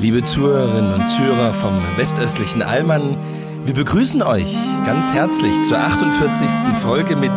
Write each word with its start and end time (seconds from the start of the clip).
Liebe 0.00 0.24
Zuhörerinnen 0.24 0.94
und 0.94 1.08
Zuhörer 1.08 1.52
vom 1.52 1.78
westöstlichen 1.98 2.62
Allmann, 2.62 3.18
wir 3.66 3.74
begrüßen 3.74 4.22
euch 4.22 4.56
ganz 4.86 5.12
herzlich 5.12 5.60
zur 5.60 5.78
48. 5.78 6.48
Folge 6.80 7.16
mit 7.16 7.32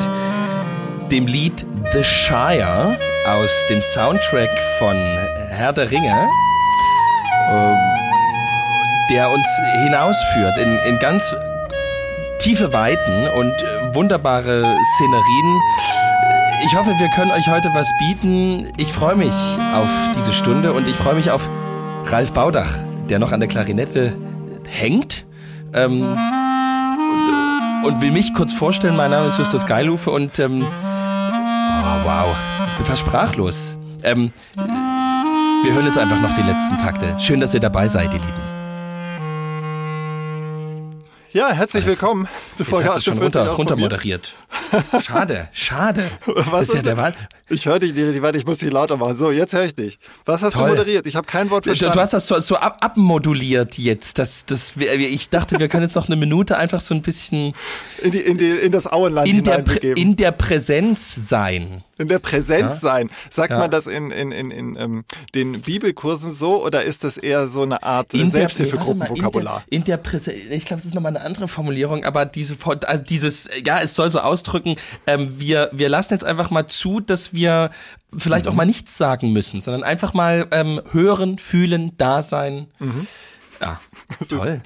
dem 1.11 1.27
Lied 1.27 1.65
The 1.91 2.05
Shire 2.05 2.97
aus 3.27 3.49
dem 3.69 3.81
Soundtrack 3.81 4.49
von 4.79 4.95
Herr 5.49 5.73
der 5.73 5.91
Ringe, 5.91 6.29
ähm, 7.51 7.75
der 9.11 9.29
uns 9.29 9.47
hinausführt 9.83 10.57
in, 10.57 10.79
in 10.87 10.99
ganz 10.99 11.35
tiefe 12.39 12.71
Weiten 12.71 13.27
und 13.27 13.93
wunderbare 13.93 14.63
Szenerien. 14.95 15.61
Ich 16.65 16.77
hoffe, 16.77 16.91
wir 16.97 17.09
können 17.09 17.31
euch 17.31 17.47
heute 17.49 17.71
was 17.73 17.89
bieten. 17.99 18.71
Ich 18.77 18.93
freue 18.93 19.17
mich 19.17 19.33
auf 19.73 19.89
diese 20.15 20.31
Stunde 20.31 20.71
und 20.71 20.87
ich 20.87 20.95
freue 20.95 21.15
mich 21.15 21.29
auf 21.29 21.49
Ralf 22.13 22.31
Baudach, 22.31 22.71
der 23.09 23.17
noch 23.17 23.31
an 23.31 23.39
der 23.39 23.49
Klarinette 23.49 24.15
hängt. 24.67 25.25
Ähm, 25.73 26.03
und, 26.03 27.85
und, 27.85 28.01
will 28.03 28.11
mich 28.11 28.35
kurz 28.35 28.53
vorstellen. 28.53 28.95
Mein 28.95 29.09
Name 29.09 29.29
ist 29.29 29.39
Justus 29.39 29.65
Geilhufe 29.65 30.11
und 30.11 30.37
ähm, 30.37 30.61
oh, 30.61 32.05
wow, 32.05 32.35
ich 32.69 32.77
bin 32.77 32.85
fast 32.85 33.01
sprachlos. 33.01 33.75
Ähm, 34.03 34.31
wir 34.53 35.73
hören 35.73 35.87
jetzt 35.87 35.97
einfach 35.97 36.21
noch 36.21 36.35
die 36.35 36.43
letzten 36.43 36.77
Takte. 36.77 37.15
Schön, 37.19 37.39
dass 37.39 37.55
ihr 37.55 37.59
dabei 37.59 37.87
seid, 37.87 38.13
ihr 38.13 38.19
Lieben. 38.19 38.53
Ja, 41.31 41.49
herzlich 41.51 41.83
willkommen 41.87 42.27
zu 42.55 42.63
Folge 42.63 42.85
Jetzt 42.85 42.97
hast 42.97 43.07
du 43.07 43.09
schon 43.09 43.23
runter, 43.23 43.49
runter 43.49 43.75
moderiert. 43.75 44.35
Schade, 45.01 45.47
schade. 45.51 46.09
Was 46.25 46.49
das 46.49 46.69
ist 46.69 46.75
ja 46.75 46.81
der 46.81 46.97
Wahl. 46.97 47.15
Ich 47.49 47.65
höre 47.65 47.79
dich 47.79 47.93
nicht, 47.93 48.21
warte, 48.21 48.37
ich 48.37 48.45
muss 48.45 48.57
dich 48.57 48.71
lauter 48.71 48.97
machen. 48.97 49.17
So, 49.17 49.31
jetzt 49.31 49.53
höre 49.53 49.65
ich 49.65 49.75
dich. 49.75 49.97
Was 50.25 50.41
hast 50.41 50.53
Toll. 50.53 50.69
du 50.69 50.75
moderiert? 50.75 51.05
Ich 51.05 51.15
habe 51.15 51.27
kein 51.27 51.49
Wort 51.49 51.65
verstanden. 51.65 51.93
Du, 51.93 51.97
du 51.97 52.01
hast 52.01 52.13
das 52.13 52.27
so, 52.27 52.39
so 52.39 52.55
ab, 52.55 52.77
abmoduliert 52.81 53.77
jetzt. 53.77 54.19
Das, 54.19 54.45
das, 54.45 54.75
ich 54.77 55.29
dachte, 55.29 55.59
wir 55.59 55.67
können 55.67 55.83
jetzt 55.83 55.95
noch 55.95 56.07
eine 56.07 56.15
Minute 56.15 56.57
einfach 56.57 56.81
so 56.81 56.95
ein 56.95 57.01
bisschen 57.01 57.53
in, 58.01 58.11
die, 58.11 58.19
in, 58.19 58.37
die, 58.37 58.49
in 58.49 58.71
das 58.71 58.91
Auenland 58.91 59.27
in 59.27 59.43
der, 59.43 59.63
in 59.97 60.15
der 60.15 60.31
Präsenz 60.31 61.15
sein 61.15 61.83
in 62.03 62.09
der 62.09 62.19
Präsenz 62.19 62.75
ja? 62.75 62.79
sein. 62.79 63.09
Sagt 63.29 63.51
ja. 63.51 63.57
man 63.57 63.71
das 63.71 63.87
in, 63.87 64.11
in, 64.11 64.31
in, 64.31 64.51
in 64.51 64.75
ähm, 64.75 65.05
den 65.33 65.61
Bibelkursen 65.61 66.31
so 66.31 66.63
oder 66.63 66.83
ist 66.83 67.03
das 67.03 67.17
eher 67.17 67.47
so 67.47 67.63
eine 67.63 67.83
Art 67.83 68.13
in 68.13 68.29
Selbsthilfegruppenvokabular? 68.29 69.63
In 69.69 69.83
der, 69.83 69.97
der 69.97 70.03
Präsenz, 70.03 70.37
ich 70.49 70.65
glaube, 70.65 70.81
das 70.81 70.85
ist 70.85 70.95
nochmal 70.95 71.15
eine 71.15 71.25
andere 71.25 71.47
Formulierung, 71.47 72.05
aber 72.05 72.25
diese, 72.25 72.57
also 72.85 73.03
dieses, 73.03 73.49
ja, 73.65 73.79
es 73.81 73.95
soll 73.95 74.09
so 74.09 74.19
ausdrücken, 74.19 74.75
ähm, 75.07 75.39
wir, 75.39 75.69
wir 75.73 75.89
lassen 75.89 76.13
jetzt 76.13 76.25
einfach 76.25 76.51
mal 76.51 76.67
zu, 76.67 76.99
dass 76.99 77.33
wir 77.33 77.71
vielleicht 78.15 78.45
mhm. 78.45 78.51
auch 78.51 78.55
mal 78.55 78.65
nichts 78.65 78.97
sagen 78.97 79.31
müssen, 79.31 79.61
sondern 79.61 79.83
einfach 79.83 80.13
mal 80.13 80.47
ähm, 80.51 80.81
hören, 80.91 81.39
fühlen, 81.39 81.93
da 81.97 82.21
sein. 82.21 82.67
Mhm. 82.79 83.07
Ja, 83.63 83.79
toll. 84.29 84.61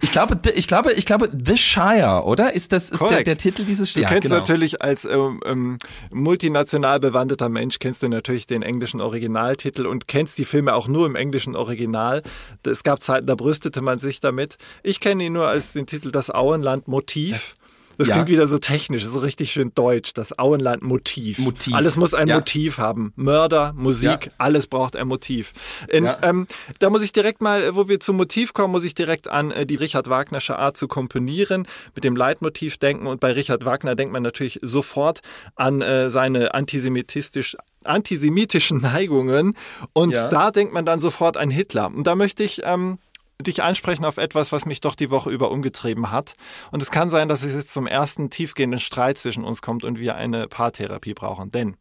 Ich 0.00 0.12
glaube, 0.12 0.38
ich 0.54 0.68
glaube, 0.68 0.92
ich 0.92 1.06
glaube, 1.06 1.30
The 1.32 1.56
Shire, 1.56 2.22
oder? 2.24 2.52
Ist 2.52 2.72
das 2.72 2.90
ist 2.90 3.02
der, 3.02 3.22
der, 3.22 3.36
Titel 3.36 3.64
dieses 3.64 3.94
Du 3.94 4.00
ja, 4.00 4.08
kennst 4.08 4.24
genau. 4.24 4.36
natürlich 4.36 4.82
als 4.82 5.04
ähm, 5.04 5.40
ähm, 5.44 5.78
multinational 6.10 7.00
bewanderter 7.00 7.48
Mensch 7.48 7.78
kennst 7.78 8.02
du 8.02 8.08
natürlich 8.08 8.46
den 8.46 8.62
englischen 8.62 9.00
Originaltitel 9.00 9.86
und 9.86 10.08
kennst 10.08 10.38
die 10.38 10.44
Filme 10.44 10.74
auch 10.74 10.88
nur 10.88 11.06
im 11.06 11.16
englischen 11.16 11.56
Original. 11.56 12.22
Es 12.64 12.82
gab 12.82 13.02
Zeiten, 13.02 13.26
da 13.26 13.34
brüstete 13.34 13.80
man 13.80 13.98
sich 13.98 14.20
damit. 14.20 14.58
Ich 14.82 15.00
kenne 15.00 15.24
ihn 15.24 15.32
nur 15.32 15.48
als 15.48 15.72
den 15.72 15.86
Titel 15.86 16.10
Das 16.10 16.30
Auenland 16.30 16.88
Motiv. 16.88 17.56
Das 17.98 18.08
ja. 18.08 18.14
klingt 18.14 18.28
wieder 18.28 18.46
so 18.46 18.58
technisch, 18.58 19.04
so 19.04 19.18
richtig 19.18 19.52
schön 19.52 19.72
deutsch. 19.74 20.12
Das 20.14 20.38
Auenland-Motiv. 20.38 21.38
Motiv. 21.38 21.74
Alles 21.74 21.96
muss 21.96 22.14
ein 22.14 22.28
ja. 22.28 22.36
Motiv 22.36 22.78
haben. 22.78 23.12
Mörder, 23.16 23.72
Musik, 23.74 24.26
ja. 24.26 24.32
alles 24.38 24.66
braucht 24.66 24.96
ein 24.96 25.08
Motiv. 25.08 25.52
In, 25.88 26.08
ähm, 26.22 26.46
da 26.78 26.90
muss 26.90 27.02
ich 27.02 27.12
direkt 27.12 27.40
mal, 27.40 27.74
wo 27.74 27.88
wir 27.88 28.00
zum 28.00 28.16
Motiv 28.16 28.54
kommen, 28.54 28.72
muss 28.72 28.84
ich 28.84 28.94
direkt 28.94 29.28
an 29.28 29.50
äh, 29.50 29.66
die 29.66 29.76
Richard 29.76 30.08
Wagnersche 30.08 30.58
Art 30.58 30.76
zu 30.76 30.88
komponieren, 30.88 31.66
mit 31.94 32.04
dem 32.04 32.16
Leitmotiv 32.16 32.78
denken. 32.78 33.06
Und 33.06 33.20
bei 33.20 33.32
Richard 33.32 33.64
Wagner 33.64 33.94
denkt 33.94 34.12
man 34.12 34.22
natürlich 34.22 34.58
sofort 34.62 35.20
an 35.56 35.80
äh, 35.80 36.10
seine 36.10 36.54
antisemitistisch 36.54 37.56
antisemitischen 37.84 38.80
Neigungen. 38.80 39.56
Und 39.92 40.14
da 40.14 40.50
denkt 40.50 40.72
man 40.72 40.86
dann 40.86 41.00
sofort 41.00 41.36
an 41.36 41.50
Hitler. 41.50 41.86
Und 41.86 42.06
da 42.06 42.14
möchte 42.14 42.44
ich 42.44 42.62
ähm, 42.64 42.98
dich 43.40 43.62
ansprechen 43.62 44.04
auf 44.04 44.18
etwas, 44.18 44.52
was 44.52 44.66
mich 44.66 44.80
doch 44.80 44.94
die 44.94 45.10
Woche 45.10 45.30
über 45.30 45.50
umgetrieben 45.50 46.10
hat. 46.10 46.34
Und 46.70 46.82
es 46.82 46.90
kann 46.90 47.10
sein, 47.10 47.28
dass 47.28 47.42
es 47.42 47.54
jetzt 47.54 47.72
zum 47.72 47.86
ersten 47.86 48.30
tiefgehenden 48.30 48.80
Streit 48.80 49.18
zwischen 49.18 49.44
uns 49.44 49.62
kommt 49.62 49.84
und 49.84 49.98
wir 49.98 50.16
eine 50.16 50.48
Paartherapie 50.48 51.14
brauchen. 51.14 51.50
Denn 51.50 51.76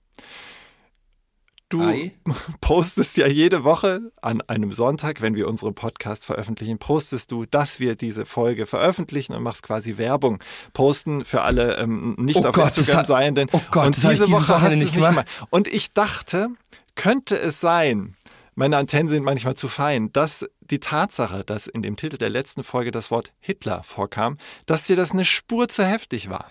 du 1.69 1.81
Ei. 1.81 2.13
postest 2.61 3.17
ja 3.17 3.27
jede 3.27 3.63
Woche 3.63 4.11
an 4.21 4.41
einem 4.41 4.71
Sonntag, 4.71 5.21
wenn 5.21 5.35
wir 5.35 5.47
unseren 5.47 5.73
Podcast 5.73 6.25
veröffentlichen, 6.25 6.77
postest 6.79 7.31
du, 7.31 7.45
dass 7.45 7.79
wir 7.79 7.95
diese 7.95 8.25
Folge 8.25 8.65
veröffentlichen 8.65 9.33
und 9.33 9.43
machst 9.43 9.63
quasi 9.63 9.97
Werbung. 9.97 10.39
Posten 10.73 11.25
für 11.25 11.41
alle 11.41 11.77
ähm, 11.77 12.15
nicht 12.17 12.37
oh 12.37 12.45
auf 12.45 12.55
Gott, 12.55 12.77
Instagram 12.77 13.05
seienden. 13.05 13.47
Oh 13.51 13.61
Gott, 13.71 13.87
und 13.87 13.97
diese 13.97 14.31
Woche 14.31 14.61
hast 14.61 14.73
du 14.73 14.79
nicht 14.79 14.93
gemacht. 14.93 15.25
Und 15.49 15.67
ich 15.67 15.93
dachte, 15.93 16.49
könnte 16.95 17.37
es 17.37 17.59
sein, 17.59 18.15
meine 18.55 18.77
Antennen 18.77 19.09
sind 19.09 19.23
manchmal 19.23 19.55
zu 19.55 19.67
fein, 19.67 20.11
dass 20.11 20.47
die 20.71 20.79
Tatsache, 20.79 21.43
dass 21.43 21.67
in 21.67 21.81
dem 21.81 21.95
Titel 21.95 22.17
der 22.17 22.29
letzten 22.29 22.63
Folge 22.63 22.91
das 22.91 23.11
Wort 23.11 23.31
Hitler 23.39 23.83
vorkam, 23.83 24.37
dass 24.65 24.85
dir 24.85 24.95
das 24.95 25.11
eine 25.11 25.25
Spur 25.25 25.67
zu 25.67 25.85
heftig 25.85 26.29
war. 26.29 26.49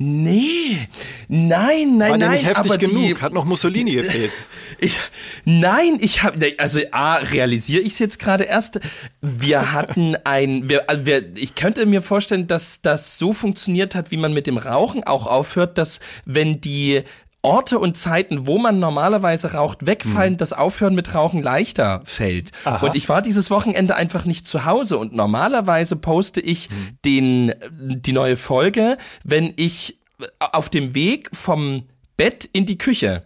Nee, 0.00 0.88
nein, 1.26 1.96
nein, 1.96 2.10
War 2.12 2.18
der 2.18 2.30
nicht 2.30 2.46
heftig 2.46 2.70
aber 2.70 2.78
genug? 2.78 3.16
Die, 3.16 3.16
Hat 3.16 3.32
noch 3.32 3.44
Mussolini 3.44 3.92
gefehlt? 3.92 4.32
Ich, 4.80 4.96
nein, 5.44 5.98
ich 5.98 6.22
habe, 6.22 6.54
also 6.58 6.78
A, 6.92 7.16
realisiere 7.16 7.82
ich 7.82 7.94
es 7.94 7.98
jetzt 7.98 8.20
gerade 8.20 8.44
erst. 8.44 8.78
Wir 9.20 9.72
hatten 9.72 10.14
ein, 10.22 10.68
wir, 10.68 10.88
also 10.88 11.04
wir, 11.04 11.36
ich 11.36 11.56
könnte 11.56 11.84
mir 11.84 12.00
vorstellen, 12.00 12.46
dass 12.46 12.80
das 12.80 13.18
so 13.18 13.32
funktioniert 13.32 13.96
hat, 13.96 14.12
wie 14.12 14.16
man 14.16 14.32
mit 14.32 14.46
dem 14.46 14.56
Rauchen 14.56 15.02
auch 15.02 15.26
aufhört, 15.26 15.78
dass 15.78 15.98
wenn 16.26 16.60
die 16.60 17.02
Orte 17.42 17.78
und 17.78 17.96
Zeiten, 17.96 18.46
wo 18.46 18.58
man 18.58 18.80
normalerweise 18.80 19.52
raucht, 19.52 19.86
wegfallen, 19.86 20.34
mhm. 20.34 20.38
das 20.38 20.52
Aufhören 20.52 20.94
mit 20.94 21.14
Rauchen 21.14 21.42
leichter 21.42 22.02
fällt. 22.04 22.50
Aha. 22.64 22.84
Und 22.84 22.96
ich 22.96 23.08
war 23.08 23.22
dieses 23.22 23.50
Wochenende 23.50 23.94
einfach 23.94 24.24
nicht 24.24 24.46
zu 24.46 24.64
Hause 24.64 24.98
und 24.98 25.14
normalerweise 25.14 25.96
poste 25.96 26.40
ich 26.40 26.68
mhm. 26.68 26.98
den, 27.04 27.54
die 27.70 28.12
neue 28.12 28.36
Folge, 28.36 28.98
wenn 29.22 29.52
ich 29.56 30.00
auf 30.38 30.68
dem 30.68 30.94
Weg 30.94 31.30
vom 31.32 31.84
Bett 32.16 32.48
in 32.52 32.66
die 32.66 32.78
Küche 32.78 33.22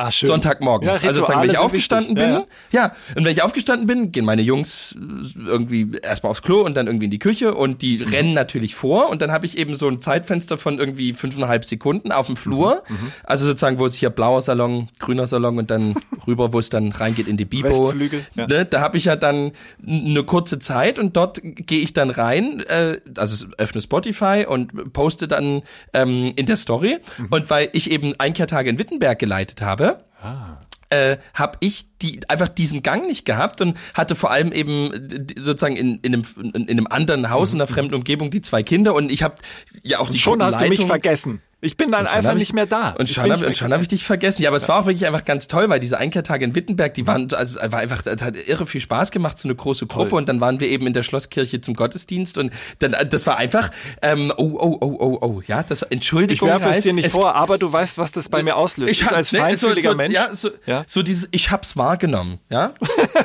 Ach, 0.00 0.12
schön. 0.12 0.28
Sonntagmorgens. 0.28 1.02
Ja, 1.02 1.08
also 1.08 1.22
sozusagen, 1.22 1.42
wenn 1.42 1.50
ich 1.50 1.58
aufgestanden 1.58 2.14
bin, 2.14 2.30
ja, 2.30 2.38
ja. 2.38 2.46
ja, 2.70 2.92
und 3.16 3.24
wenn 3.24 3.32
ich 3.32 3.42
aufgestanden 3.42 3.88
bin, 3.88 4.12
gehen 4.12 4.24
meine 4.24 4.42
Jungs 4.42 4.94
äh, 4.94 5.48
irgendwie 5.48 5.90
erstmal 6.00 6.30
aufs 6.30 6.42
Klo 6.42 6.60
und 6.60 6.76
dann 6.76 6.86
irgendwie 6.86 7.06
in 7.06 7.10
die 7.10 7.18
Küche 7.18 7.52
und 7.52 7.82
die 7.82 7.98
mhm. 7.98 8.04
rennen 8.04 8.32
natürlich 8.32 8.76
vor 8.76 9.10
und 9.10 9.22
dann 9.22 9.32
habe 9.32 9.44
ich 9.44 9.58
eben 9.58 9.74
so 9.74 9.88
ein 9.88 10.00
Zeitfenster 10.00 10.56
von 10.56 10.78
irgendwie 10.78 11.14
fünfeinhalb 11.14 11.64
Sekunden 11.64 12.12
auf 12.12 12.26
dem 12.26 12.36
Flur, 12.36 12.84
mhm. 12.88 12.94
mhm. 12.94 13.12
also 13.24 13.46
sozusagen, 13.46 13.80
wo 13.80 13.86
es 13.86 13.96
hier 13.96 14.10
blauer 14.10 14.40
Salon, 14.40 14.88
grüner 15.00 15.26
Salon 15.26 15.58
und 15.58 15.68
dann 15.68 15.96
rüber, 16.28 16.52
wo 16.52 16.60
es 16.60 16.70
dann 16.70 16.92
reingeht 16.92 17.26
in 17.26 17.36
die 17.36 17.44
Bibo. 17.44 17.92
Ne, 18.36 18.66
da 18.66 18.80
habe 18.80 18.98
ich 18.98 19.06
ja 19.06 19.16
dann 19.16 19.50
eine 19.84 20.22
kurze 20.22 20.60
Zeit 20.60 21.00
und 21.00 21.16
dort 21.16 21.40
gehe 21.42 21.80
ich 21.80 21.92
dann 21.92 22.10
rein, 22.10 22.60
äh, 22.68 23.00
also 23.16 23.46
öffne 23.56 23.82
Spotify 23.82 24.46
und 24.48 24.92
poste 24.92 25.26
dann 25.26 25.62
ähm, 25.92 26.34
in 26.36 26.46
der 26.46 26.56
Story 26.56 26.98
mhm. 27.18 27.26
und 27.30 27.50
weil 27.50 27.68
ich 27.72 27.90
eben 27.90 28.14
Einkehrtage 28.18 28.70
in 28.70 28.78
Wittenberg 28.78 29.18
geleitet 29.18 29.60
habe, 29.60 29.87
habe, 29.88 30.04
ah. 30.22 30.58
äh, 30.90 31.18
habe 31.34 31.58
ich 31.60 31.86
die 32.00 32.20
einfach 32.28 32.48
diesen 32.48 32.82
Gang 32.82 33.06
nicht 33.06 33.24
gehabt 33.24 33.60
und 33.60 33.76
hatte 33.94 34.14
vor 34.14 34.30
allem 34.30 34.52
eben 34.52 34.90
sozusagen 35.36 35.76
in, 35.76 35.96
in, 36.02 36.14
einem, 36.14 36.24
in 36.54 36.70
einem 36.70 36.86
anderen 36.86 37.30
Haus 37.30 37.52
in 37.52 37.60
einer 37.60 37.66
fremden 37.66 37.94
Umgebung 37.94 38.30
die 38.30 38.42
zwei 38.42 38.62
Kinder 38.62 38.94
und 38.94 39.10
ich 39.10 39.22
habe 39.22 39.36
ja 39.82 39.98
auch 39.98 40.10
die 40.10 40.18
Schon 40.18 40.42
hast 40.42 40.60
du 40.60 40.68
mich 40.68 40.84
vergessen. 40.84 41.42
Ich 41.60 41.76
bin 41.76 41.90
dann 41.90 42.02
Und 42.02 42.06
einfach 42.06 42.30
hab 42.30 42.36
ich- 42.36 42.40
nicht 42.40 42.52
mehr 42.52 42.66
da. 42.66 42.90
Und 42.90 43.06
Ich 43.08 43.14
schon 43.16 43.24
habe 43.24 43.32
nicht 43.32 43.40
mehr 43.44 43.54
schon 43.56 43.72
hab 43.72 43.82
ich 43.82 43.88
dich 43.88 44.04
vergessen. 44.04 44.42
Ja, 44.42 44.50
aber 44.50 44.56
es 44.58 44.68
war 44.68 44.78
auch 44.80 44.86
wirklich 44.86 45.06
einfach 45.06 45.24
ganz 45.24 45.48
toll, 45.48 45.68
weil 45.68 45.80
diese 45.80 45.98
Einkehrtage 45.98 46.44
in 46.44 46.54
Wittenberg, 46.54 46.94
die 46.94 47.04
waren, 47.08 47.32
also 47.34 47.56
war 47.56 47.80
einfach, 47.80 48.02
das 48.02 48.22
hat 48.22 48.36
irre 48.46 48.64
viel 48.64 48.80
Spaß 48.80 49.10
gemacht, 49.10 49.38
so 49.38 49.48
eine 49.48 49.56
große 49.56 49.86
Gruppe. 49.86 50.14
Und 50.14 50.28
dann 50.28 50.40
waren 50.40 50.60
wir 50.60 50.68
eben 50.68 50.86
in 50.86 50.92
der 50.92 51.02
Schlosskirche 51.02 51.60
zum 51.60 51.74
Gottesdienst 51.74 52.38
und 52.38 52.52
dann, 52.78 52.94
das 53.10 53.26
war 53.26 53.38
einfach, 53.38 53.70
ähm, 54.02 54.32
oh, 54.36 54.56
oh, 54.60 54.78
oh, 54.80 54.96
oh, 55.00 55.18
oh, 55.20 55.42
ja, 55.48 55.64
das, 55.64 55.82
Ich 55.82 55.90
Entschuldigung. 55.90 56.48
werfe 56.48 56.68
es 56.68 56.78
dir 56.80 56.92
nicht 56.92 57.10
vor, 57.10 57.34
aber 57.34 57.58
du 57.58 57.72
weißt, 57.72 57.98
was 57.98 58.12
das 58.12 58.28
bei 58.28 58.44
mir 58.44 58.54
auslöst. 58.54 58.92
Ich 58.92 59.04
hab, 59.04 59.16
als 59.16 59.32
ne, 59.32 59.40
feinfühliger 59.40 59.82
so, 59.82 59.90
so, 59.90 59.96
Mensch. 59.96 60.14
Ja, 60.14 60.28
so, 60.34 60.50
Ja? 60.64 60.84
so 60.86 61.02
dieses, 61.02 61.26
ich 61.32 61.50
hab's 61.50 61.76
wahrgenommen, 61.76 62.38
ja. 62.50 62.72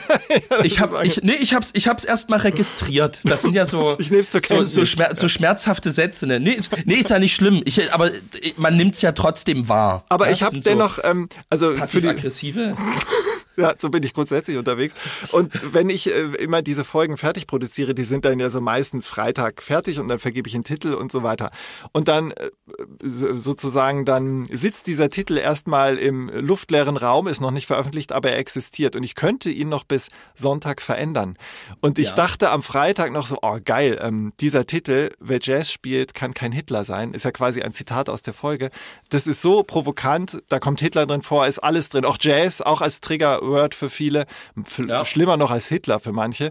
ich 0.64 0.80
hab, 0.80 1.04
ich, 1.06 1.22
nee, 1.22 1.34
ich 1.40 1.54
hab's, 1.54 1.70
ich 1.76 1.88
hab's 1.88 2.04
erstmal 2.04 2.40
registriert. 2.40 3.20
Das 3.26 3.44
sind 3.44 3.54
ja 3.54 3.66
so, 3.66 3.96
Ich 4.00 4.10
nehm's 4.10 4.32
zur 4.32 4.42
so, 4.44 4.56
so, 4.56 4.56
Kenntnis. 4.82 4.90
schmer 4.90 5.16
so 5.16 5.28
schmerzhafte 5.28 5.92
Sätze. 5.92 6.26
Ne? 6.26 6.40
Nee, 6.40 6.52
ist, 6.54 6.72
nee, 6.86 6.96
ist 6.96 7.12
ja 7.12 7.20
nicht 7.20 7.36
schlimm. 7.36 7.62
Ich, 7.66 7.94
aber 7.94 8.10
man 8.58 8.78
nimmt's 8.78 9.02
ja 9.02 9.12
trotzdem 9.12 9.70
wahr. 9.70 10.06
Aber 10.10 10.28
ja? 10.28 10.32
ich 10.32 10.44
habe 10.44 10.60
dennoch, 10.60 11.00
ähm, 11.04 11.30
also 11.50 11.68
für 11.68 11.74
die, 11.74 11.80
passiv-aggressive. 11.80 12.76
ja, 13.58 13.74
so 13.78 13.90
bin 13.90 14.04
ich 14.04 14.14
grundsätzlich 14.14 14.58
unterwegs. 14.58 14.94
Und 15.32 15.52
wenn 15.74 15.90
ich 15.90 16.08
äh, 16.14 16.22
immer 16.36 16.62
diese 16.62 16.84
Folgen 16.84 17.18
fertig 17.18 17.48
produziere, 17.48 17.94
die 17.94 18.04
sind 18.04 18.26
dann 18.26 18.40
ja 18.40 18.50
so 18.50 18.62
meistens 18.62 19.08
Freitag 19.08 19.62
fertig 19.62 20.00
und 20.00 20.08
dann 20.08 20.20
vergebe 20.20 20.48
ich 20.48 20.56
einen 20.56 20.64
Titel 20.64 20.94
und 20.94 21.12
so 21.12 21.24
weiter. 21.24 21.52
Und 21.92 22.08
dann 22.08 22.32
äh, 22.32 22.50
so- 23.04 23.36
sozusagen, 23.38 24.06
dann 24.06 24.46
sitzt 24.46 24.88
dieser 24.88 25.10
Titel 25.10 25.38
erstmal 25.38 25.98
im 25.98 26.30
luftleeren 26.30 26.98
Raum, 26.98 27.28
ist 27.28 27.42
noch 27.42 27.52
nicht 27.52 27.68
veröffentlicht, 27.68 28.12
aber 28.12 28.32
er 28.32 28.38
existiert. 28.38 28.96
Und 28.96 29.04
ich 29.04 29.16
könnte 29.16 29.50
ihn 29.50 29.70
noch 29.70 29.84
bis 29.84 30.10
Sonntag 30.36 30.82
verändern. 30.82 31.38
Und 31.82 32.00
ich 32.00 32.10
Ja. 32.10 32.16
dachte 32.16 32.50
am 32.50 32.64
Freitag 32.64 33.12
noch 33.12 33.28
so, 33.28 33.38
oh 33.42 33.58
geil, 33.64 34.00
ähm, 34.02 34.34
dieser 34.40 34.66
Titel, 34.66 35.10
wer 35.20 35.40
Jazz 35.42 35.72
spielt, 35.72 36.14
kann 36.14 36.34
kein 36.34 36.52
Hitler 36.52 36.86
sein, 36.86 37.14
ist 37.14 37.26
ja 37.26 37.32
quasi 37.32 37.62
ein 37.62 37.74
Zitat 37.74 38.10
aus 38.10 38.22
der 38.22 38.34
Folge. 38.34 38.70
Das 39.10 39.28
ist 39.28 39.42
so 39.42 39.64
provokant, 39.64 40.42
da 40.50 40.60
kommt 40.60 40.80
Hitler 40.82 41.06
drin 41.06 41.22
vor, 41.22 41.48
ist 41.48 41.60
alles 41.60 41.90
drin, 41.90 42.06
auch 42.06 42.18
Jazz, 42.20 42.62
auch 42.62 42.82
als 42.82 43.02
Triggerword 43.44 43.76
für 43.76 43.90
viele, 43.90 44.26
Ja. 44.88 45.06
schlimmer 45.06 45.38
noch 45.38 45.52
als 45.52 45.68
Hitler 45.68 46.00
für 46.00 46.12
manche. 46.12 46.50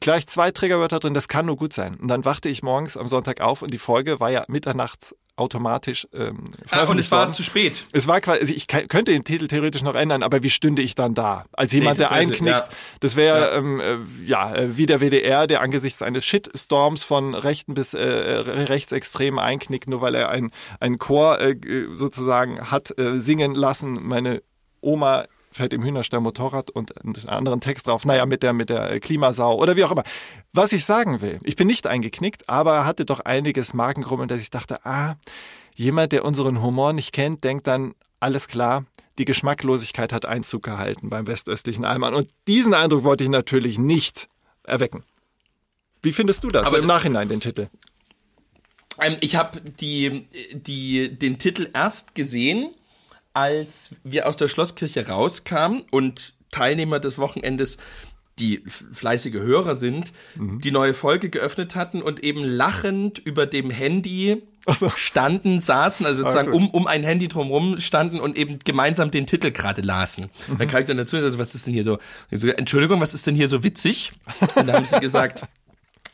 Gleich 0.00 0.26
zwei 0.26 0.50
Triggerwörter 0.50 1.00
drin, 1.00 1.14
das 1.14 1.28
kann 1.28 1.46
nur 1.46 1.56
gut 1.56 1.72
sein. 1.72 1.96
Und 1.96 2.08
dann 2.08 2.24
wachte 2.24 2.48
ich 2.48 2.62
morgens 2.62 2.96
am 2.96 3.08
Sonntag 3.08 3.40
auf 3.40 3.62
und 3.62 3.72
die 3.72 3.78
Folge 3.78 4.20
war 4.20 4.30
ja 4.30 4.44
mitternachts 4.48 5.14
automatisch 5.36 6.08
ähm, 6.12 6.46
Ah, 6.70 6.82
und 6.82 6.98
es 6.98 7.12
war 7.12 7.20
worden. 7.20 7.32
zu 7.32 7.44
spät. 7.44 7.84
Es 7.92 8.08
war 8.08 8.20
quasi, 8.20 8.40
also 8.40 8.52
ich 8.52 8.66
könnte 8.66 9.12
den 9.12 9.22
Titel 9.22 9.46
theoretisch 9.46 9.82
noch 9.82 9.94
ändern, 9.94 10.24
aber 10.24 10.42
wie 10.42 10.50
stünde 10.50 10.82
ich 10.82 10.96
dann 10.96 11.14
da? 11.14 11.44
Als 11.52 11.72
jemand, 11.72 11.98
Nee, 11.98 12.04
der 12.04 12.10
einknickt, 12.10 12.48
ja. 12.48 12.64
das 12.98 13.14
wäre 13.14 13.52
Ja. 13.52 13.56
ähm, 13.56 13.78
äh, 13.80 13.98
ja 14.26 14.52
äh, 14.52 14.76
wie 14.76 14.86
der 14.86 15.00
WDR, 15.00 15.46
der 15.46 15.60
angesichts 15.60 16.02
eines 16.02 16.24
Shitstorms 16.24 17.04
von 17.04 17.34
Rechten 17.34 17.74
bis 17.74 17.94
äh, 17.94 18.00
äh, 18.00 18.38
Rechtsextremen 18.40 19.38
einknickt, 19.38 19.88
nur 19.88 20.00
weil 20.00 20.16
er 20.16 20.28
ein, 20.30 20.50
einen 20.80 20.98
Chor 20.98 21.40
äh, 21.40 21.54
sozusagen 21.94 22.72
hat 22.72 22.98
äh, 22.98 23.20
singen 23.20 23.54
lassen. 23.54 23.96
Meine 24.02 24.42
Oma 24.80 25.24
fährt 25.58 25.72
im 25.74 25.82
Hühnerstall 25.82 26.20
Motorrad 26.20 26.70
und 26.70 26.96
einen 27.04 27.28
anderen 27.28 27.60
Text 27.60 27.86
drauf, 27.86 28.04
naja, 28.06 28.24
mit 28.24 28.42
der, 28.42 28.52
mit 28.54 28.70
der 28.70 28.98
Klimasau 29.00 29.56
oder 29.56 29.76
wie 29.76 29.84
auch 29.84 29.92
immer. 29.92 30.04
Was 30.52 30.72
ich 30.72 30.84
sagen 30.84 31.20
will, 31.20 31.38
ich 31.44 31.56
bin 31.56 31.66
nicht 31.66 31.86
eingeknickt, 31.86 32.48
aber 32.48 32.86
hatte 32.86 33.04
doch 33.04 33.20
einiges 33.20 33.74
Magengrummeln, 33.74 34.28
dass 34.28 34.40
ich 34.40 34.50
dachte, 34.50 34.84
ah, 34.86 35.16
jemand, 35.76 36.12
der 36.12 36.24
unseren 36.24 36.62
Humor 36.62 36.92
nicht 36.94 37.12
kennt, 37.12 37.44
denkt 37.44 37.66
dann, 37.66 37.94
alles 38.20 38.48
klar, 38.48 38.84
die 39.18 39.24
Geschmacklosigkeit 39.24 40.12
hat 40.12 40.24
Einzug 40.24 40.62
gehalten 40.62 41.10
beim 41.10 41.26
westöstlichen 41.26 41.84
Alman. 41.84 42.14
Und 42.14 42.30
diesen 42.46 42.72
Eindruck 42.72 43.02
wollte 43.04 43.24
ich 43.24 43.30
natürlich 43.30 43.78
nicht 43.78 44.28
erwecken. 44.62 45.04
Wie 46.02 46.12
findest 46.12 46.44
du 46.44 46.48
das 46.48 46.62
Aber- 46.62 46.76
so 46.76 46.82
im 46.82 46.86
Nachhinein, 46.86 47.28
den 47.28 47.40
Titel? 47.40 47.68
Ähm, 49.00 49.16
ich 49.20 49.36
habe 49.36 49.60
die, 49.60 50.26
die, 50.52 51.16
den 51.16 51.38
Titel 51.38 51.68
erst 51.72 52.14
gesehen, 52.14 52.70
als 53.34 53.96
wir 54.04 54.28
aus 54.28 54.36
der 54.36 54.48
Schlosskirche 54.48 55.06
rauskamen 55.08 55.82
und 55.90 56.34
Teilnehmer 56.50 56.98
des 57.00 57.18
Wochenendes, 57.18 57.78
die 58.38 58.62
fleißige 58.92 59.34
Hörer 59.34 59.74
sind, 59.74 60.12
Mhm. 60.36 60.60
die 60.60 60.70
neue 60.70 60.94
Folge 60.94 61.28
geöffnet 61.28 61.74
hatten 61.74 62.00
und 62.02 62.22
eben 62.22 62.44
lachend 62.44 63.18
über 63.18 63.46
dem 63.46 63.68
Handy 63.70 64.42
so. 64.68 64.90
standen, 64.90 65.58
saßen, 65.60 66.06
also 66.06 66.22
sozusagen 66.22 66.48
Ah, 66.48 66.52
gut. 66.52 66.60
um, 66.60 66.70
um 66.70 66.86
ein 66.86 67.02
Handy 67.02 67.26
drumherum 67.26 67.80
standen 67.80 68.20
und 68.20 68.38
eben 68.38 68.60
gemeinsam 68.64 69.10
den 69.10 69.26
Titel 69.26 69.50
gerade 69.50 69.80
lasen. 69.82 70.30
Mhm. 70.46 70.58
Dann 70.58 70.68
kam 70.68 70.80
ich 70.80 70.86
dann 70.86 70.96
dazu 70.98 71.16
und 71.16 71.22
sagte, 71.22 71.38
was 71.38 71.54
ist 71.56 71.66
denn 71.66 71.74
hier 71.74 71.84
so? 71.84 71.98
So, 72.30 72.46
Entschuldigung, 72.48 73.00
was 73.00 73.12
ist 73.12 73.26
denn 73.26 73.34
hier 73.34 73.48
so 73.48 73.64
witzig? 73.64 74.12
Und 74.40 74.56
dann 74.68 74.72
haben 74.72 74.86
sie 74.86 75.00
gesagt, 75.00 75.42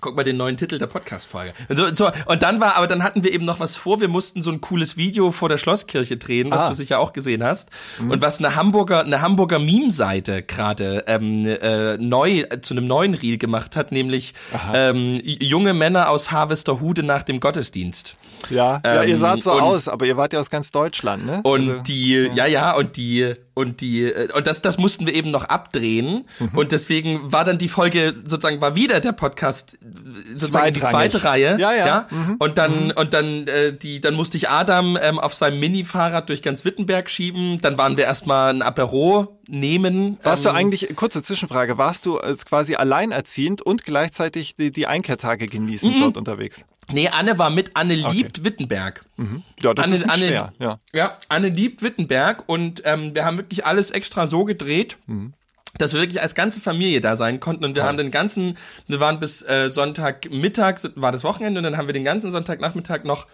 guck 0.04 0.16
mal 0.16 0.22
den 0.22 0.36
neuen 0.36 0.58
Titel 0.58 0.78
der 0.78 0.86
Podcast-Folge. 0.86 1.54
Und, 1.70 1.76
so, 1.78 1.94
so, 1.94 2.10
und 2.26 2.42
dann 2.42 2.60
war, 2.60 2.76
aber 2.76 2.86
dann 2.86 3.02
hatten 3.02 3.24
wir 3.24 3.32
eben 3.32 3.46
noch 3.46 3.58
was 3.58 3.74
vor. 3.74 4.02
Wir 4.02 4.08
mussten 4.08 4.42
so 4.42 4.50
ein 4.50 4.60
cooles 4.60 4.98
Video 4.98 5.32
vor 5.32 5.48
der 5.48 5.56
Schlosskirche 5.56 6.18
drehen, 6.18 6.50
was 6.50 6.60
Ah. 6.60 6.68
du 6.68 6.74
sicher 6.74 6.98
auch 7.00 7.14
gesehen 7.14 7.42
hast. 7.42 7.70
Und 7.98 8.20
was 8.20 8.38
eine 8.38 8.54
Hamburger, 8.54 9.00
eine 9.00 9.22
Hamburger 9.22 9.58
Meme-Seite 9.58 10.42
gerade 10.42 11.04
ähm, 11.06 11.46
äh, 11.46 11.96
neu 11.96 12.40
äh, 12.40 12.60
zu 12.60 12.74
einem 12.74 12.86
neuen 12.86 13.14
Reel 13.14 13.38
gemacht 13.38 13.76
hat, 13.76 13.92
nämlich 13.92 14.34
ähm, 14.74 15.20
junge 15.24 15.72
Männer 15.72 16.10
aus 16.10 16.30
Harvesterhude 16.30 17.02
nach 17.02 17.22
dem 17.22 17.40
Gottesdienst. 17.40 18.16
Ja, 18.50 18.82
ja 18.84 19.04
ihr 19.04 19.14
Ähm, 19.14 19.20
saht 19.20 19.40
so 19.42 19.52
und- 19.52 19.62
aus, 19.62 19.88
aber 19.88 20.04
ihr 20.04 20.18
wart 20.18 20.34
ja 20.34 20.40
aus 20.40 20.50
ganz 20.50 20.70
Deutschland, 20.70 21.24
ne? 21.24 21.40
Und 21.44 21.66
Also- 21.70 21.82
die, 21.82 22.28
ja, 22.34 22.44
ja, 22.44 22.72
und 22.76 22.98
die, 22.98 23.32
und 23.54 23.80
die, 23.80 24.02
äh, 24.02 24.30
und 24.36 24.46
das, 24.46 24.60
das 24.60 24.76
mussten 24.76 25.06
wir 25.06 25.14
eben 25.14 25.30
noch 25.30 25.44
abdrehen. 25.44 26.26
Mhm. 26.40 26.48
Und 26.58 26.72
deswegen 26.72 27.32
war 27.32 27.44
dann 27.44 27.56
die 27.56 27.68
Folge 27.68 28.14
sozusagen, 28.26 28.60
war 28.60 28.74
wieder 28.76 29.00
der 29.00 29.12
Podcast, 29.12 29.78
sozusagen 30.36 30.74
die 30.74 30.80
zweite 30.80 31.24
Reihe. 31.24 31.56
Ja, 31.58 31.72
ja. 31.72 32.06
Mhm. 32.10 32.36
Und 32.38 32.58
dann, 32.58 32.90
und 32.92 33.14
dann, 33.14 33.46
äh, 33.46 33.76
die, 33.76 34.00
dann 34.00 34.14
musste 34.14 34.36
ich 34.36 34.48
Adam 34.48 34.98
ähm, 35.00 35.18
auf 35.18 35.34
seinem 35.34 35.60
Mini-Fahrrad 35.60 36.28
durch 36.28 36.42
ganz 36.42 36.64
Wittenberg 36.64 37.08
schieben. 37.08 37.60
Dann 37.60 37.78
waren 37.78 37.96
wir 37.96 38.04
erstmal 38.04 38.52
ein 38.52 38.62
Apero 38.62 39.38
nehmen. 39.48 40.18
Warst 40.22 40.44
du 40.44 40.50
ähm, 40.50 40.56
eigentlich, 40.56 40.94
kurze 40.96 41.22
Zwischenfrage, 41.22 41.78
warst 41.78 42.06
du 42.06 42.18
als 42.18 42.44
quasi 42.46 42.74
alleinerziehend 42.74 43.62
und 43.62 43.84
gleichzeitig 43.84 44.56
die, 44.56 44.70
die 44.70 44.86
Einkehrtage 44.86 45.46
genießen 45.46 45.90
Mhm. 45.90 46.00
dort 46.00 46.16
unterwegs? 46.16 46.64
Nee, 46.92 47.08
Anne 47.08 47.38
war 47.38 47.48
mit. 47.48 47.70
Anne 47.74 47.94
liebt 47.94 48.44
Wittenberg. 48.44 49.06
Ja, 49.62 49.72
das 49.72 49.86
Anne, 49.86 49.96
ist 49.96 50.10
Anne, 50.10 50.28
schwer. 50.28 50.52
Ja. 50.58 50.78
ja, 50.92 51.18
Anne 51.30 51.48
liebt 51.48 51.80
Wittenberg 51.82 52.44
und 52.46 52.82
ähm, 52.84 53.14
wir 53.14 53.24
haben 53.24 53.38
wirklich 53.38 53.64
alles 53.64 53.90
extra 53.90 54.26
so 54.26 54.44
gedreht, 54.44 54.98
dass 55.78 55.92
wir 55.92 56.00
wirklich 56.00 56.20
als 56.22 56.34
ganze 56.34 56.60
Familie 56.60 57.00
da 57.00 57.16
sein 57.16 57.40
konnten 57.40 57.64
und 57.64 57.76
wir 57.76 57.84
haben 57.84 57.96
den 57.98 58.10
ganzen, 58.10 58.56
wir 58.86 59.00
waren 59.00 59.18
bis 59.20 59.42
äh, 59.42 59.68
Sonntagmittag, 59.70 60.78
so- 60.78 60.88
war 60.94 61.12
das 61.12 61.24
Wochenende 61.24 61.58
und 61.58 61.64
dann 61.64 61.76
haben 61.76 61.86
wir 61.88 61.92
den 61.92 62.04
ganzen 62.04 62.30
Sonntagnachmittag 62.30 63.04
noch 63.04 63.26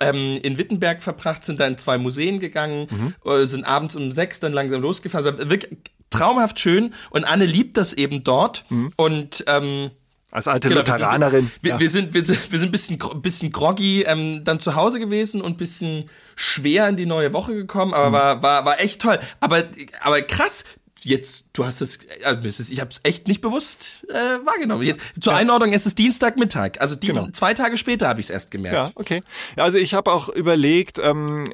ähm, 0.00 0.38
in 0.42 0.58
Wittenberg 0.58 1.02
verbracht, 1.02 1.44
sind 1.44 1.58
da 1.60 1.66
in 1.66 1.76
zwei 1.78 1.98
Museen 1.98 2.38
gegangen, 2.38 3.14
äh, 3.24 3.46
sind 3.46 3.64
abends 3.64 3.96
um 3.96 4.12
sechs 4.12 4.38
dann 4.40 4.52
langsam 4.52 4.80
losgefahren. 4.80 5.26
Also 5.26 5.50
wirklich 5.50 5.76
traumhaft 6.10 6.60
schön 6.60 6.94
und 7.10 7.24
Anne 7.24 7.46
liebt 7.46 7.76
das 7.76 7.92
eben 7.92 8.22
dort 8.24 8.64
und 8.96 9.44
ähm, 9.48 9.90
Als 10.30 10.46
alte 10.46 10.68
Genau, 10.68 10.80
wir 10.82 10.86
sind- 10.86 10.94
Lutheranerin. 11.00 11.50
Wir, 11.62 11.72
ja. 11.72 11.80
wir 11.80 11.90
sind, 11.90 12.14
wir 12.14 12.24
sind, 12.24 12.52
wir 12.52 12.58
sind 12.58 12.68
ein 12.68 12.72
bisschen, 12.72 12.98
bisschen 13.22 13.50
groggy 13.52 14.02
ähm, 14.02 14.44
dann 14.44 14.60
zu 14.60 14.74
Hause 14.76 15.00
gewesen 15.00 15.40
und 15.42 15.52
ein 15.54 15.56
bisschen 15.56 16.08
schwer 16.36 16.88
in 16.88 16.96
die 16.96 17.06
neue 17.06 17.32
Woche 17.32 17.54
gekommen, 17.54 17.90
Mhm. 17.90 17.94
aber 17.96 18.12
war, 18.12 18.42
war, 18.42 18.64
war 18.66 18.80
echt 18.80 19.00
toll. 19.02 19.18
Aber, 19.40 19.64
aber 20.02 20.22
krass, 20.22 20.64
jetzt, 21.02 21.47
du 21.58 21.66
hast 21.66 21.80
es, 21.80 21.96
äh, 21.96 22.46
es 22.46 22.70
ich 22.70 22.80
habe 22.80 22.90
es 22.90 23.00
echt 23.02 23.26
nicht 23.26 23.40
bewusst 23.40 24.06
äh, 24.08 24.14
wahrgenommen. 24.46 24.82
Jetzt, 24.82 25.02
zur 25.20 25.34
Einordnung, 25.34 25.72
es 25.72 25.86
ist 25.86 25.98
Dienstagmittag, 25.98 26.80
also 26.80 26.94
die, 26.94 27.08
Genau. 27.08 27.28
zwei 27.32 27.54
Tage 27.54 27.76
später 27.76 28.06
habe 28.08 28.20
ich 28.20 28.26
es 28.26 28.30
erst 28.30 28.50
gemerkt. 28.50 28.76
Ja, 28.76 28.90
okay. 28.94 29.22
Ja, 29.56 29.64
also 29.64 29.78
ich 29.78 29.94
habe 29.94 30.12
auch 30.12 30.28
überlegt, 30.28 30.98
ähm, 31.02 31.52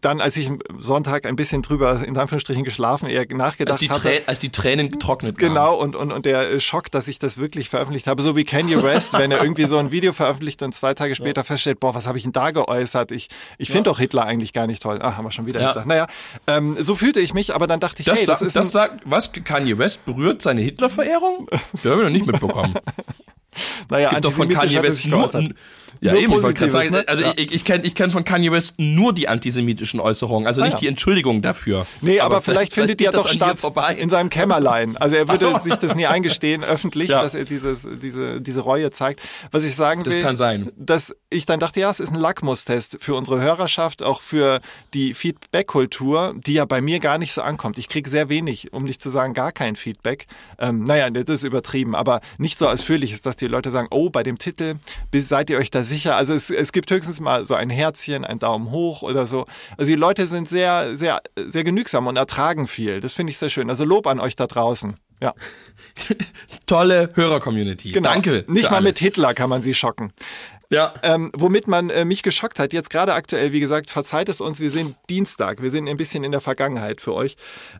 dann 0.00 0.20
als 0.20 0.36
ich 0.36 0.50
Sonntag 0.78 1.26
ein 1.26 1.36
bisschen 1.36 1.62
drüber 1.62 2.02
in 2.04 2.16
Anführungsstrichen 2.16 2.64
geschlafen, 2.64 3.08
eher 3.08 3.20
als, 3.20 3.30
nachgedacht 3.32 3.80
die 3.80 3.90
hatte. 3.90 4.00
Trä 4.00 4.20
als 4.26 4.38
die 4.38 4.50
Tränen 4.50 4.88
getrocknet 4.88 5.40
waren. 5.40 5.48
Genau, 5.48 5.74
und, 5.78 5.94
und, 5.94 6.10
und 6.12 6.24
der 6.24 6.58
Schock, 6.60 6.90
dass 6.90 7.08
ich 7.08 7.18
das 7.18 7.36
wirklich 7.36 7.68
veröffentlicht 7.68 8.06
habe, 8.06 8.22
so 8.22 8.36
wie 8.36 8.44
Kanye 8.44 8.82
West, 8.82 9.12
wenn 9.12 9.30
er 9.30 9.42
irgendwie 9.42 9.64
so 9.66 9.76
ein 9.76 9.90
Video 9.90 10.12
veröffentlicht 10.12 10.62
und 10.62 10.74
zwei 10.74 10.94
Tage 10.94 11.14
später 11.16 11.44
feststellt, 11.44 11.80
boah, 11.80 11.94
was 11.94 12.06
habe 12.06 12.16
ich 12.16 12.24
denn 12.24 12.32
da 12.32 12.50
geäußert? 12.50 13.12
Ich, 13.12 13.28
ich 13.58 13.70
finde 13.70 13.90
doch 13.90 13.98
Hitler 13.98 14.24
eigentlich 14.24 14.52
gar 14.52 14.66
nicht 14.66 14.82
toll. 14.82 15.00
Ah, 15.02 15.16
haben 15.16 15.24
wir 15.24 15.32
schon 15.32 15.46
wieder 15.46 15.60
Ja. 15.60 15.68
Hitler. 15.68 15.84
Naja, 15.84 16.06
ähm, 16.46 16.76
so 16.80 16.96
fühlte 16.96 17.20
ich 17.20 17.34
mich, 17.34 17.54
aber 17.54 17.66
dann 17.66 17.80
dachte 17.80 18.00
ich, 18.00 18.06
Das, 18.06 18.18
hey, 18.20 18.26
das 18.26 18.38
sagt, 18.40 18.46
ist 18.48 18.56
das 18.56 18.72
sagt, 18.72 19.02
was, 19.04 19.30
Kanye 19.42 19.78
West 19.78 20.04
berührt 20.04 20.42
seine 20.42 20.60
Hitler-Verehrung? 20.60 21.48
Das 21.72 21.84
habe 21.84 21.96
ich 21.96 22.02
noch 22.04 22.10
nicht 22.10 22.26
mitbekommen. 22.26 22.74
naja, 23.90 24.10
gibt 24.10 24.24
doch 24.24 24.32
von 24.32 24.48
Kanye 24.48 24.82
West 24.82 25.06
nur. 25.06 25.30
Ja, 26.00 26.12
Nur 26.12 26.20
eben, 26.20 26.32
ich 26.34 26.72
sagen, 26.72 26.90
ne? 26.90 27.04
also 27.06 27.22
Ja. 27.22 27.32
ich, 27.36 27.54
ich 27.54 27.64
kenne 27.64 27.84
ich 27.84 27.94
kenn 27.94 28.10
von 28.10 28.24
Kanye 28.24 28.52
West 28.52 28.74
nur 28.78 29.12
die 29.12 29.28
antisemitischen 29.28 30.00
Äußerungen, 30.00 30.46
also 30.46 30.60
nicht 30.62 30.72
ja. 30.74 30.78
die 30.80 30.86
Entschuldigung 30.88 31.42
dafür. 31.42 31.86
Nee, 32.00 32.20
aber, 32.20 32.42
vielleicht, 32.42 32.74
findet 32.74 33.00
die 33.00 33.04
ja 33.04 33.12
doch 33.12 33.28
statt 33.28 33.58
vorbei. 33.58 33.94
in 33.94 34.10
seinem 34.10 34.30
Kämmerlein. 34.30 34.96
Also 34.96 35.16
er 35.16 35.28
würde 35.28 35.60
sich 35.62 35.74
das 35.76 35.94
nie 35.94 36.06
eingestehen 36.06 36.64
öffentlich, 36.64 37.10
Ja. 37.10 37.22
dass 37.22 37.34
er 37.34 37.44
dieses, 37.44 37.86
diese, 38.02 38.40
diese 38.40 38.60
Reue 38.60 38.90
zeigt. 38.90 39.20
Was 39.50 39.64
ich 39.64 39.74
sagen 39.74 40.04
Das 40.04 40.14
will, 40.14 40.22
kann 40.22 40.36
sein. 40.36 40.70
dass 40.76 41.14
ich 41.30 41.46
dann 41.46 41.60
dachte, 41.60 41.80
ja, 41.80 41.90
es 41.90 42.00
ist 42.00 42.10
ein 42.12 42.18
Lackmustest 42.18 42.98
für 43.00 43.14
unsere 43.14 43.40
Hörerschaft, 43.40 44.02
auch 44.02 44.20
für 44.22 44.60
die 44.92 45.14
Feedback-Kultur, 45.14 46.34
die 46.46 46.54
ja 46.54 46.64
bei 46.64 46.80
mir 46.80 46.98
gar 47.00 47.18
nicht 47.18 47.32
so 47.32 47.42
ankommt. 47.42 47.78
Ich 47.78 47.88
kriege 47.88 48.08
sehr 48.10 48.28
wenig, 48.28 48.72
um 48.72 48.84
nicht 48.84 49.00
zu 49.02 49.10
sagen 49.10 49.34
gar 49.34 49.52
kein 49.52 49.76
Feedback. 49.76 50.26
Ähm, 50.58 50.84
naja, 50.84 51.08
das 51.10 51.28
ist 51.40 51.44
übertrieben, 51.44 51.94
aber 51.94 52.20
nicht 52.38 52.58
so 52.58 52.68
ausführlich 52.68 53.12
ist, 53.12 53.26
dass 53.26 53.36
die 53.36 53.46
Leute 53.46 53.70
sagen, 53.70 53.88
oh, 53.90 54.10
bei 54.10 54.22
dem 54.22 54.38
Titel, 54.38 54.74
seid 55.14 55.50
ihr 55.50 55.58
euch 55.58 55.70
da 55.70 55.83
sicher? 55.84 56.16
Also 56.16 56.34
es, 56.34 56.50
es 56.50 56.72
gibt 56.72 56.90
höchstens 56.90 57.20
mal 57.20 57.44
so 57.44 57.54
ein 57.54 57.70
Herzchen, 57.70 58.24
ein 58.24 58.38
Daumen 58.38 58.70
hoch 58.70 59.02
oder 59.02 59.26
so. 59.26 59.44
Also 59.76 59.90
die 59.90 59.96
Leute 59.96 60.26
sind 60.26 60.48
sehr, 60.48 60.96
sehr, 60.96 61.20
sehr 61.36 61.64
genügsam 61.64 62.06
und 62.06 62.16
ertragen 62.16 62.66
viel. 62.66 63.00
Das 63.00 63.12
finde 63.14 63.30
ich 63.30 63.38
sehr 63.38 63.50
schön. 63.50 63.68
Also 63.70 63.84
Lob 63.84 64.06
an 64.06 64.20
euch 64.20 64.36
da 64.36 64.46
draußen. 64.46 64.96
Ja, 65.22 65.32
Tolle 66.66 67.08
Hörer-Community. 67.14 67.92
genau. 67.92 68.10
Danke. 68.10 68.44
Nicht 68.48 68.70
mal 68.70 68.78
alles. 68.78 68.84
mit 68.94 68.98
Hitler 68.98 69.32
kann 69.32 69.48
man 69.48 69.62
sie 69.62 69.72
schocken. 69.74 70.12
Ja. 70.74 70.92
Ähm, 71.02 71.30
womit 71.36 71.68
man 71.68 71.88
äh, 71.90 72.04
mich 72.04 72.22
geschockt 72.22 72.58
hat, 72.58 72.72
jetzt 72.72 72.90
gerade 72.90 73.14
aktuell, 73.14 73.52
wie 73.52 73.60
gesagt, 73.60 73.90
verzeiht 73.90 74.28
es 74.28 74.40
uns, 74.40 74.58
wir 74.58 74.70
sind 74.70 74.96
Dienstag, 75.08 75.62
wir 75.62 75.70
sind 75.70 75.88
ein 75.88 75.96
bisschen 75.96 76.24
in 76.24 76.32
der 76.32 76.40
Vergangenheit 76.40 77.00
für 77.00 77.14
euch. 77.14 77.36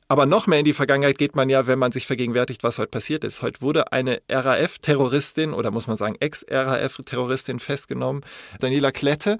Aber 0.07 0.27
noch 0.27 0.47
mehr 0.47 0.61
in 0.61 0.65
die 0.65 0.73
Vergangenheit 0.73 1.19
geht 1.19 1.35
man 1.35 1.49
ja, 1.49 1.67
wenn 1.67 1.79
man 1.79 1.91
sich 1.91 2.07
vergegenwärtigt, 2.07 2.63
was 2.63 2.79
heute 2.79 2.91
passiert 2.91 3.25
ist. 3.25 3.43
Heute 3.43 3.61
wurde 3.63 3.93
eine 3.93 4.23
RAF-Terroristin 4.31 5.55
oder 5.55 5.73
muss 5.73 5.89
man 5.89 5.97
sagen 5.97 6.15
Ex-RAF-Terroristin 6.21 7.59
festgenommen, 7.59 8.25
Daniela 8.61 8.93
Klette, 8.93 9.39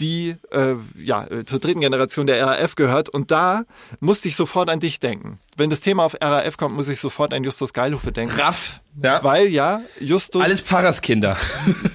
die 0.00 0.34
äh, 0.50 0.74
ja 0.98 1.26
äh, 1.28 1.44
zur 1.44 1.60
dritten 1.60 1.80
Generation 1.80 2.26
der 2.26 2.44
RAF 2.44 2.74
gehört. 2.74 3.08
Und 3.08 3.30
da 3.30 3.64
musste 4.00 4.26
ich 4.26 4.34
sofort 4.34 4.68
an 4.68 4.80
dich 4.80 4.98
denken. 4.98 5.38
Wenn 5.56 5.70
das 5.70 5.80
Thema 5.80 6.04
auf 6.04 6.16
RAF 6.20 6.56
kommt, 6.56 6.76
muss 6.76 6.88
ich 6.88 7.00
sofort 7.00 7.32
an 7.32 7.42
Justus 7.44 7.72
Geilhufe 7.72 8.12
denken. 8.12 8.38
Raff. 8.38 8.80
Ja. 9.02 9.22
Weil 9.22 9.48
ja, 9.48 9.82
Justus. 10.00 10.42
Alles 10.42 10.60
Pfarrerskinder. 10.62 11.36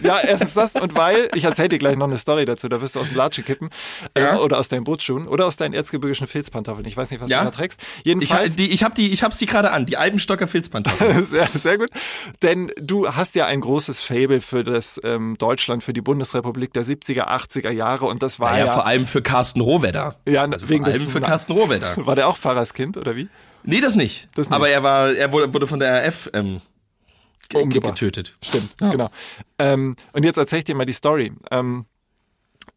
Ja, 0.04 0.20
erstens 0.20 0.54
das 0.56 0.74
und 0.76 0.96
weil, 0.96 1.30
ich 1.36 1.44
erzähle 1.44 1.70
dir 1.70 1.78
gleich 1.78 1.96
noch 1.96 2.08
eine 2.08 2.18
Story 2.18 2.46
dazu, 2.46 2.68
da 2.68 2.82
wirst 2.82 2.96
du 2.96 3.00
aus 3.00 3.08
dem 3.10 3.18
Latsche 3.18 3.44
kippen 3.44 3.70
Ja. 4.18 4.36
äh, 4.36 4.40
oder 4.40 4.58
aus 4.58 4.68
deinen 4.68 4.84
Bootsschuhen 4.84 5.28
oder 5.28 5.46
aus 5.46 5.58
deinen 5.58 5.74
erzgebirgischen 5.74 6.26
Filzpantoffeln. 6.28 6.86
Ich 6.88 6.98
weiß 6.98 7.12
nicht, 7.12 7.22
was 7.22 7.30
Ja. 7.30 7.40
du 7.40 7.46
da 7.46 7.52
trägst. 7.52 7.82
Ich, 8.00 8.06
Jedenfalls, 8.06 8.56
die, 8.56 8.72
ich 8.72 8.84
habe 8.84 8.96
die, 8.96 9.12
ich 9.12 9.22
hab 9.24 9.32
sie 9.34 9.46
gerade 9.46 9.72
an, 9.72 9.86
die 9.86 9.98
Alpenstocker 9.98 10.48
Filzpantoffeln. 10.48 11.24
sehr, 11.26 11.48
sehr 11.60 11.78
gut, 11.78 11.90
denn 12.42 12.72
du 12.82 13.14
hast 13.14 13.36
ja 13.36 13.46
ein 13.46 13.62
großes 13.62 14.02
Fable 14.02 14.42
für 14.42 14.64
das 14.64 15.00
ähm, 15.04 15.38
Deutschland, 15.38 15.84
für 15.84 15.94
die 15.94 16.02
Bundesrepublik 16.02 16.74
der 16.74 16.84
70er, 16.84 17.28
80er 17.28 17.70
Jahre 17.72 18.06
und 18.08 18.24
das 18.24 18.40
war 18.40 18.52
Naja, 18.52 18.66
ja, 18.66 18.74
vor 18.74 18.86
allem 18.88 19.06
für 19.08 19.22
Carsten 19.22 19.62
Rohwedder. 19.62 20.16
ja 20.28 20.44
Also 20.46 20.68
wegen 20.70 20.84
vor 20.84 20.92
des, 20.94 21.02
allem 21.02 21.10
für 21.12 21.22
Carsten 21.22 21.52
Rohwedder. 21.54 21.96
war 22.06 22.16
der 22.16 22.28
auch 22.28 22.38
Pfarrerskind 22.38 22.98
oder 22.98 23.16
wie? 23.16 23.30
Nee, 23.64 23.82
das 23.82 23.96
nicht. 23.96 24.30
Das 24.36 24.50
nicht. 24.50 24.56
Aber 24.56 24.70
er 24.70 24.84
war, 24.84 25.12
er 25.14 25.32
wurde, 25.32 25.54
wurde 25.54 25.68
von 25.68 25.80
der 25.80 26.04
RAF 26.06 26.30
ähm, 26.34 26.62
ge- 27.50 27.62
Umgebracht. 27.62 27.96
getötet. 28.00 28.38
Stimmt, 28.44 28.78
genau. 28.78 29.10
Ähm, 29.60 29.96
und 30.14 30.24
jetzt 30.24 30.38
erzähle 30.38 30.60
ich 30.60 30.66
dir 30.66 30.76
mal 30.76 30.86
die 30.86 30.94
Story. 30.94 31.34
Ähm, 31.52 31.86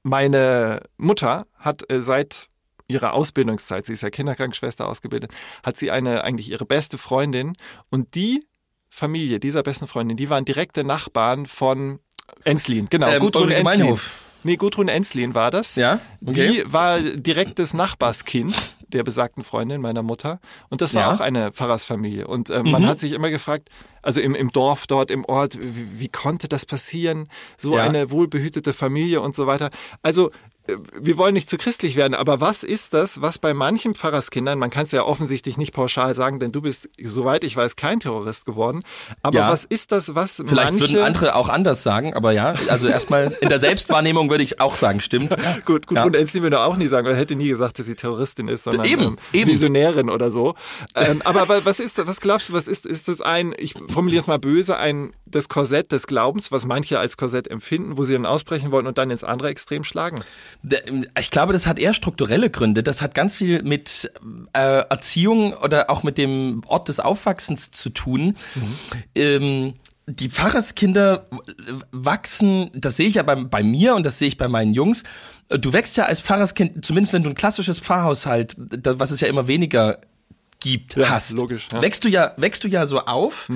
meine 0.02 0.80
Mutter 0.96 1.42
hat 1.58 1.90
äh, 1.90 2.02
seit 2.02 2.48
ihrer 2.86 3.14
Ausbildungszeit, 3.14 3.86
sie 3.86 3.94
ist 3.94 4.02
ja 4.02 4.10
Kinderkrankenschwester 4.10 4.86
ausgebildet, 4.86 5.30
hat 5.62 5.78
sie 5.78 5.90
eine 5.90 6.22
eigentlich 6.24 6.50
ihre 6.50 6.66
beste 6.66 6.98
Freundin 6.98 7.54
und 7.90 8.14
die 8.14 8.44
Familie 8.90 9.40
dieser 9.40 9.62
besten 9.62 9.86
Freundin, 9.86 10.16
die 10.18 10.28
waren 10.28 10.44
direkte 10.44 10.84
Nachbarn 10.84 11.46
von 11.46 11.98
Enslin, 12.44 12.88
genau, 12.90 13.08
Ähm, 13.08 13.20
Gudrun 13.20 13.50
Enslin. 13.50 13.64
Meinhof. 13.64 14.14
Nee, 14.44 14.56
Gudrun 14.56 14.88
Enslin 14.88 15.34
war 15.34 15.50
das. 15.50 15.74
Ja, 15.76 16.00
okay. 16.24 16.62
Die 16.62 16.72
war 16.72 17.00
direktes 17.00 17.72
Nachbarskind 17.72 18.54
der 18.94 19.02
besagten 19.04 19.44
Freundin 19.44 19.80
meiner 19.82 20.02
Mutter. 20.02 20.40
Und 20.70 20.80
das 20.80 20.94
war 20.94 21.02
Ja. 21.02 21.14
auch 21.14 21.20
eine 21.20 21.52
Pfarrersfamilie. 21.52 22.26
Und 22.26 22.48
äh, 22.50 22.62
man 22.62 22.82
Mhm. 22.82 22.86
hat 22.86 22.98
sich 23.00 23.12
immer 23.12 23.30
gefragt, 23.30 23.68
also 24.02 24.20
im, 24.20 24.34
im 24.34 24.50
Dorf 24.52 24.86
dort, 24.86 25.10
im 25.10 25.24
Ort, 25.24 25.58
wie, 25.60 25.98
wie 26.00 26.08
konnte 26.08 26.48
das 26.48 26.64
passieren? 26.64 27.28
So 27.58 27.76
Ja. 27.76 27.82
eine 27.84 28.10
wohlbehütete 28.10 28.72
Familie 28.72 29.20
und 29.20 29.34
so 29.34 29.46
weiter. 29.46 29.70
Also 30.02 30.30
wir 30.98 31.18
wollen 31.18 31.34
nicht 31.34 31.50
zu 31.50 31.58
christlich 31.58 31.94
werden, 31.94 32.14
aber 32.14 32.40
was 32.40 32.62
ist 32.62 32.94
das, 32.94 33.20
was 33.20 33.38
bei 33.38 33.52
manchen 33.52 33.94
Pfarrerskindern, 33.94 34.58
man 34.58 34.70
kann 34.70 34.84
es 34.84 34.92
ja 34.92 35.02
offensichtlich 35.04 35.58
nicht 35.58 35.74
pauschal 35.74 36.14
sagen, 36.14 36.38
denn 36.38 36.52
du 36.52 36.62
bist, 36.62 36.88
soweit 37.02 37.44
ich 37.44 37.54
weiß, 37.54 37.76
kein 37.76 38.00
Terrorist 38.00 38.46
geworden. 38.46 38.82
Aber 39.22 39.36
Ja. 39.38 39.50
was 39.50 39.64
ist 39.64 39.92
das, 39.92 40.14
was 40.14 40.42
Vielleicht 40.46 40.70
manche... 40.72 40.80
würden 40.94 41.04
andere 41.04 41.34
auch 41.34 41.50
anders 41.50 41.82
sagen, 41.82 42.14
aber 42.14 42.32
ja, 42.32 42.54
also 42.68 42.88
erstmal 42.88 43.36
in 43.42 43.50
der 43.50 43.58
Selbstwahrnehmung 43.58 44.30
würde 44.30 44.42
ich 44.42 44.58
auch 44.60 44.76
sagen, 44.76 45.00
stimmt. 45.02 45.36
Gut, 45.66 45.86
gut, 45.86 45.98
Ja. 45.98 46.04
und 46.04 46.16
Enslin 46.16 46.42
würde 46.42 46.60
auch 46.60 46.76
nie 46.76 46.86
sagen, 46.88 47.06
er 47.06 47.14
hätte 47.16 47.34
nie 47.36 47.48
gesagt, 47.48 47.78
dass 47.78 47.84
sie 47.84 47.94
Terroristin 47.94 48.48
ist, 48.48 48.64
sondern 48.64 48.86
Eben, 48.86 49.02
ähm, 49.02 49.16
eben. 49.34 49.50
Visionärin 49.50 50.08
oder 50.08 50.30
so. 50.30 50.54
Ähm, 50.94 51.20
aber 51.26 51.46
wa- 51.48 51.60
was 51.64 51.78
ist, 51.78 52.04
was 52.06 52.20
glaubst 52.22 52.48
du, 52.48 52.52
was 52.54 52.68
ist, 52.68 52.86
ist 52.86 53.08
das 53.08 53.20
ein, 53.20 53.54
ich 53.58 53.74
formuliere 53.88 54.20
es 54.20 54.26
mal 54.26 54.38
böse, 54.38 54.78
ein, 54.78 55.12
das 55.26 55.50
Korsett 55.50 55.92
des 55.92 56.06
Glaubens, 56.06 56.50
was 56.52 56.64
manche 56.64 56.98
als 56.98 57.18
Korsett 57.18 57.48
empfinden, 57.48 57.98
wo 57.98 58.04
sie 58.04 58.14
dann 58.14 58.24
ausbrechen 58.24 58.70
wollen 58.70 58.86
und 58.86 58.96
dann 58.96 59.10
ins 59.10 59.24
andere 59.24 59.48
Extrem 59.48 59.84
schlagen? 59.84 60.22
Ich 61.18 61.30
glaube, 61.30 61.52
das 61.52 61.66
hat 61.66 61.78
eher 61.78 61.92
strukturelle 61.92 62.48
Gründe. 62.48 62.82
Das 62.82 63.02
hat 63.02 63.14
ganz 63.14 63.36
viel 63.36 63.62
mit 63.62 64.10
äh, 64.54 64.80
Erziehung 64.88 65.52
oder 65.52 65.90
auch 65.90 66.02
mit 66.02 66.16
dem 66.16 66.62
Ort 66.66 66.88
des 66.88 67.00
Aufwachsens 67.00 67.70
zu 67.70 67.90
tun. 67.90 68.36
Ähm, 69.14 69.74
die 70.06 70.28
Pfarrerskinder 70.28 71.26
wachsen, 71.90 72.70
das 72.74 72.96
sehe 72.96 73.08
ich 73.08 73.14
ja 73.14 73.22
bei, 73.22 73.36
bei 73.36 73.62
mir 73.62 73.94
und 73.94 74.04
das 74.04 74.18
sehe 74.18 74.28
ich 74.28 74.36
bei 74.36 74.48
meinen 74.48 74.74
Jungs. 74.74 75.02
Du 75.48 75.72
wächst 75.72 75.96
ja 75.96 76.04
als 76.04 76.20
Pfarrerskind, 76.20 76.84
zumindest 76.84 77.12
wenn 77.12 77.22
du 77.22 77.30
ein 77.30 77.34
klassisches 77.34 77.78
Pfarrhaushalt, 77.78 78.54
was 78.58 79.10
es 79.10 79.20
ja 79.20 79.28
immer 79.28 79.46
weniger 79.46 79.98
gibt, 80.64 80.96
Ja, 80.96 81.10
hast, 81.10 81.32
logisch, 81.32 81.68
ja. 81.72 81.82
wächst 81.82 82.04
du 82.04 82.08
ja, 82.08 82.32
wächst 82.38 82.64
du 82.64 82.68
ja 82.68 82.86
so 82.86 83.00
auf, 83.00 83.48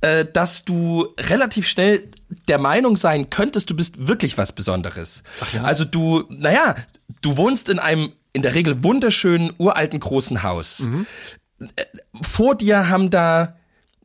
äh, 0.00 0.24
dass 0.24 0.64
du 0.64 1.08
relativ 1.18 1.66
schnell 1.66 2.08
der 2.48 2.58
Meinung 2.58 2.96
sein 2.96 3.28
könntest, 3.30 3.68
du 3.68 3.74
bist 3.76 4.06
wirklich 4.06 4.38
was 4.38 4.52
Besonderes. 4.52 5.22
Also 5.62 5.84
du, 5.84 6.24
naja, 6.30 6.76
du 7.20 7.36
wohnst 7.36 7.68
in 7.68 7.78
einem 7.78 8.12
in 8.32 8.40
der 8.42 8.54
Regel 8.54 8.82
wunderschönen, 8.82 9.52
uralten, 9.58 10.00
großen 10.00 10.42
Haus. 10.42 10.80
Äh, 11.60 11.84
Vor 12.22 12.54
dir 12.54 12.88
haben 12.88 13.10
da 13.10 13.56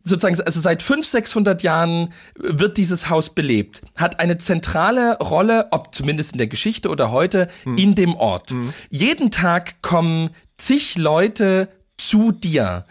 sozusagen, 0.03 0.39
also 0.41 0.59
seit 0.59 0.81
500, 0.81 1.05
600 1.05 1.63
Jahren 1.63 2.13
wird 2.35 2.77
dieses 2.77 3.09
Haus 3.09 3.29
belebt, 3.29 3.81
hat 3.95 4.19
eine 4.19 4.37
zentrale 4.37 5.17
Rolle, 5.19 5.67
ob 5.71 5.93
zumindest 5.93 6.31
in 6.33 6.37
der 6.39 6.47
Geschichte 6.47 6.89
oder 6.89 7.11
heute, 7.11 7.47
in 7.65 7.93
dem 7.95 8.15
Ort. 8.15 8.53
Jeden 8.89 9.31
Tag 9.31 9.81
kommen 9.81 10.29
zig 10.57 10.97
Leute 10.97 11.67
zu 11.97 12.31
dir. 12.31 12.85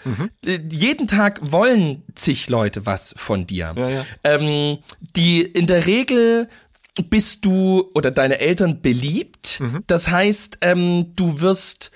Äh, 0.45 0.59
Jeden 0.71 1.07
Tag 1.07 1.41
wollen 1.43 2.03
zig 2.15 2.49
Leute 2.49 2.87
was 2.87 3.15
von 3.17 3.47
dir. 3.47 3.75
Ja, 3.77 3.89
ja. 3.89 4.07
Ähm, 4.25 4.79
die 5.17 5.43
in 5.43 5.67
der 5.67 5.87
Regel 5.87 6.49
bist 7.11 7.45
du 7.45 7.91
oder 7.95 8.11
deine 8.11 8.39
Eltern 8.39 8.81
beliebt. 8.81 9.61
Das 9.87 10.09
heißt, 10.09 10.59
ähm, 10.63 11.13
du 11.15 11.41
wirst 11.41 11.91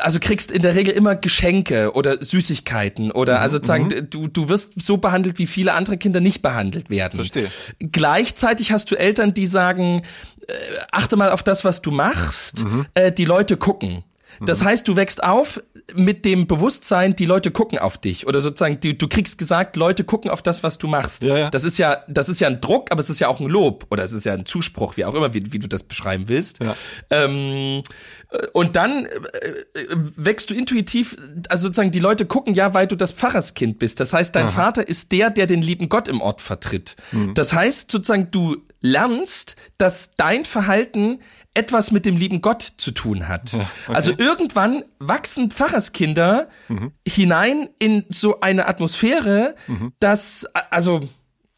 also 0.00 0.18
kriegst 0.20 0.50
in 0.50 0.62
der 0.62 0.74
Regel 0.74 0.94
immer 0.94 1.16
Geschenke 1.16 1.92
oder 1.92 2.24
Süßigkeiten 2.24 3.10
oder 3.10 3.40
also 3.40 3.58
sozusagen 3.58 4.08
du 4.10 4.26
du 4.26 4.48
wirst 4.48 4.80
so 4.80 4.96
behandelt 4.96 5.38
wie 5.38 5.46
viele 5.46 5.74
andere 5.74 5.98
Kinder 5.98 6.20
nicht 6.20 6.40
behandelt 6.42 6.88
werden. 6.88 7.16
Verstehe. 7.16 7.48
Gleichzeitig 7.78 8.72
hast 8.72 8.90
du 8.90 8.94
Eltern, 8.94 9.34
die 9.34 9.46
sagen, 9.46 10.02
äh, 10.46 10.52
achte 10.92 11.16
mal 11.16 11.30
auf 11.30 11.42
das, 11.42 11.64
was 11.64 11.82
du 11.82 11.90
machst. 11.90 12.64
Äh, 12.94 13.12
die 13.12 13.24
Leute 13.24 13.56
gucken. 13.56 14.02
Das 14.44 14.62
heißt, 14.62 14.86
du 14.86 14.96
wächst 14.96 15.22
auf 15.22 15.62
mit 15.94 16.24
dem 16.24 16.46
Bewusstsein, 16.46 17.14
die 17.14 17.26
Leute 17.26 17.50
gucken 17.50 17.78
auf 17.78 17.98
dich 17.98 18.26
oder 18.26 18.40
sozusagen 18.40 18.80
du, 18.80 18.94
du 18.94 19.08
kriegst 19.08 19.38
gesagt, 19.38 19.76
Leute 19.76 20.04
gucken 20.04 20.30
auf 20.30 20.42
das, 20.42 20.62
was 20.62 20.78
du 20.78 20.88
machst. 20.88 21.22
Ja, 21.22 21.38
ja. 21.38 21.50
Das 21.50 21.64
ist 21.64 21.78
ja 21.78 21.98
das 22.08 22.28
ist 22.28 22.40
ja 22.40 22.48
ein 22.48 22.60
Druck, 22.60 22.90
aber 22.90 23.00
es 23.00 23.10
ist 23.10 23.20
ja 23.20 23.28
auch 23.28 23.40
ein 23.40 23.46
Lob 23.46 23.86
oder 23.90 24.02
es 24.04 24.12
ist 24.12 24.24
ja 24.24 24.34
ein 24.34 24.46
Zuspruch, 24.46 24.96
wie 24.96 25.04
auch 25.04 25.14
immer, 25.14 25.32
wie, 25.32 25.52
wie 25.52 25.58
du 25.58 25.68
das 25.68 25.84
beschreiben 25.84 26.28
willst. 26.28 26.62
Ja. 26.62 26.74
Ähm, 27.10 27.82
äh, 28.30 28.46
und 28.52 28.76
dann 28.76 29.06
äh, 29.06 29.08
äh, 29.08 29.96
wächst 30.16 30.50
du 30.50 30.54
intuitiv, 30.54 31.16
also 31.48 31.68
sozusagen 31.68 31.90
die 31.90 32.00
Leute 32.00 32.26
gucken 32.26 32.54
ja, 32.54 32.74
weil 32.74 32.86
du 32.86 32.96
das 32.96 33.12
Pfarrerskind 33.12 33.78
bist. 33.78 34.00
Das 34.00 34.12
heißt, 34.12 34.34
dein 34.34 34.50
Vater 34.50 34.86
ist 34.86 35.12
der, 35.12 35.30
der 35.30 35.46
den 35.46 35.62
lieben 35.62 35.88
Gott 35.88 36.08
im 36.08 36.20
Ort 36.20 36.40
vertritt. 36.40 36.96
Mhm. 37.12 37.34
Das 37.34 37.52
heißt 37.52 37.90
sozusagen, 37.90 38.30
du 38.30 38.56
lernst, 38.80 39.56
dass 39.78 40.16
dein 40.16 40.44
Verhalten 40.44 41.20
etwas 41.56 41.90
mit 41.90 42.04
dem 42.06 42.16
lieben 42.16 42.40
Gott 42.42 42.74
zu 42.76 42.90
tun 42.92 43.26
hat. 43.28 43.56
Also 43.88 44.12
irgendwann 44.16 44.84
wachsen 44.98 45.50
Pfarrerskinder 45.50 46.48
Mhm. 46.68 46.92
hinein 47.06 47.68
in 47.78 48.04
so 48.08 48.40
eine 48.40 48.68
Atmosphäre, 48.68 49.54
dass, 50.00 50.46
also 50.70 51.00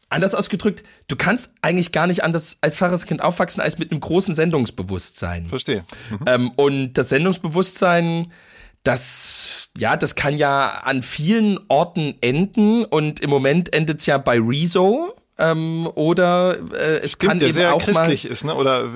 anders 0.09 0.33
ausgedrückt, 0.33 0.83
du 1.07 1.15
kannst 1.15 1.53
eigentlich 1.61 1.91
gar 1.91 2.07
nicht 2.07 2.23
anders 2.23 2.57
als 2.61 2.75
Pfarrerskind 2.75 3.21
aufwachsen 3.21 3.61
als 3.61 3.77
mit 3.77 3.91
einem 3.91 3.99
großen 3.99 4.33
Sendungsbewusstsein. 4.33 5.45
Verstehe. 5.47 5.83
Ähm, 6.25 6.51
und 6.55 6.93
das 6.93 7.09
Sendungsbewusstsein, 7.09 8.31
das, 8.83 9.69
ja, 9.77 9.97
das 9.97 10.15
kann 10.15 10.37
ja 10.37 10.81
an 10.83 11.03
vielen 11.03 11.59
Orten 11.67 12.15
enden 12.21 12.85
und 12.85 13.19
im 13.19 13.29
Moment 13.29 13.73
endet 13.73 13.99
es 13.99 14.05
ja 14.05 14.17
bei 14.17 14.39
Rezo. 14.39 15.13
Ähm, 15.41 15.87
oder 15.95 16.57
äh, 16.73 16.99
es 16.99 17.17
kann 17.17 17.39
der 17.39 17.47
eben 17.47 17.55
sehr 17.55 17.73
auch 17.73 17.81
christlich 17.81 18.25
mal. 18.25 18.31
ist, 18.31 18.43
ne? 18.43 18.53
Oder 18.55 18.87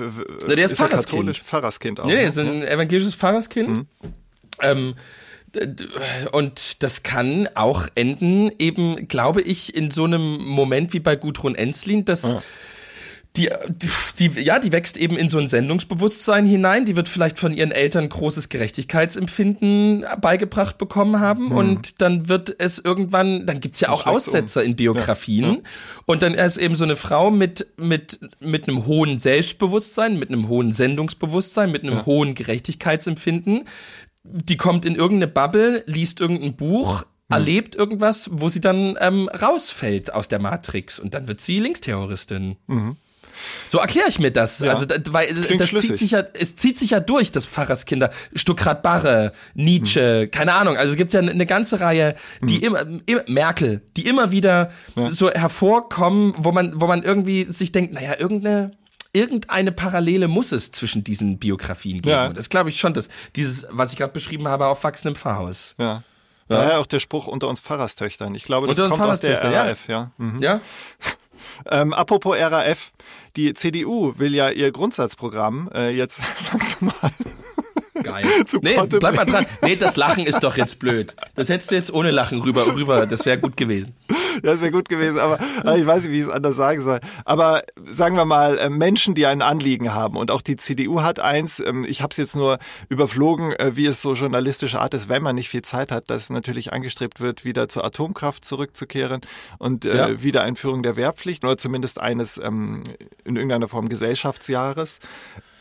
Na, 0.46 0.54
der 0.54 0.66
ist 0.66 0.74
Pfarrerskind. 0.76 1.06
katholisch 1.06 1.42
Pfarrerskind 1.42 2.00
auch. 2.00 2.04
Nee, 2.06 2.16
ne? 2.16 2.22
ist 2.24 2.38
ein 2.38 2.62
evangelisches 2.62 3.14
Pfarrerskind. 3.14 3.86
Ähm, 4.60 4.94
d- 5.54 5.66
d- 5.66 5.84
und 6.32 6.82
das 6.82 7.02
kann 7.02 7.48
auch 7.54 7.86
enden, 7.94 8.50
eben, 8.58 9.08
glaube 9.08 9.40
ich, 9.40 9.74
in 9.74 9.90
so 9.90 10.04
einem 10.04 10.36
Moment 10.44 10.92
wie 10.92 11.00
bei 11.00 11.16
Gudrun 11.16 11.54
Enslin, 11.54 12.04
dass 12.04 12.36
die, 13.36 13.50
die, 14.20 14.40
ja, 14.40 14.60
die 14.60 14.70
wächst 14.70 14.96
eben 14.96 15.16
in 15.16 15.28
so 15.28 15.38
ein 15.38 15.48
Sendungsbewusstsein 15.48 16.44
hinein. 16.44 16.84
Die 16.84 16.94
wird 16.94 17.08
vielleicht 17.08 17.38
von 17.38 17.52
ihren 17.52 17.72
Eltern 17.72 18.08
großes 18.08 18.48
Gerechtigkeitsempfinden 18.48 20.04
beigebracht 20.20 20.78
bekommen 20.78 21.18
haben. 21.18 21.46
Mhm. 21.46 21.52
Und 21.52 22.00
dann 22.00 22.28
wird 22.28 22.54
es 22.58 22.78
irgendwann, 22.78 23.44
dann 23.44 23.58
gibt's 23.58 23.80
ja 23.80 23.88
auch 23.88 24.06
Aussetzer 24.06 24.60
um. 24.60 24.66
in 24.66 24.76
Biografien. 24.76 25.44
Ja, 25.44 25.52
ja. 25.52 25.58
Und 26.06 26.22
dann 26.22 26.34
ist 26.34 26.58
eben 26.58 26.76
so 26.76 26.84
eine 26.84 26.94
Frau 26.94 27.32
mit, 27.32 27.66
mit, 27.76 28.20
mit 28.38 28.68
einem 28.68 28.86
hohen 28.86 29.18
Selbstbewusstsein, 29.18 30.16
mit 30.16 30.28
einem 30.28 30.48
hohen 30.48 30.70
Sendungsbewusstsein, 30.70 31.72
mit 31.72 31.82
einem 31.82 31.96
ja. 31.96 32.06
hohen 32.06 32.34
Gerechtigkeitsempfinden. 32.34 33.64
Die 34.22 34.56
kommt 34.56 34.84
in 34.84 34.94
irgendeine 34.94 35.30
Bubble, 35.30 35.82
liest 35.86 36.20
irgendein 36.20 36.54
Buch, 36.54 37.04
erlebt 37.28 37.74
irgendwas, 37.74 38.30
wo 38.32 38.48
sie 38.48 38.60
dann 38.60 38.96
ähm, 39.00 39.28
rausfällt 39.28 40.14
aus 40.14 40.28
der 40.28 40.38
Matrix 40.38 41.00
und 41.00 41.14
dann 41.14 41.26
wird 41.26 41.40
sie 41.40 41.58
Linksterroristin. 41.58 42.56
Mhm. 42.68 42.96
So 43.66 43.78
erkläre 43.78 44.08
ich 44.08 44.18
mir 44.18 44.30
das. 44.30 44.60
Ja. 44.60 44.70
Also, 44.70 44.86
weil 45.10 45.26
Klingt 45.26 45.60
das 45.60 45.70
zieht 45.70 45.96
sich 45.98 46.12
ja, 46.12 46.24
es 46.34 46.56
zieht 46.56 46.78
sich 46.78 46.90
ja 46.90 47.00
durch, 47.00 47.30
das 47.30 47.46
Pfarrerskinder. 47.46 48.10
Stuckrad 48.34 48.82
Barre, 48.82 49.32
Nietzsche, 49.54 50.22
hm. 50.22 50.30
keine 50.30 50.54
Ahnung. 50.54 50.76
Also 50.76 50.92
es 50.92 50.96
gibt 50.96 51.12
ja 51.12 51.20
eine 51.20 51.46
ganze 51.46 51.80
Reihe, 51.80 52.14
die 52.42 52.56
hm. 52.56 52.62
immer, 52.62 52.86
immer, 53.06 53.22
Merkel, 53.26 53.82
die 53.96 54.06
immer 54.06 54.32
wieder 54.32 54.70
ja. 54.96 55.10
so 55.10 55.30
hervorkommen, 55.30 56.34
wo 56.36 56.52
man, 56.52 56.80
wo 56.80 56.86
man 56.86 57.02
irgendwie 57.02 57.46
sich 57.50 57.72
denkt, 57.72 57.94
naja, 57.94 58.14
irgendeine, 58.18 58.72
irgendeine 59.12 59.72
Parallele 59.72 60.28
muss 60.28 60.52
es 60.52 60.72
zwischen 60.72 61.04
diesen 61.04 61.38
Biografien 61.38 62.02
geben. 62.02 62.10
Ja. 62.10 62.26
Und 62.26 62.36
das 62.36 62.48
glaube 62.48 62.70
ich 62.70 62.78
schon, 62.78 62.94
dass 62.94 63.08
dieses, 63.36 63.66
was 63.70 63.92
ich 63.92 63.98
gerade 63.98 64.12
beschrieben 64.12 64.48
habe, 64.48 64.66
aufwachsen 64.66 65.08
im 65.08 65.16
Pfarrhaus. 65.16 65.74
Ja. 65.78 66.02
Ja. 66.48 66.58
Daher 66.58 66.80
auch 66.80 66.86
der 66.86 67.00
Spruch 67.00 67.26
unter 67.26 67.48
uns 67.48 67.60
Pfarrerstöchtern. 67.60 68.34
Ich 68.34 68.44
glaube, 68.44 68.66
das 68.66 68.78
unter 68.78 68.90
kommt 68.90 69.10
aus 69.10 69.20
der 69.20 69.42
RAF, 69.42 69.88
ja. 69.88 69.94
Ja. 69.94 70.10
Mhm. 70.18 70.42
ja? 70.42 70.60
Ähm, 71.70 71.92
apropos 71.92 72.36
RAF, 72.38 72.90
die 73.36 73.54
CDU 73.54 74.12
will 74.16 74.34
ja 74.34 74.50
ihr 74.50 74.70
Grundsatzprogramm 74.70 75.68
äh, 75.74 75.90
jetzt 75.90 76.20
langsam 76.52 76.92
mal 77.00 77.12
Geil. 78.04 78.24
nee, 78.62 78.76
bleib 79.00 79.16
mal 79.16 79.24
dran. 79.24 79.46
Nee, 79.62 79.76
das 79.76 79.96
Lachen 79.96 80.26
ist 80.26 80.42
doch 80.42 80.56
jetzt 80.56 80.78
blöd. 80.78 81.14
Das 81.34 81.48
hättest 81.48 81.70
du 81.70 81.74
jetzt 81.74 81.92
ohne 81.92 82.10
Lachen 82.10 82.42
rüber, 82.42 82.66
rüber. 82.74 83.06
Das 83.06 83.26
wäre 83.26 83.38
gut 83.38 83.56
gewesen. 83.56 83.94
Ja, 84.08 84.50
das 84.52 84.60
wäre 84.60 84.72
gut 84.72 84.88
gewesen, 84.88 85.18
aber 85.18 85.38
ich 85.76 85.86
weiß 85.86 86.04
nicht, 86.04 86.12
wie 86.12 86.18
ich 86.20 86.26
es 86.26 86.30
anders 86.30 86.56
sagen 86.56 86.80
soll. 86.80 87.00
Aber 87.24 87.62
sagen 87.86 88.16
wir 88.16 88.24
mal, 88.24 88.58
äh, 88.58 88.68
Menschen, 88.68 89.14
die 89.14 89.26
ein 89.26 89.42
Anliegen 89.42 89.94
haben 89.94 90.16
und 90.16 90.30
auch 90.30 90.42
die 90.42 90.56
CDU 90.56 91.02
hat 91.02 91.20
eins, 91.20 91.60
ähm, 91.60 91.84
ich 91.88 92.02
habe 92.02 92.10
es 92.10 92.16
jetzt 92.16 92.36
nur 92.36 92.58
überflogen, 92.88 93.52
äh, 93.52 93.76
wie 93.76 93.86
es 93.86 94.02
so 94.02 94.14
journalistische 94.14 94.80
Art 94.80 94.92
ist, 94.94 95.08
wenn 95.08 95.22
man 95.22 95.36
nicht 95.36 95.48
viel 95.48 95.62
Zeit 95.62 95.90
hat, 95.90 96.10
dass 96.10 96.30
natürlich 96.30 96.72
angestrebt 96.72 97.20
wird, 97.20 97.44
wieder 97.44 97.68
zur 97.68 97.84
Atomkraft 97.84 98.44
zurückzukehren 98.44 99.20
und 99.58 99.84
äh, 99.84 99.96
ja. 99.96 100.22
Wiedereinführung 100.22 100.82
der 100.82 100.96
Wehrpflicht 100.96 101.44
oder 101.44 101.56
zumindest 101.56 102.00
eines 102.00 102.38
ähm, 102.38 102.82
in 103.24 103.36
irgendeiner 103.36 103.68
Form 103.68 103.88
Gesellschaftsjahres. 103.88 104.98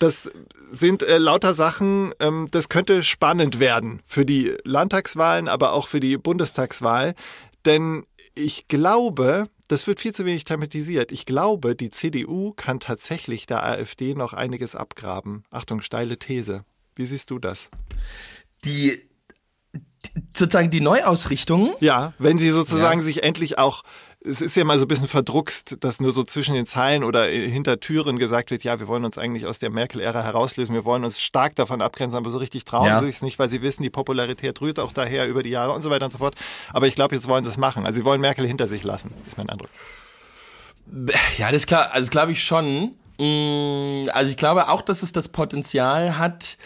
Das 0.04 0.30
sind 0.70 1.02
äh, 1.02 1.18
lauter 1.18 1.54
Sachen, 1.54 2.12
ähm, 2.20 2.50
das 2.52 2.68
könnte 2.68 3.04
spannend 3.04 3.62
werden 3.62 4.02
für 4.06 4.26
die 4.26 4.54
Landtagswahlen, 4.66 5.48
aber 5.48 5.72
auch 5.72 5.88
für 5.88 6.02
die 6.02 6.18
Bundestagswahl. 6.18 7.16
Denn 7.64 8.06
ich 8.36 8.68
glaube, 8.68 9.48
das 9.70 9.88
wird 9.88 10.02
viel 10.02 10.14
zu 10.14 10.26
wenig 10.26 10.44
thematisiert. 10.44 11.14
Ich 11.14 11.26
glaube, 11.26 11.74
die 11.78 11.90
CDU 11.90 12.52
kann 12.52 12.82
tatsächlich 12.82 13.46
der 13.46 13.64
AfD 13.64 14.14
noch 14.14 14.34
einiges 14.34 14.76
abgraben. 14.76 15.46
Achtung, 15.52 15.82
steile 15.82 16.20
These. 16.20 16.66
Wie 16.98 17.06
siehst 17.06 17.32
du 17.32 17.40
das? 17.40 17.70
Die 18.66 19.00
sozusagen 20.34 20.70
die 20.70 20.82
Neuausrichtung. 20.82 21.76
Ja, 21.80 22.12
wenn 22.18 22.38
sie 22.38 22.52
sozusagen 22.52 23.00
ja. 23.00 23.06
sich 23.06 23.24
endlich 23.24 23.58
auch 23.58 23.84
es 24.26 24.42
ist 24.42 24.56
ja 24.56 24.64
mal 24.64 24.80
so 24.80 24.86
ein 24.86 24.88
bisschen 24.88 25.08
verdruckst, 25.08 25.78
dass 25.82 26.00
nur 26.00 26.12
so 26.12 26.24
zwischen 26.24 26.56
den 26.56 26.66
Zeilen 26.66 27.04
oder 27.04 27.26
hinter 27.26 27.80
Türen 27.80 28.18
gesagt 28.18 28.52
wird, 28.52 28.64
ja, 28.64 28.80
wir 28.80 28.88
wollen 28.88 29.04
uns 29.04 29.18
eigentlich 29.18 29.46
aus 29.46 29.60
der 29.60 29.70
Merkel-Ära 29.70 30.24
herauslösen, 30.24 30.74
wir 30.74 30.86
wollen 30.86 31.04
uns 31.04 31.22
stark 31.22 31.56
davon 31.56 31.82
abgrenzen, 31.82 32.18
aber 32.18 32.32
so 32.32 32.38
richtig 32.38 32.64
trauen 32.64 32.88
ja. 32.88 33.02
sie 33.02 33.08
sich 33.08 33.22
nicht, 33.22 33.38
weil 33.40 33.50
sie 33.50 33.62
wissen, 33.62 33.84
die 33.84 33.90
Popularität 33.90 34.62
rührt 34.62 34.80
auch 34.80 34.94
daher 34.94 35.28
über 35.28 35.44
die 35.44 35.50
Jahre 35.50 35.74
und 35.74 35.82
so 35.82 35.90
weiter 35.90 36.06
und 36.06 36.12
so 36.12 36.20
fort. 36.20 36.36
Aber 36.72 36.88
ich 36.88 36.96
glaube, 36.96 37.16
jetzt 37.16 37.28
wollen 37.28 37.44
sie 37.44 37.52
es 37.52 37.58
machen. 37.58 37.86
Also 37.86 38.00
sie 38.00 38.06
wollen 38.06 38.22
Merkel 38.22 38.48
hinter 38.48 38.68
sich 38.68 38.84
lassen, 38.84 39.14
ist 39.28 39.38
mein 39.38 39.50
Eindruck. 39.50 39.70
Ja, 41.38 41.48
das 41.48 41.64
ist 41.64 41.68
klar, 41.68 41.92
also 41.92 42.10
glaube 42.10 42.32
ich 42.32 42.44
schon. 42.44 42.96
Mm, 43.18 44.10
also 44.14 44.30
ich 44.30 44.38
glaube 44.38 44.70
auch, 44.70 44.82
dass 44.82 45.04
es 45.04 45.12
das 45.12 45.28
Potenzial 45.28 46.18
hat, 46.18 46.58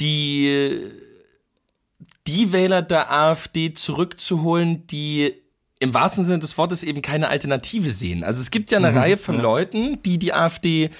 die 0.00 0.90
die 2.26 2.52
Wähler 2.52 2.82
der 2.82 3.12
AfD 3.12 3.74
zurückzuholen, 3.74 4.86
die 4.86 5.43
im 5.84 5.94
wahrsten 5.94 6.24
Sinne 6.24 6.40
des 6.40 6.58
Wortes 6.58 6.82
eben 6.82 7.02
keine 7.02 7.28
Alternative 7.28 7.90
sehen. 7.90 8.24
Also 8.24 8.40
es 8.40 8.50
gibt 8.50 8.70
ja 8.70 8.78
eine 8.78 8.90
mhm, 8.90 8.98
Reihe 8.98 9.16
von 9.16 9.36
ja. 9.36 9.42
Leuten, 9.42 10.02
die 10.02 10.18
die 10.18 10.32
AfD, 10.32 10.90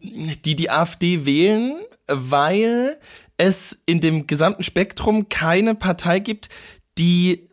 die 0.00 0.56
die 0.56 0.70
AfD 0.70 1.26
wählen, 1.26 1.80
weil 2.06 2.98
es 3.36 3.82
in 3.86 4.00
dem 4.00 4.26
gesamten 4.26 4.62
Spektrum 4.62 5.28
keine 5.28 5.74
Partei 5.74 6.20
gibt, 6.20 6.48
die 6.96 7.48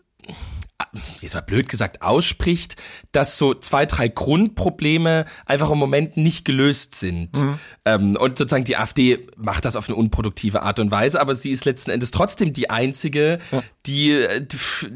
jetzt 1.22 1.34
mal 1.34 1.42
blöd 1.42 1.70
gesagt, 1.70 2.02
ausspricht, 2.02 2.76
dass 3.12 3.38
so 3.38 3.54
zwei, 3.54 3.86
drei 3.86 4.08
Grundprobleme 4.08 5.26
einfach 5.46 5.70
im 5.72 5.78
Moment 5.78 6.18
nicht 6.18 6.46
gelöst 6.46 6.96
sind. 6.96 7.36
Mhm. 7.38 7.60
Ähm, 7.86 8.18
und 8.18 8.38
sozusagen 8.38 8.66
die 8.66 8.78
AfD 8.78 9.28
macht 9.38 9.66
das 9.66 9.76
auf 9.76 9.88
eine 9.88 9.96
unproduktive 9.96 10.64
Art 10.64 10.80
und 10.80 10.92
Weise, 10.92 11.20
aber 11.22 11.36
sie 11.36 11.52
ist 11.52 11.66
letzten 11.66 11.92
Endes 11.92 12.12
trotzdem 12.12 12.54
die 12.54 12.70
einzige, 12.70 13.40
ja. 13.52 13.64
Die, 13.86 14.26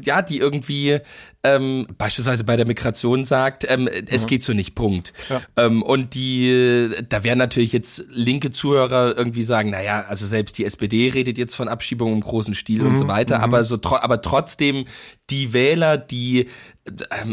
ja, 0.02 0.22
die 0.22 0.38
irgendwie 0.38 1.00
ähm, 1.42 1.86
beispielsweise 1.98 2.44
bei 2.44 2.56
der 2.56 2.66
Migration 2.66 3.24
sagt, 3.24 3.64
ähm, 3.68 3.88
es 3.88 4.24
mhm. 4.24 4.26
geht 4.28 4.42
so 4.42 4.52
nicht, 4.52 4.74
Punkt. 4.74 5.12
Ja. 5.28 5.42
Ähm, 5.56 5.82
und 5.82 6.14
die, 6.14 6.90
da 7.08 7.24
werden 7.24 7.38
natürlich 7.38 7.72
jetzt 7.72 8.04
linke 8.08 8.50
Zuhörer 8.50 9.16
irgendwie 9.16 9.42
sagen, 9.42 9.70
naja, 9.70 10.04
also 10.08 10.26
selbst 10.26 10.58
die 10.58 10.64
SPD 10.64 11.08
redet 11.08 11.38
jetzt 11.38 11.54
von 11.54 11.68
Abschiebung 11.68 12.12
im 12.12 12.20
großen 12.20 12.54
Stil 12.54 12.82
mhm. 12.82 12.88
und 12.88 12.96
so 12.96 13.08
weiter, 13.08 13.38
mhm. 13.38 13.44
aber 13.44 13.64
so, 13.64 13.78
aber 13.82 14.22
trotzdem 14.22 14.86
die 15.30 15.52
Wähler, 15.52 15.98
die 15.98 16.48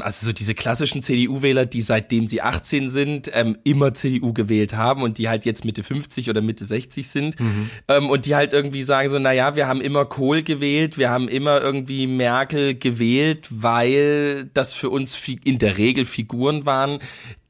also 0.01 0.27
so 0.27 0.33
diese 0.33 0.55
klassischen 0.55 1.01
CDU-Wähler, 1.01 1.65
die 1.65 1.81
seitdem 1.81 2.27
sie 2.27 2.41
18 2.41 2.89
sind, 2.89 3.29
ähm, 3.33 3.57
immer 3.63 3.93
CDU 3.93 4.33
gewählt 4.33 4.73
haben 4.73 5.03
und 5.03 5.17
die 5.17 5.29
halt 5.29 5.45
jetzt 5.45 5.65
Mitte 5.65 5.83
50 5.83 6.29
oder 6.29 6.41
Mitte 6.41 6.65
60 6.65 7.07
sind 7.07 7.39
mhm. 7.39 7.69
ähm, 7.87 8.09
und 8.09 8.25
die 8.25 8.35
halt 8.35 8.53
irgendwie 8.53 8.83
sagen 8.83 9.09
so, 9.09 9.19
naja, 9.19 9.55
wir 9.55 9.67
haben 9.67 9.81
immer 9.81 10.05
Kohl 10.05 10.43
gewählt, 10.43 10.97
wir 10.97 11.09
haben 11.09 11.27
immer 11.27 11.61
irgendwie 11.61 12.07
Merkel 12.07 12.75
gewählt, 12.75 13.47
weil 13.49 14.49
das 14.53 14.73
für 14.73 14.89
uns 14.89 15.19
in 15.43 15.59
der 15.59 15.77
Regel 15.77 16.05
Figuren 16.05 16.65
waren, 16.65 16.99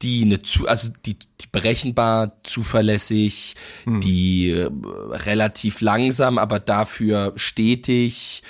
die 0.02 0.22
eine 0.22 0.42
zu, 0.42 0.68
also 0.68 0.90
die, 1.06 1.14
die 1.40 1.46
berechenbar, 1.50 2.32
zuverlässig, 2.42 3.54
mhm. 3.86 4.00
die 4.00 4.50
äh, 4.50 4.70
relativ 5.10 5.80
langsam, 5.80 6.36
aber 6.36 6.60
dafür 6.60 7.32
stetig 7.36 8.42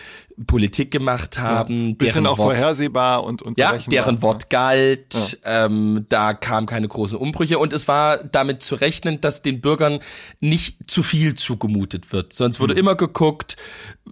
Politik 0.47 0.91
gemacht 0.91 1.39
haben. 1.39 1.91
Ja, 1.91 1.95
bisschen 1.95 2.27
auch 2.27 2.39
Wort, 2.39 2.59
vorhersehbar 2.59 3.23
und, 3.23 3.43
und 3.43 3.59
ja, 3.59 3.77
deren 3.87 4.21
Wort 4.21 4.51
galt. 4.51 5.15
Ja. 5.15 5.67
Ähm, 5.67 6.07
da 6.09 6.35
kamen 6.35 6.67
keine 6.67 6.89
großen 6.89 7.17
Umbrüche 7.17 7.59
und 7.59 7.73
es 7.73 7.87
war 7.87 8.19
damit 8.19 8.63
zu 8.63 8.75
rechnen, 8.75 9.21
dass 9.21 9.43
den 9.43 9.61
Bürgern 9.61 10.01
nicht 10.41 10.91
zu 10.91 11.03
viel 11.03 11.37
zugemutet 11.37 12.13
wird. 12.13 12.33
Sonst 12.33 12.59
wurde 12.59 12.75
mhm. 12.75 12.81
immer 12.81 12.95
geguckt, 12.97 13.57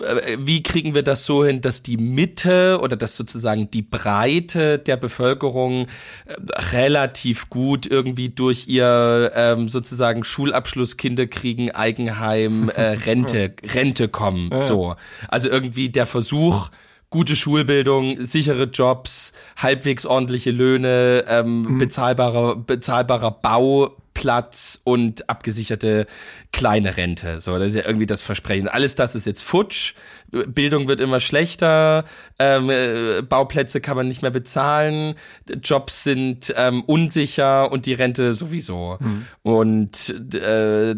äh, 0.01 0.37
wie 0.39 0.63
kriegen 0.63 0.95
wir 0.95 1.03
das 1.03 1.27
so 1.27 1.45
hin, 1.45 1.61
dass 1.61 1.83
die 1.83 1.97
Mitte 1.97 2.79
oder 2.81 2.97
dass 2.97 3.17
sozusagen 3.17 3.71
die 3.71 3.83
Breite 3.83 4.79
der 4.79 4.97
Bevölkerung 4.97 5.87
äh, 6.27 6.35
relativ 6.73 7.51
gut 7.51 7.85
irgendwie 7.87 8.29
durch 8.29 8.69
ihr 8.69 9.33
ähm, 9.35 9.67
sozusagen 9.67 10.23
Schulabschluss, 10.23 10.97
Kinder 10.97 11.27
kriegen, 11.27 11.73
Eigenheim, 11.73 12.71
äh, 12.71 12.83
Rente, 13.07 13.55
Rente 13.75 14.09
kommen. 14.09 14.51
Ja. 14.53 14.63
So, 14.63 14.95
also 15.29 15.49
irgendwie 15.49 15.89
der 15.89 16.07
Versuch 16.13 16.71
gute 17.11 17.37
Schulbildung, 17.37 18.25
sichere 18.25 18.65
Jobs, 18.65 19.33
halbwegs 19.57 20.07
ordentliche 20.07 20.51
Löhne, 20.51 21.25
ähm, 21.29 21.63
mhm. 21.63 21.79
bezahlbarer 21.79 22.57
bezahlbarer 22.57 23.31
Bau 23.31 23.97
Platz 24.15 24.81
und 24.85 25.29
abgesicherte 25.29 26.07
kleine 26.53 26.97
Rente. 26.97 27.41
So, 27.41 27.59
das 27.59 27.69
ist 27.69 27.77
ja 27.77 27.87
irgendwie 27.87 28.07
das 28.07 28.23
Versprechen. 28.23 28.69
Alles 28.69 28.95
das 28.95 29.15
ist 29.15 29.27
jetzt 29.27 29.43
futsch. 29.43 29.95
Bildung 30.33 30.89
wird 30.89 31.01
immer 31.01 31.21
schlechter, 31.21 32.05
ähm, 32.39 32.71
äh, 32.71 33.23
Bauplätze 33.23 33.81
kann 33.81 33.97
man 33.97 34.09
nicht 34.09 34.23
mehr 34.23 34.31
bezahlen, 34.31 35.15
Jobs 35.63 36.05
sind 36.05 36.53
ähm, 36.57 36.83
unsicher 36.85 37.71
und 37.71 37.87
die 37.87 37.93
Rente 37.93 38.33
sowieso. 38.33 38.97
Mhm. 39.01 39.27
Und 39.43 40.35
äh, 40.35 40.95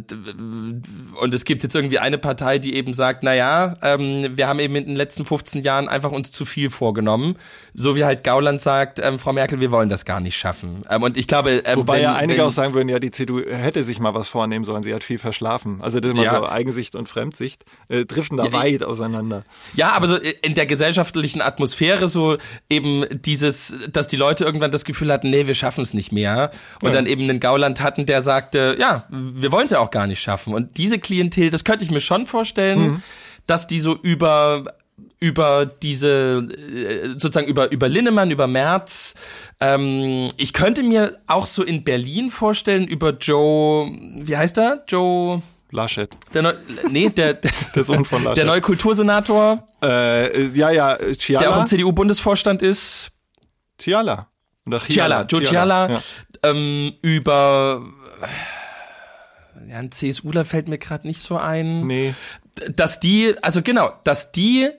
und 1.20 1.34
es 1.34 1.44
gibt 1.44 1.62
jetzt 1.64 1.74
irgendwie 1.74 1.98
eine 1.98 2.18
Partei, 2.18 2.58
die 2.58 2.74
eben 2.74 2.94
sagt, 2.94 3.22
na 3.22 3.34
ja, 3.34 3.74
ähm, 3.82 4.36
wir 4.36 4.46
haben 4.46 4.58
eben 4.60 4.76
in 4.76 4.86
den 4.86 4.96
letzten 4.96 5.24
15 5.24 5.62
Jahren 5.62 5.88
einfach 5.88 6.12
uns 6.12 6.30
zu 6.30 6.44
viel 6.44 6.70
vorgenommen, 6.70 7.36
so 7.74 7.96
wie 7.96 8.04
halt 8.04 8.22
Gauland 8.24 8.60
sagt, 8.60 9.00
ähm, 9.02 9.18
Frau 9.18 9.32
Merkel, 9.32 9.60
wir 9.60 9.70
wollen 9.70 9.88
das 9.88 10.04
gar 10.04 10.20
nicht 10.20 10.36
schaffen. 10.36 10.82
Ähm, 10.88 11.02
und 11.02 11.16
ich 11.16 11.26
glaube, 11.26 11.62
ähm, 11.64 11.78
wobei 11.78 11.94
wenn, 11.96 12.02
ja 12.02 12.14
einige 12.14 12.38
wenn, 12.38 12.46
auch 12.46 12.52
sagen 12.52 12.74
würden, 12.74 12.88
ja, 12.88 13.00
die 13.00 13.10
CDU 13.10 13.40
hätte 13.40 13.82
sich 13.82 13.98
mal 13.98 14.14
was 14.14 14.28
vornehmen 14.28 14.64
sollen. 14.64 14.82
Sie 14.84 14.94
hat 14.94 15.02
viel 15.02 15.18
verschlafen. 15.18 15.80
Also 15.80 15.98
das 16.00 16.10
ist 16.10 16.16
mal 16.16 16.24
Ja. 16.24 16.36
so 16.36 16.48
Eigensicht 16.48 16.94
und 16.94 17.08
Fremdsicht 17.08 17.64
äh, 17.88 18.04
driften 18.04 18.36
da 18.36 18.46
Ja, 18.46 18.52
weit 18.52 18.82
auseinander. 18.84 19.23
Ja, 19.74 19.92
aber 19.92 20.08
so 20.08 20.16
in 20.42 20.54
der 20.54 20.66
gesellschaftlichen 20.66 21.40
Atmosphäre 21.40 22.08
so 22.08 22.36
eben 22.70 23.04
dieses, 23.22 23.74
dass 23.92 24.08
die 24.08 24.16
Leute 24.16 24.44
irgendwann 24.44 24.70
das 24.70 24.84
Gefühl 24.84 25.12
hatten, 25.12 25.30
nee, 25.30 25.46
wir 25.46 25.54
schaffen 25.54 25.80
es 25.82 25.94
nicht 25.94 26.12
mehr. 26.12 26.50
Und 26.82 26.88
Ja. 26.90 26.94
dann 26.94 27.06
eben 27.06 27.22
einen 27.24 27.40
Gauland 27.40 27.80
hatten, 27.80 28.06
der 28.06 28.22
sagte, 28.22 28.76
ja, 28.78 29.06
wir 29.10 29.52
wollen 29.52 29.66
es 29.66 29.72
ja 29.72 29.78
auch 29.80 29.90
gar 29.90 30.06
nicht 30.06 30.20
schaffen. 30.20 30.54
Und 30.54 30.76
diese 30.78 30.98
Klientel, 30.98 31.50
das 31.50 31.64
könnte 31.64 31.84
ich 31.84 31.90
mir 31.90 32.00
schon 32.00 32.26
vorstellen, 32.26 32.80
Mhm. 32.80 33.02
dass 33.46 33.66
die 33.66 33.80
so 33.80 33.96
über 33.96 34.64
über 35.20 35.66
diese 35.66 36.46
äh, 36.48 37.08
sozusagen 37.18 37.46
über 37.48 37.72
über 37.72 37.88
Linnemann 37.88 38.30
über 38.30 38.46
Merz 38.46 39.14
ähm, 39.60 40.28
ich 40.36 40.52
könnte 40.52 40.82
mir 40.82 41.16
auch 41.26 41.46
so 41.46 41.62
in 41.64 41.82
Berlin 41.82 42.30
vorstellen 42.30 42.86
über 42.86 43.10
Joe 43.10 43.90
wie 44.22 44.36
heißt 44.36 44.58
er 44.58 44.84
Joe 44.86 45.42
Laschet, 45.74 46.08
der 46.32 46.42
Neu 46.42 46.54
nee 46.88 47.08
der 47.16 47.34
der 47.34 47.84
Sohn 47.84 48.04
von 48.04 48.22
Laschet. 48.22 48.36
der 48.38 48.44
neue 48.46 48.60
Kultursenator 48.60 49.68
äh, 49.82 50.46
ja, 50.56 50.70
ja, 50.70 50.94
äh, 50.94 51.14
der 51.28 51.50
auch 51.50 51.60
im 51.60 51.66
CDU-Bundesvorstand 51.66 52.62
ist, 52.62 53.10
Ciala. 53.78 54.28
Oder 54.66 54.80
Ciala, 54.80 55.22
Joe 55.28 55.42
Ciala, 55.42 55.90
Ja. 55.90 56.00
ähm, 56.44 56.92
über 57.02 57.82
ja, 59.68 59.76
ein 59.78 59.90
CSUler 59.90 60.44
fällt 60.44 60.68
mir 60.68 60.78
gerade 60.78 61.06
nicht 61.06 61.20
so 61.22 61.36
ein, 61.36 61.86
Nee, 61.86 62.14
dass 62.74 63.00
die, 63.00 63.34
also 63.42 63.60
genau, 63.62 63.92
dass 64.04 64.30
die 64.32 64.70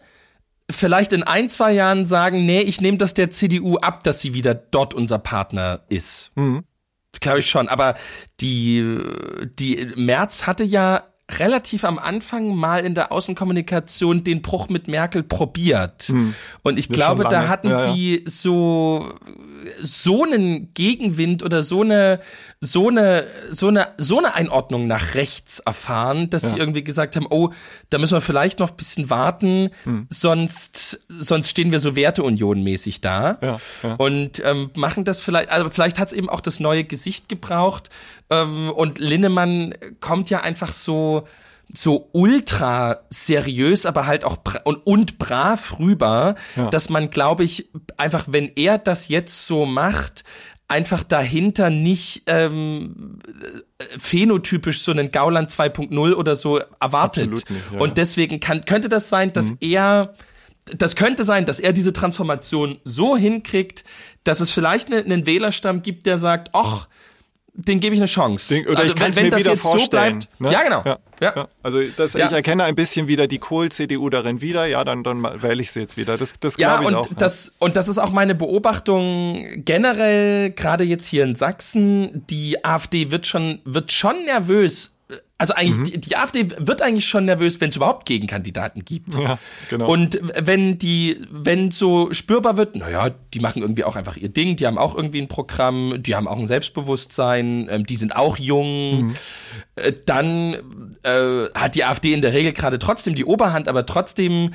vielleicht 0.72 1.12
in 1.14 1.24
ein, 1.24 1.50
zwei 1.50 1.74
Jahren 1.74 2.06
sagen, 2.06 2.46
nee, 2.46 2.62
ich 2.62 2.82
nehme 2.82 2.98
das 2.98 3.14
der 3.14 3.30
CDU 3.30 3.78
ab, 3.78 4.04
dass 4.04 4.22
sie 4.22 4.34
wieder 4.34 4.56
dort 4.56 4.94
unser 4.94 5.20
Partner 5.20 5.82
ist. 5.90 6.32
Mhm. 6.36 6.64
Glaube 7.22 7.40
ich 7.40 7.50
schon. 7.50 7.68
Aber 7.68 7.96
die, 8.40 9.00
die 9.60 9.94
Merz 9.96 10.48
hatte 10.48 10.64
ja 10.64 11.04
relativ 11.32 11.84
am 11.86 11.98
Anfang 11.98 12.56
mal 12.56 12.86
in 12.86 12.94
der 12.94 13.12
Außenkommunikation 13.12 14.24
den 14.24 14.42
Bruch 14.44 14.70
mit 14.70 14.88
Merkel 14.88 15.24
probiert. 15.24 16.10
Und 16.62 16.78
ich 16.78 16.86
Hm. 16.86 16.90
Das 16.90 16.98
glaube, 16.98 17.24
da 17.24 17.48
hatten 17.48 17.70
Ja, 17.70 17.74
ja. 17.88 17.94
sie 17.94 18.24
so 18.28 19.12
so 19.82 20.24
einen 20.24 20.74
Gegenwind 20.74 21.44
oder 21.44 21.64
so 21.64 21.82
eine 21.82 22.20
so 22.62 22.90
eine 22.90 23.26
so 23.52 23.68
eine 23.70 23.88
so 23.98 24.18
eine 24.20 24.36
Einordnung 24.36 24.88
nach 24.88 25.16
rechts 25.16 25.60
erfahren, 25.60 26.30
dass 26.30 26.44
sie 26.44 26.58
Ja. 26.58 26.58
irgendwie 26.58 26.84
gesagt 26.84 27.16
haben, 27.16 27.28
oh, 27.30 27.50
da 27.90 27.98
müssen 27.98 28.14
wir 28.16 28.22
vielleicht 28.22 28.60
noch 28.60 28.72
ein 28.72 28.76
bisschen 28.78 29.10
warten, 29.10 29.70
Hm. 29.84 30.08
sonst 30.10 31.00
sonst 31.10 31.50
stehen 31.50 31.72
wir 31.72 31.80
so 31.80 31.96
Werteunion 31.96 32.64
mäßig 32.64 33.02
da 33.02 33.38
Ja, 33.42 33.58
ja. 33.84 33.96
und 33.96 34.42
ähm, 34.46 34.72
machen 34.76 35.04
das 35.04 35.22
vielleicht, 35.22 35.50
also 35.52 35.70
vielleicht 35.70 36.00
hat 36.00 36.08
es 36.10 36.14
eben 36.14 36.30
auch 36.30 36.42
das 36.42 36.60
neue 36.60 36.84
Gesicht 36.84 37.30
gebraucht 37.30 37.90
ähm, 38.30 38.70
und 38.72 39.00
Linnemann 39.00 39.74
kommt 40.00 40.30
ja 40.30 40.42
einfach 40.42 40.74
so 40.74 41.28
so 41.74 42.10
ultra 42.14 43.00
seriös, 43.10 43.86
aber 43.86 44.06
halt 44.06 44.24
auch 44.24 44.38
bra 44.38 44.60
und, 44.66 44.86
und 44.86 45.18
brav 45.18 45.80
rüber, 45.80 46.36
Ja. 46.56 46.70
dass 46.70 46.90
man, 46.90 47.10
glaube 47.10 47.44
ich, 47.44 47.70
einfach, 47.98 48.26
wenn 48.30 48.52
er 48.56 48.78
das 48.78 49.08
jetzt 49.08 49.48
so 49.48 49.66
macht, 49.66 50.24
einfach 50.68 51.04
dahinter 51.04 51.70
nicht 51.70 52.24
ähm, 52.28 53.20
äh, 53.78 53.84
phänotypisch 54.00 54.82
so 54.84 54.92
einen 54.92 55.10
Gauland 55.10 55.52
2.0 55.52 56.14
oder 56.14 56.36
so 56.36 56.60
erwartet. 56.80 57.30
Nicht, 57.32 57.48
ja, 57.74 57.80
und 57.80 57.98
deswegen 57.98 58.40
kann, 58.40 58.66
könnte 58.66 58.90
das 58.90 59.10
sein, 59.10 59.32
dass 59.34 59.52
Mhm. 59.52 59.58
er 59.62 60.14
das 60.78 60.96
könnte 60.96 61.24
sein, 61.26 61.46
dass 61.46 61.60
er 61.60 61.74
diese 61.74 61.94
Transformation 61.94 62.80
so 62.86 63.16
hinkriegt, 63.16 63.84
dass 64.24 64.40
es 64.40 64.50
vielleicht 64.50 64.90
ne- 64.90 64.98
einen 64.98 65.28
Wählerstamm 65.28 65.84
gibt, 65.84 66.08
der 66.08 66.18
sagt, 66.18 66.50
ach, 66.54 66.88
den 67.58 67.80
gebe 67.80 67.96
ich 67.96 68.00
eine 68.02 68.08
Chance. 68.08 68.54
Den, 68.54 68.68
oder 68.68 68.84
ich 68.84 68.96
kann 68.96 69.12
es 69.12 69.16
mir 69.16 69.36
wieder 69.36 69.56
vorstellen. 69.58 70.20
ne? 70.40 70.52
Ja, 70.52 70.64
genau. 70.64 70.84
Ja, 70.86 71.00
Ja. 71.22 71.34
ja. 71.36 71.48
Also 71.64 71.80
das, 71.96 72.14
ich 72.16 72.22
erkenne 72.22 72.66
ein 72.66 72.76
bisschen 72.76 73.08
wieder 73.08 73.28
die 73.28 73.40
Kohl-CDU 73.40 74.10
darin 74.10 74.42
wieder. 74.42 74.66
Ja, 74.66 74.84
dann, 74.84 75.04
dann 75.04 75.24
wähle 75.42 75.62
ich 75.62 75.72
sie 75.72 75.80
jetzt 75.80 75.96
wieder. 75.98 76.18
Das, 76.18 76.34
das 76.40 76.58
Ja, 76.58 76.78
glaube 76.78 76.84
ich 76.84 76.88
und 76.90 76.96
auch. 76.96 77.10
ja. 77.10 77.16
das 77.18 77.54
und 77.60 77.76
das 77.76 77.88
ist 77.88 77.98
auch 77.98 78.12
meine 78.12 78.36
Beobachtung 78.36 79.46
generell 79.64 80.52
gerade 80.52 80.84
jetzt 80.84 81.06
hier 81.06 81.24
in 81.24 81.36
Sachsen. 81.36 82.26
Die 82.30 82.64
AfD 82.66 83.12
wird 83.12 83.26
schon 83.28 83.60
wird 83.66 83.92
schon 83.92 84.26
nervös. 84.26 84.92
Also 85.38 85.54
Mhm. 85.54 85.60
eigentlich 85.60 85.92
die, 85.94 86.00
die 86.00 86.16
AfD 86.18 86.48
wird 86.60 86.82
eigentlich 86.82 87.06
schon 87.08 87.26
nervös, 87.26 87.60
wenn 87.60 87.68
es 87.70 87.76
überhaupt 87.76 88.06
Gegenkandidaten 88.06 88.86
gibt. 88.86 89.14
Ja, 89.16 89.38
genau. 89.70 89.90
Und 89.92 90.20
wenn 90.42 90.78
die, 90.78 91.18
wenn 91.30 91.72
so 91.72 92.14
spürbar 92.14 92.56
wird, 92.56 92.76
naja, 92.78 93.10
die 93.34 93.40
machen 93.42 93.62
irgendwie 93.62 93.84
auch 93.84 93.98
einfach 93.98 94.16
ihr 94.16 94.30
Ding, 94.30 94.56
die 94.56 94.66
haben 94.66 94.78
auch 94.78 94.96
irgendwie 94.96 95.22
ein 95.22 95.28
Programm, 95.28 96.02
die 96.02 96.16
haben 96.16 96.28
auch 96.30 96.38
ein 96.40 96.48
Selbstbewusstsein, 96.48 97.68
ähm, 97.70 97.86
die 97.86 97.96
sind 97.98 98.16
auch 98.16 98.38
jung, 98.38 99.08
Mhm. 99.08 99.16
äh, 99.76 99.92
dann 100.06 100.56
äh, 101.04 101.46
hat 101.54 101.76
die 101.76 101.84
AfD 101.84 102.14
in 102.14 102.22
der 102.22 102.32
Regel 102.34 102.52
gerade 102.54 102.80
trotzdem 102.80 103.14
die 103.16 103.26
Oberhand, 103.26 103.68
aber 103.68 103.86
trotzdem 103.86 104.52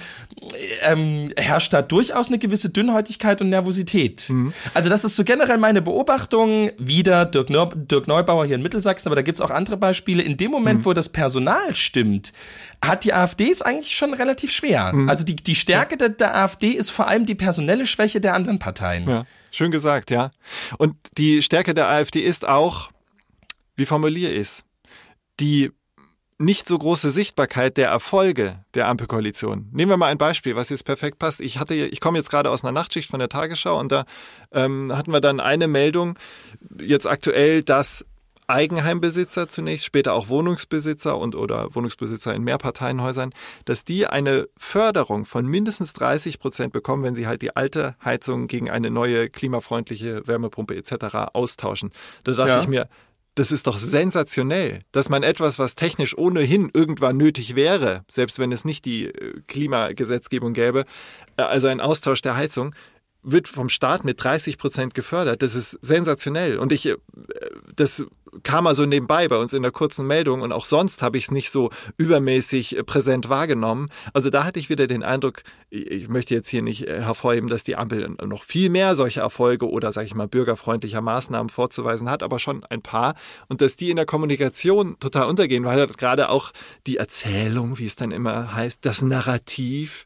ähm, 0.86 1.30
herrscht 1.36 1.72
da 1.72 1.82
durchaus 1.82 2.28
eine 2.28 2.38
gewisse 2.38 2.70
Dünnhäutigkeit 2.70 3.40
und 3.40 3.50
Nervosität. 3.50 4.26
Mhm. 4.28 4.52
Also 4.74 4.88
das 4.88 5.04
ist 5.04 5.16
so 5.16 5.24
generell 5.24 5.58
meine 5.58 5.82
Beobachtung. 5.82 6.70
Wieder 6.78 7.26
Dirk, 7.26 7.50
Neu 7.50 7.66
Dirk 7.74 8.08
Neubauer 8.08 8.46
hier 8.46 8.54
in 8.56 8.62
Mittelsachsen, 8.62 9.08
aber 9.08 9.16
da 9.16 9.22
gibt's 9.22 9.40
auch 9.40 9.50
andere 9.50 9.76
Beispiele. 9.76 10.22
In 10.22 10.36
dem 10.36 10.50
Mhm. 10.50 10.54
Moment, 10.70 10.86
wo 10.86 10.92
das 10.92 11.08
Personal 11.08 11.74
stimmt, 11.74 12.32
hat 12.84 13.04
die 13.04 13.12
AfD 13.12 13.50
es 13.50 13.62
eigentlich 13.62 13.94
schon 13.94 14.14
relativ 14.14 14.52
schwer. 14.52 14.92
Mhm. 14.92 15.08
Also 15.08 15.24
die, 15.24 15.36
die 15.36 15.54
Stärke 15.54 15.96
der, 15.96 16.10
der 16.10 16.36
AfD 16.36 16.70
ist 16.70 16.90
vor 16.90 17.08
allem 17.08 17.26
die 17.26 17.34
personelle 17.34 17.86
Schwäche 17.86 18.20
der 18.20 18.34
anderen 18.34 18.58
Parteien. 18.58 19.08
Ja, 19.08 19.26
schön 19.50 19.70
gesagt, 19.70 20.10
ja. 20.10 20.30
Und 20.78 20.96
die 21.18 21.42
Stärke 21.42 21.74
der 21.74 21.88
AfD 21.88 22.20
ist 22.20 22.46
auch, 22.46 22.90
wie 23.76 23.86
formuliere 23.86 24.32
ich 24.32 24.40
es, 24.40 24.64
die 25.40 25.70
nicht 26.40 26.66
so 26.66 26.78
große 26.78 27.10
Sichtbarkeit 27.10 27.76
der 27.76 27.88
Erfolge 27.88 28.64
der 28.72 28.88
Ampelkoalition. 28.88 29.68
Nehmen 29.72 29.90
wir 29.90 29.98
mal 29.98 30.06
ein 30.06 30.16
Beispiel, 30.16 30.56
was 30.56 30.70
jetzt 30.70 30.84
perfekt 30.84 31.18
passt. 31.18 31.42
Ich 31.42 31.58
hatte, 31.58 31.74
ich 31.74 32.00
komme 32.00 32.16
jetzt 32.16 32.30
gerade 32.30 32.50
aus 32.50 32.64
einer 32.64 32.72
Nachtschicht 32.72 33.10
von 33.10 33.20
der 33.20 33.28
Tagesschau 33.28 33.78
und 33.78 33.92
da 33.92 34.06
ähm, 34.50 34.90
hatten 34.96 35.12
wir 35.12 35.20
dann 35.20 35.38
eine 35.38 35.68
Meldung, 35.68 36.18
jetzt 36.80 37.06
aktuell, 37.06 37.62
dass 37.62 38.06
Eigenheimbesitzer 38.50 39.48
zunächst, 39.48 39.84
später 39.86 40.14
auch 40.14 40.28
Wohnungsbesitzer 40.28 41.16
und 41.16 41.34
oder 41.34 41.74
Wohnungsbesitzer 41.74 42.34
in 42.34 42.42
Mehrparteienhäusern, 42.42 43.32
dass 43.64 43.84
die 43.84 44.06
eine 44.06 44.48
Förderung 44.56 45.24
von 45.24 45.46
mindestens 45.46 45.92
30 45.94 46.38
Prozent 46.38 46.72
bekommen, 46.72 47.02
wenn 47.02 47.14
sie 47.14 47.26
halt 47.26 47.42
die 47.42 47.56
alte 47.56 47.96
Heizung 48.04 48.46
gegen 48.46 48.70
eine 48.70 48.90
neue 48.90 49.28
klimafreundliche 49.28 50.26
Wärmepumpe 50.26 50.74
etc. 50.76 51.32
austauschen. 51.32 51.90
Da 52.24 52.32
dachte 52.32 52.50
Ja. 52.50 52.60
ich 52.60 52.68
mir, 52.68 52.88
das 53.36 53.52
ist 53.52 53.66
doch 53.68 53.78
sensationell, 53.78 54.80
dass 54.92 55.08
man 55.08 55.22
etwas, 55.22 55.58
was 55.58 55.74
technisch 55.76 56.18
ohnehin 56.18 56.68
irgendwann 56.74 57.16
nötig 57.16 57.54
wäre, 57.54 58.04
selbst 58.10 58.38
wenn 58.38 58.50
es 58.52 58.64
nicht 58.64 58.84
die 58.84 59.06
äh, 59.06 59.40
Klimagesetzgebung 59.46 60.52
gäbe, 60.52 60.84
äh, 61.36 61.42
also 61.42 61.68
ein 61.68 61.80
Austausch 61.80 62.22
der 62.22 62.36
Heizung, 62.36 62.74
wird 63.22 63.48
vom 63.48 63.68
Staat 63.68 64.04
mit 64.04 64.22
30 64.22 64.58
Prozent 64.58 64.94
gefördert. 64.94 65.42
Das 65.42 65.54
ist 65.54 65.78
sensationell. 65.82 66.58
Und 66.58 66.72
ich, 66.72 66.86
äh, 66.86 66.96
das 67.76 68.04
kam 68.42 68.66
also 68.66 68.86
nebenbei 68.86 69.28
bei 69.28 69.36
uns 69.36 69.52
in 69.52 69.62
der 69.62 69.72
kurzen 69.72 70.06
Meldung 70.06 70.42
und 70.42 70.52
auch 70.52 70.64
sonst 70.64 71.02
habe 71.02 71.18
ich 71.18 71.24
es 71.24 71.30
nicht 71.30 71.50
so 71.50 71.70
übermäßig 71.96 72.76
äh, 72.76 72.84
präsent 72.84 73.28
wahrgenommen. 73.28 73.88
Also 74.12 74.30
da 74.30 74.44
hatte 74.44 74.58
ich 74.58 74.70
wieder 74.70 74.86
den 74.86 75.02
Eindruck, 75.02 75.42
ich 75.68 75.90
ich 75.90 76.08
möchte 76.08 76.34
jetzt 76.34 76.48
hier 76.48 76.62
nicht 76.62 76.86
äh, 76.86 77.02
hervorheben, 77.02 77.48
dass 77.48 77.64
die 77.64 77.76
Ampel 77.76 78.08
noch 78.24 78.42
viel 78.42 78.70
mehr 78.70 78.94
solche 78.94 79.20
Erfolge 79.20 79.68
oder, 79.68 79.92
sage 79.92 80.06
ich 80.06 80.14
mal, 80.14 80.28
bürgerfreundlicher 80.28 81.00
Maßnahmen 81.00 81.50
vorzuweisen 81.50 82.08
hat, 82.10 82.22
aber 82.22 82.38
schon 82.38 82.64
ein 82.64 82.82
paar. 82.82 83.14
Und 83.48 83.60
dass 83.60 83.76
die 83.76 83.90
in 83.90 83.96
der 83.96 84.06
Kommunikation 84.06 84.98
total 84.98 85.26
untergehen, 85.26 85.64
weil 85.64 85.78
halt 85.78 85.98
gerade 85.98 86.30
auch 86.30 86.52
die 86.86 86.96
Erzählung, 86.96 87.78
wie 87.78 87.86
es 87.86 87.96
dann 87.96 88.12
immer 88.12 88.54
heißt, 88.54 88.84
das 88.84 89.02
Narrativ 89.02 90.04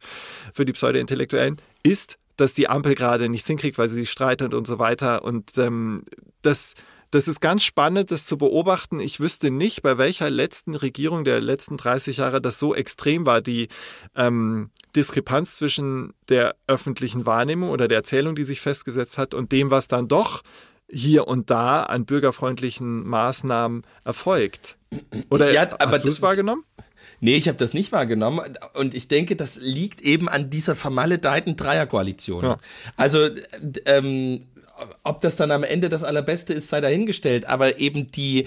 für 0.53 0.64
die 0.64 0.72
Pseudo-Intellektuellen 0.72 1.61
ist, 1.83 2.18
dass 2.37 2.55
die 2.55 2.68
Ampel 2.68 2.94
gerade 2.94 3.29
nichts 3.29 3.49
hinkriegt, 3.49 3.79
weil 3.79 3.88
sie 3.88 4.01
sich 4.01 4.11
streitet 4.11 4.55
und 4.55 4.66
so 4.66 4.79
weiter. 4.79 5.25
Und 5.25 5.57
ähm, 5.59 6.05
das, 6.42 6.75
das 7.11 7.29
ist 7.29 7.40
ganz 7.40 7.62
spannend, 7.62 8.11
das 8.11 8.27
zu 8.27 8.37
beobachten. 8.37 9.01
Ich 9.01 9.20
wüsste 9.20 9.51
nicht, 9.51 9.83
bei 9.83 9.99
welcher 9.99 10.31
letzten 10.31 10.75
Regierung 10.75 11.25
der 11.25 11.40
letzten 11.40 11.77
30 11.77 12.18
Jahre 12.18 12.40
das 12.40 12.59
so 12.59 12.75
extrem 12.75 13.27
war, 13.27 13.40
die 13.40 13.68
ähm, 14.16 14.70
Diskrepanz 14.97 15.57
zwischen 15.57 16.12
der 16.29 16.57
öffentlichen 16.66 17.27
Wahrnehmung 17.27 17.70
oder 17.70 17.88
der 17.88 17.99
Erzählung, 17.99 18.35
die 18.35 18.44
sich 18.44 18.61
festgesetzt 18.61 19.18
hat, 19.18 19.35
und 19.35 19.53
dem, 19.53 19.70
was 19.70 19.88
dann 19.88 20.09
doch 20.09 20.42
hier 20.88 21.27
und 21.29 21.51
da 21.51 21.85
an 21.85 22.05
bürgerfreundlichen 22.05 23.07
Maßnahmen 23.07 23.83
erfolgt. 24.05 24.77
Oder 25.31 25.53
Ja, 25.53 25.62
aber 25.79 25.92
hast 25.92 26.05
du 26.05 26.11
es 26.11 26.23
wahrgenommen? 26.23 26.64
Nee, 27.20 27.37
ich 27.37 27.48
habe 27.48 27.59
das 27.59 27.74
nicht 27.74 27.92
wahrgenommen 27.92 28.40
und 28.74 28.94
ich 28.94 29.09
denke, 29.09 29.37
das 29.37 29.57
liegt 29.61 30.00
eben 30.00 30.29
an 30.29 30.50
dieser 30.50 30.74
vermaledeiten 30.74 31.57
Dreierkoalition. 31.57 32.44
Ja. 32.44 32.57
Also 32.96 33.29
ähm, 33.87 34.42
ob 35.03 35.20
das 35.20 35.37
dann 35.37 35.50
am 35.50 35.64
Ende 35.64 35.88
das 35.88 36.05
Allerbeste 36.05 36.53
ist, 36.53 36.68
sei 36.68 36.81
dahingestellt, 36.81 37.46
aber 37.46 37.79
eben 37.79 38.11
die 38.11 38.46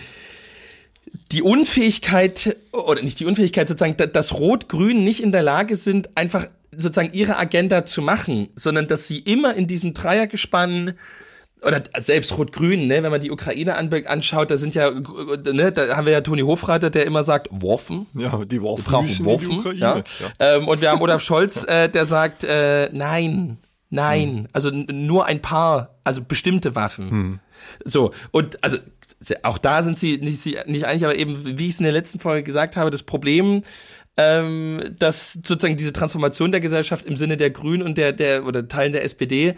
die 1.32 1.42
Unfähigkeit 1.42 2.58
oder 2.74 3.02
nicht 3.02 3.20
die 3.20 3.26
Unfähigkeit 3.26 3.68
sozusagen, 3.68 3.96
da- 3.98 4.08
dass 4.08 4.34
Rot-Grün 4.34 5.04
nicht 5.04 5.24
in 5.24 5.32
der 5.32 5.42
Lage 5.42 5.76
sind, 5.78 6.10
einfach 6.16 6.48
sozusagen 6.72 7.14
ihre 7.14 7.38
Agenda 7.38 7.86
zu 7.86 8.02
machen, 8.02 8.50
sondern 8.56 8.88
dass 8.88 9.08
sie 9.08 9.20
immer 9.20 9.56
in 9.56 9.68
diesem 9.68 9.94
Dreiergespann 9.94 10.94
oder 11.64 11.82
selbst 11.98 12.38
Rot-Grün, 12.38 12.88
ne, 12.88 13.02
wenn 13.02 13.12
man 13.12 13.22
die 13.22 13.32
Ukraine 13.32 13.76
anschaut, 13.76 14.52
da 14.52 14.58
sind 14.58 14.76
ja, 14.76 14.92
ne, 14.92 15.72
da 15.72 15.98
haben 15.98 16.06
wir 16.06 16.14
ja 16.14 16.22
Toni 16.22 16.42
Hofreiter, 16.42 16.90
der 16.90 17.06
immer 17.06 17.24
sagt, 17.24 17.48
Waffen. 17.52 18.06
Ja, 18.14 18.46
die 18.46 18.62
Waffen. 18.62 18.86
Wir 18.86 18.92
brauchen 18.92 19.26
Waffen. 19.26 19.78
Ja. 19.78 19.98
ja. 19.98 20.04
Ähm, 20.40 20.68
und 20.68 20.82
wir 20.82 20.92
haben 20.92 21.02
Olaf 21.02 21.22
Scholz, 21.22 21.64
äh, 21.68 21.90
der 21.90 22.06
sagt, 22.06 22.44
äh, 22.44 22.90
nein, 22.92 23.58
nein, 23.90 24.30
hm. 24.30 24.48
also 24.54 24.70
nur 24.70 25.26
ein 25.26 25.42
paar, 25.42 25.96
also 26.04 26.22
bestimmte 26.24 26.76
Waffen. 26.76 27.10
Hm. 27.10 27.40
So, 27.84 28.12
und 28.32 28.64
also 28.64 28.78
auch 29.42 29.58
da 29.58 29.82
sind 29.82 29.98
sie 29.98 30.18
nicht, 30.18 30.68
nicht 30.68 30.86
einig, 30.86 31.04
aber 31.04 31.18
eben, 31.18 31.58
wie 31.58 31.66
ich 31.66 31.74
es 31.74 31.80
in 31.80 31.86
der 31.86 31.94
letzten 31.94 32.20
Folge 32.20 32.44
gesagt 32.44 32.78
habe, 32.78 32.92
das 32.92 33.02
Problem, 33.02 33.64
ähm, 34.16 34.80
dass 35.00 35.34
sozusagen 35.34 35.76
diese 35.76 35.94
Transformation 35.94 36.52
der 36.52 36.62
Gesellschaft 36.62 37.06
im 37.06 37.16
Sinne 37.16 37.36
der 37.36 37.50
Grünen 37.50 37.82
und 37.82 37.98
der, 37.98 38.14
der 38.14 38.46
oder 38.46 38.68
Teilen 38.68 38.94
der 38.94 39.04
SPD 39.04 39.56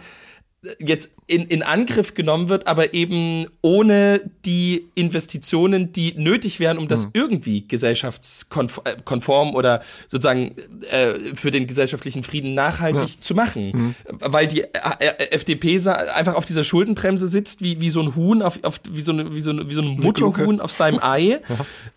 jetzt 0.78 1.12
in, 1.26 1.46
in 1.46 1.62
Angriff 1.62 2.12
genommen 2.14 2.50
wird, 2.50 2.66
aber 2.66 2.92
eben 2.92 3.46
ohne 3.62 4.20
die 4.44 4.88
Investitionen, 4.94 5.92
die 5.92 6.12
nötig 6.18 6.60
wären, 6.60 6.76
um 6.76 6.86
das 6.86 7.06
mhm. 7.06 7.10
irgendwie 7.14 7.66
gesellschaftskonform 7.66 9.54
oder 9.54 9.80
sozusagen 10.08 10.54
äh, 10.90 11.34
für 11.34 11.50
den 11.50 11.66
gesellschaftlichen 11.66 12.24
Frieden 12.24 12.52
nachhaltig 12.52 13.08
ja. 13.08 13.20
zu 13.20 13.34
machen. 13.34 13.70
Mhm. 13.72 13.94
Weil 14.20 14.48
die 14.48 14.62
äh, 14.62 14.68
äh 14.98 15.30
FDP 15.30 15.80
einfach 16.14 16.34
auf 16.34 16.44
dieser 16.44 16.64
Schuldenbremse 16.64 17.28
sitzt, 17.28 17.62
wie, 17.62 17.80
wie 17.80 17.90
so 17.90 18.02
ein 18.02 18.14
Huhn, 18.14 18.42
auf, 18.42 18.62
auf, 18.62 18.80
wie, 18.90 19.00
so 19.00 19.12
eine, 19.12 19.34
wie, 19.34 19.40
so 19.40 19.50
eine, 19.50 19.70
wie 19.70 19.74
so 19.74 19.82
ein 19.82 19.98
Mutterhuhn 19.98 20.60
auf 20.60 20.72
seinem 20.72 20.98
Ei. 21.02 21.22
ja. 21.22 21.40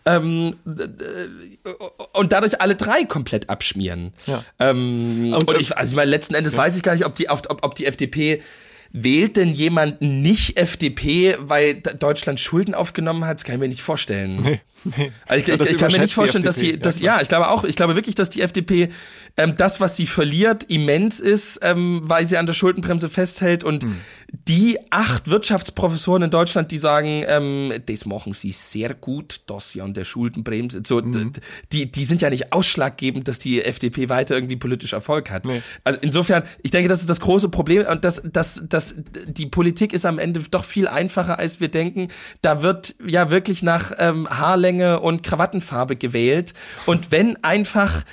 ähm, 0.06 0.54
und 2.12 2.32
dadurch 2.32 2.60
alle 2.60 2.74
drei 2.74 3.04
komplett 3.04 3.48
abschmieren. 3.48 4.12
Ja. 4.26 4.44
Ähm, 4.58 5.32
und, 5.34 5.48
und 5.48 5.60
ich, 5.60 5.76
also 5.76 5.92
ich 5.92 5.96
meine, 5.96 6.10
letzten 6.10 6.34
Endes 6.34 6.56
weiß 6.56 6.76
ich 6.76 6.82
gar 6.82 6.92
nicht, 6.92 7.06
ob 7.06 7.14
die, 7.14 7.28
ob, 7.28 7.46
ob 7.62 7.74
die 7.74 7.86
FDP 7.86 8.42
wählt 8.96 9.36
denn 9.36 9.48
jemand 9.48 10.00
nicht 10.00 10.56
FDP, 10.56 11.36
weil 11.40 11.74
Deutschland 11.74 12.38
Schulden 12.38 12.74
aufgenommen 12.74 13.26
hat? 13.26 13.38
Das 13.38 13.44
kann 13.44 13.56
ich 13.56 13.60
mir 13.60 13.68
nicht 13.68 13.82
vorstellen. 13.82 14.40
Nee. 14.40 14.60
Nee. 14.84 15.12
Also 15.26 15.52
ich, 15.52 15.60
ich, 15.60 15.70
ich 15.70 15.78
kann 15.78 15.92
mir 15.92 16.00
nicht 16.00 16.14
vorstellen, 16.14 16.44
dass 16.44 16.56
sie, 16.56 16.78
dass, 16.78 17.00
ja, 17.00 17.20
ich 17.20 17.28
glaube 17.28 17.48
auch, 17.48 17.64
ich 17.64 17.74
glaube 17.74 17.94
wirklich, 17.94 18.14
dass 18.14 18.28
die 18.28 18.42
FDP 18.42 18.90
ähm, 19.36 19.54
das, 19.56 19.80
was 19.80 19.96
sie 19.96 20.06
verliert, 20.06 20.64
immens 20.64 21.20
ist, 21.20 21.60
ähm, 21.62 22.02
weil 22.04 22.26
sie 22.26 22.36
an 22.36 22.46
der 22.46 22.52
Schuldenbremse 22.52 23.08
festhält 23.08 23.64
und 23.64 23.84
hm. 23.84 24.00
die 24.30 24.78
acht 24.90 25.28
Wirtschaftsprofessoren 25.28 26.24
in 26.24 26.30
Deutschland, 26.30 26.70
die 26.70 26.78
sagen, 26.78 27.24
ähm, 27.26 27.72
das 27.86 28.04
machen 28.04 28.32
sie 28.32 28.52
sehr 28.52 28.94
gut, 28.94 29.40
dass 29.46 29.70
sie 29.70 29.80
an 29.80 29.94
der 29.94 30.04
Schuldenbremse, 30.04 30.82
so, 30.86 31.00
hm. 31.00 31.32
die, 31.72 31.90
die 31.90 32.04
sind 32.04 32.20
ja 32.20 32.30
nicht 32.30 32.52
ausschlaggebend, 32.52 33.26
dass 33.26 33.38
die 33.38 33.64
FDP 33.64 34.08
weiter 34.08 34.34
irgendwie 34.34 34.56
politisch 34.56 34.92
Erfolg 34.92 35.30
hat. 35.30 35.46
Nee. 35.46 35.62
Also 35.82 35.98
insofern, 36.02 36.42
ich 36.62 36.70
denke, 36.70 36.88
das 36.88 37.00
ist 37.00 37.08
das 37.08 37.20
große 37.20 37.48
Problem 37.48 37.86
und 37.86 38.04
das, 38.04 38.22
das, 38.24 38.62
das, 38.68 38.83
die 38.92 39.46
Politik 39.46 39.92
ist 39.92 40.04
am 40.04 40.18
Ende 40.18 40.40
doch 40.50 40.64
viel 40.64 40.88
einfacher, 40.88 41.38
als 41.38 41.60
wir 41.60 41.68
denken. 41.68 42.08
Da 42.42 42.62
wird 42.62 42.94
ja 43.04 43.30
wirklich 43.30 43.62
nach 43.62 43.92
ähm, 43.98 44.28
Haarlänge 44.28 45.00
und 45.00 45.22
Krawattenfarbe 45.22 45.96
gewählt. 45.96 46.54
Und 46.86 47.10
wenn 47.10 47.42
einfach 47.42 48.04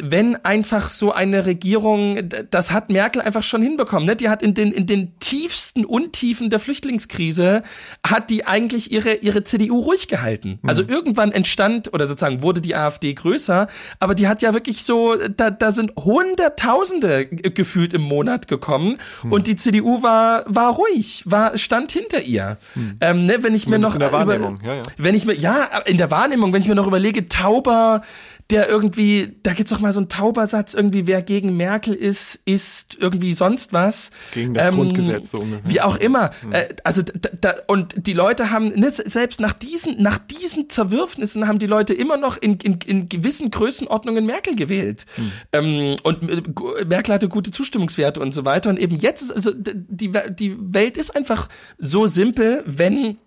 wenn 0.00 0.36
einfach 0.44 0.88
so 0.88 1.12
eine 1.12 1.46
Regierung, 1.46 2.18
das 2.50 2.70
hat 2.70 2.90
Merkel 2.90 3.22
einfach 3.22 3.42
schon 3.42 3.62
hinbekommen, 3.62 4.06
ne? 4.06 4.16
Die 4.16 4.28
hat 4.28 4.42
in 4.42 4.54
den, 4.54 4.72
in 4.72 4.86
den 4.86 5.18
tiefsten 5.20 5.84
Untiefen 5.84 6.50
der 6.50 6.58
Flüchtlingskrise, 6.58 7.62
hat 8.06 8.30
die 8.30 8.46
eigentlich 8.46 8.92
ihre, 8.92 9.14
ihre 9.14 9.44
CDU 9.44 9.80
ruhig 9.80 10.08
gehalten. 10.08 10.58
Mhm. 10.62 10.68
Also 10.68 10.82
irgendwann 10.86 11.32
entstand, 11.32 11.92
oder 11.92 12.06
sozusagen 12.06 12.42
wurde 12.42 12.60
die 12.60 12.74
AfD 12.74 13.14
größer, 13.14 13.68
aber 13.98 14.14
die 14.14 14.28
hat 14.28 14.42
ja 14.42 14.54
wirklich 14.54 14.84
so, 14.84 15.16
da, 15.16 15.50
da 15.50 15.72
sind 15.72 15.92
Hunderttausende 15.96 17.26
gefühlt 17.26 17.92
im 17.92 18.02
Monat 18.02 18.48
gekommen 18.48 18.98
mhm. 19.22 19.32
und 19.32 19.46
die 19.46 19.56
CDU 19.56 20.02
war, 20.02 20.44
war 20.46 20.74
ruhig, 20.74 21.24
war, 21.26 21.56
stand 21.58 21.92
hinter 21.92 22.22
ihr. 22.22 22.58
Mhm. 22.74 22.96
Ähm, 23.00 23.26
ne? 23.26 23.38
Wenn 23.42 23.54
ich 23.54 23.68
mir 23.68 23.78
noch, 23.78 23.94
in 23.94 24.00
der 24.00 24.12
Wahrnehmung. 24.12 24.58
Über, 24.58 24.66
ja, 24.66 24.74
ja. 24.76 24.82
wenn 24.98 25.14
ich 25.14 25.26
mir, 25.26 25.34
ja, 25.34 25.64
in 25.86 25.96
der 25.96 26.10
Wahrnehmung, 26.10 26.52
wenn 26.52 26.60
ich 26.60 26.68
mir 26.68 26.74
noch 26.74 26.86
überlege, 26.86 27.28
Tauber, 27.28 28.02
der 28.50 28.68
irgendwie, 28.68 29.36
da 29.42 29.52
gibt's 29.52 29.70
doch 29.70 29.80
mal 29.80 29.92
so 29.92 30.00
einen 30.00 30.08
Taubersatz, 30.08 30.74
irgendwie, 30.74 31.06
wer 31.06 31.22
gegen 31.22 31.56
Merkel 31.56 31.94
ist, 31.94 32.40
ist 32.44 32.96
irgendwie 33.00 33.34
sonst 33.34 33.72
was. 33.72 34.10
Gegen 34.32 34.54
das 34.54 34.68
ähm, 34.68 34.74
Grundgesetz, 34.74 35.30
so 35.30 35.38
ungefähr. 35.38 35.70
Wie 35.70 35.80
auch 35.80 35.96
immer. 35.96 36.30
Mhm. 36.42 36.52
Äh, 36.52 36.68
also, 36.84 37.02
da, 37.02 37.30
da, 37.40 37.54
und 37.68 38.06
die 38.06 38.12
Leute 38.12 38.50
haben, 38.50 38.68
ne, 38.68 38.90
selbst 38.90 39.40
nach 39.40 39.52
diesen, 39.52 40.02
nach 40.02 40.18
diesen 40.18 40.68
Zerwürfnissen 40.68 41.46
haben 41.46 41.58
die 41.58 41.66
Leute 41.66 41.94
immer 41.94 42.16
noch 42.16 42.36
in, 42.36 42.54
in, 42.54 42.78
in 42.86 43.08
gewissen 43.08 43.50
Größenordnungen 43.50 44.26
Merkel 44.26 44.56
gewählt. 44.56 45.06
Mhm. 45.16 45.32
Ähm, 45.52 45.96
und 46.02 46.28
äh, 46.28 46.84
Merkel 46.84 47.14
hatte 47.14 47.28
gute 47.28 47.50
Zustimmungswerte 47.50 48.20
und 48.20 48.32
so 48.32 48.44
weiter. 48.44 48.70
Und 48.70 48.78
eben 48.78 48.96
jetzt 48.96 49.22
ist, 49.22 49.32
also, 49.32 49.52
die, 49.54 50.12
die 50.30 50.56
Welt 50.58 50.96
ist 50.96 51.14
einfach 51.14 51.48
so 51.78 52.06
simpel, 52.06 52.64
wenn, 52.66 53.18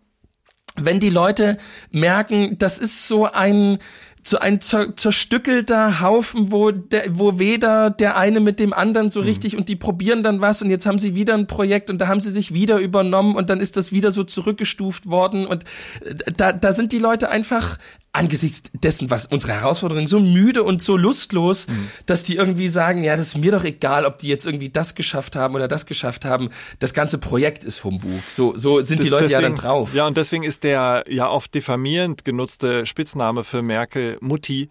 wenn 0.75 0.99
die 0.99 1.09
Leute 1.09 1.57
merken, 1.91 2.57
das 2.57 2.79
ist 2.79 3.07
so 3.07 3.25
ein, 3.25 3.79
so 4.23 4.39
ein 4.39 4.61
zer 4.61 4.95
zerstückelter 4.95 6.01
Haufen, 6.01 6.51
wo, 6.51 6.71
der, 6.71 7.17
wo 7.17 7.39
weder 7.39 7.89
der 7.89 8.17
eine 8.17 8.39
mit 8.39 8.59
dem 8.59 8.73
anderen 8.73 9.09
so 9.09 9.19
mhm. 9.19 9.25
richtig 9.25 9.57
und 9.57 9.67
die 9.67 9.75
probieren 9.75 10.23
dann 10.23 10.39
was 10.39 10.61
und 10.61 10.69
jetzt 10.69 10.85
haben 10.85 10.97
sie 10.97 11.13
wieder 11.13 11.33
ein 11.33 11.45
Projekt 11.45 11.89
und 11.89 11.99
da 11.99 12.07
haben 12.07 12.21
sie 12.21 12.31
sich 12.31 12.53
wieder 12.53 12.77
übernommen 12.77 13.35
und 13.35 13.49
dann 13.49 13.59
ist 13.59 13.75
das 13.75 13.91
wieder 13.91 14.11
so 14.11 14.23
zurückgestuft 14.23 15.09
worden 15.09 15.45
und 15.45 15.65
äh, 16.01 16.31
da, 16.35 16.53
da 16.53 16.71
sind 16.71 16.93
die 16.93 16.99
Leute 16.99 17.29
einfach 17.29 17.77
angesichts 18.13 18.69
dessen, 18.73 19.09
was 19.09 19.25
unsere 19.25 19.53
Herausforderungen 19.53 20.07
so 20.07 20.19
müde 20.19 20.63
und 20.63 20.83
so 20.83 20.95
lustlos, 20.95 21.67
mhm. 21.67 21.87
dass 22.05 22.23
die 22.23 22.35
irgendwie 22.35 22.69
sagen, 22.69 23.03
ja, 23.03 23.17
das 23.17 23.29
ist 23.29 23.37
mir 23.37 23.51
doch 23.51 23.63
egal, 23.63 24.05
ob 24.05 24.19
die 24.19 24.27
jetzt 24.27 24.45
irgendwie 24.45 24.69
das 24.69 24.93
geschafft 24.93 25.35
haben 25.35 25.55
oder 25.55 25.67
das 25.67 25.87
geschafft 25.87 26.23
haben. 26.23 26.49
Das 26.77 26.93
ganze 26.93 27.17
Projekt 27.17 27.63
ist 27.63 27.79
vom 27.79 27.99
Buch. 27.99 28.21
So, 28.29 28.55
so 28.55 28.79
sind 28.81 28.99
das, 28.99 29.05
die 29.05 29.09
Leute 29.09 29.23
deswegen, 29.23 29.41
ja 29.41 29.49
dann 29.49 29.55
drauf. 29.55 29.93
Ja, 29.95 30.05
und 30.05 30.15
deswegen 30.15 30.43
ist 30.43 30.63
der 30.63 31.03
ja 31.09 31.27
oft 31.27 31.53
diffamierend 31.55 32.23
genutzte 32.23 32.85
Spitzname 32.85 33.43
für 33.43 33.63
Merkel 33.63 34.17
Mutti 34.21 34.69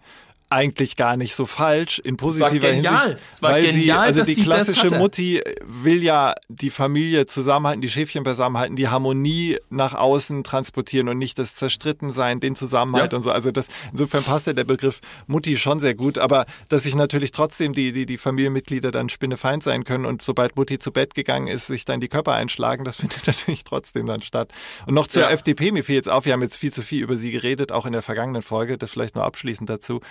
eigentlich 0.53 0.95
gar 0.95 1.17
nicht 1.17 1.35
so 1.35 1.45
falsch 1.45 1.99
in 1.99 2.17
positiver 2.17 2.67
Hinsicht, 2.67 3.17
weil 3.41 3.63
genial, 3.65 4.13
sie 4.13 4.21
also 4.21 4.23
die 4.23 4.41
klassische 4.41 4.95
Mutti 4.97 5.41
will 5.65 6.03
ja 6.03 6.35
die 6.47 6.69
Familie 6.69 7.25
zusammenhalten, 7.25 7.81
die 7.81 7.89
Schäfchen 7.89 8.23
beisammenhalten, 8.23 8.75
die 8.75 8.87
Harmonie 8.87 9.57
nach 9.69 9.93
außen 9.93 10.43
transportieren 10.43 11.09
und 11.09 11.17
nicht 11.17 11.39
das 11.39 11.55
Zerstrittensein, 11.55 12.39
den 12.39 12.55
Zusammenhalt 12.55 13.11
ja. 13.11 13.17
und 13.17 13.23
so. 13.23 13.31
Also 13.31 13.51
das 13.51 13.67
insofern 13.91 14.23
passt 14.23 14.47
ja 14.47 14.53
der 14.53 14.63
Begriff 14.63 15.01
Mutti 15.27 15.57
schon 15.57 15.79
sehr 15.79 15.95
gut, 15.95 16.17
aber 16.17 16.45
dass 16.69 16.83
sich 16.83 16.95
natürlich 16.95 17.31
trotzdem 17.31 17.73
die 17.73 17.91
die 17.91 18.05
die 18.05 18.17
Familienmitglieder 18.17 18.91
dann 18.91 19.09
spinnefeind 19.09 19.63
sein 19.63 19.83
können 19.83 20.05
und 20.05 20.21
sobald 20.21 20.55
Mutti 20.55 20.79
zu 20.79 20.91
Bett 20.91 21.15
gegangen 21.15 21.47
ist, 21.47 21.67
sich 21.67 21.85
dann 21.85 21.99
die 21.99 22.09
Körper 22.09 22.33
einschlagen, 22.33 22.85
das 22.85 22.95
findet 23.03 23.25
natürlich 23.25 23.63
trotzdem 23.63 24.05
dann 24.05 24.21
statt. 24.21 24.51
Und 24.85 24.93
noch 24.93 25.07
zur 25.07 25.23
ja. 25.23 25.29
FDP, 25.31 25.71
mir 25.71 25.83
fiel 25.83 25.95
jetzt 25.95 26.09
auf, 26.09 26.25
wir 26.25 26.33
haben 26.33 26.41
jetzt 26.41 26.57
viel 26.57 26.71
zu 26.71 26.83
viel 26.83 27.01
über 27.01 27.17
sie 27.17 27.31
geredet, 27.31 27.71
auch 27.71 27.85
in 27.85 27.93
der 27.93 28.01
vergangenen 28.01 28.41
Folge, 28.41 28.77
das 28.77 28.91
vielleicht 28.91 29.15
nur 29.15 29.23
abschließend 29.23 29.69
dazu 29.69 30.01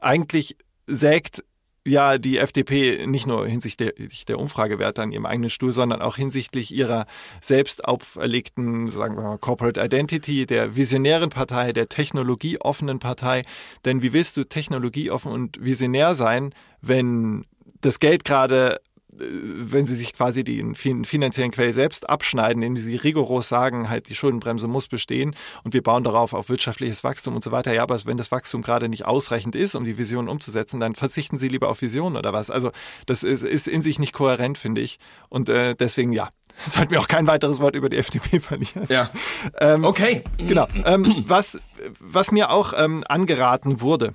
eigentlich 0.00 0.56
sägt 0.86 1.44
ja 1.86 2.18
die 2.18 2.38
FDP 2.38 3.06
nicht 3.06 3.26
nur 3.26 3.46
hinsichtlich 3.46 4.24
der 4.24 4.38
Umfragewerte 4.38 5.02
an 5.02 5.12
ihrem 5.12 5.26
eigenen 5.26 5.50
Stuhl, 5.50 5.72
sondern 5.72 6.02
auch 6.02 6.16
hinsichtlich 6.16 6.74
ihrer 6.74 7.06
selbst 7.40 7.84
auferlegten, 7.84 8.88
sagen 8.88 9.16
wir 9.16 9.22
mal, 9.22 9.38
Corporate 9.38 9.82
Identity, 9.82 10.46
der 10.46 10.76
visionären 10.76 11.30
Partei, 11.30 11.72
der 11.72 11.88
technologieoffenen 11.88 12.98
Partei. 12.98 13.42
Denn 13.84 14.02
wie 14.02 14.12
willst 14.12 14.36
du 14.36 14.44
technologieoffen 14.44 15.32
und 15.32 15.62
visionär 15.64 16.14
sein, 16.14 16.54
wenn 16.82 17.46
das 17.80 17.98
Geld 17.98 18.24
gerade 18.24 18.80
wenn 19.12 19.86
sie 19.86 19.94
sich 19.94 20.12
quasi 20.12 20.44
den 20.44 20.74
finanziellen 20.74 21.50
Quell 21.50 21.74
selbst 21.74 22.08
abschneiden, 22.08 22.62
indem 22.62 22.82
sie 22.82 22.96
rigoros 22.96 23.48
sagen, 23.48 23.90
halt 23.90 24.08
die 24.08 24.14
Schuldenbremse 24.14 24.68
muss 24.68 24.88
bestehen 24.88 25.34
und 25.64 25.74
wir 25.74 25.82
bauen 25.82 26.04
darauf 26.04 26.32
auf 26.32 26.48
wirtschaftliches 26.48 27.02
Wachstum 27.04 27.34
und 27.34 27.42
so 27.42 27.50
weiter. 27.52 27.72
Ja, 27.74 27.82
aber 27.82 27.98
wenn 28.04 28.16
das 28.16 28.30
Wachstum 28.30 28.62
gerade 28.62 28.88
nicht 28.88 29.06
ausreichend 29.06 29.54
ist, 29.54 29.74
um 29.74 29.84
die 29.84 29.98
Vision 29.98 30.28
umzusetzen, 30.28 30.80
dann 30.80 30.94
verzichten 30.94 31.38
sie 31.38 31.48
lieber 31.48 31.68
auf 31.68 31.82
Visionen 31.82 32.16
oder 32.16 32.32
was. 32.32 32.50
Also 32.50 32.70
das 33.06 33.22
ist, 33.22 33.42
ist 33.42 33.68
in 33.68 33.82
sich 33.82 33.98
nicht 33.98 34.12
kohärent, 34.12 34.58
finde 34.58 34.80
ich. 34.80 34.98
Und 35.28 35.48
äh, 35.48 35.74
deswegen 35.74 36.12
ja, 36.12 36.28
sollten 36.66 36.92
wir 36.92 37.00
auch 37.00 37.08
kein 37.08 37.26
weiteres 37.26 37.60
Wort 37.60 37.74
über 37.74 37.88
die 37.88 37.96
FDP 37.96 38.40
verlieren. 38.40 38.86
Ja. 38.88 39.10
Ähm, 39.58 39.84
okay. 39.84 40.22
Genau. 40.38 40.68
Ähm, 40.84 41.24
was, 41.26 41.60
was 41.98 42.32
mir 42.32 42.50
auch 42.50 42.72
ähm, 42.76 43.04
angeraten 43.08 43.80
wurde, 43.80 44.14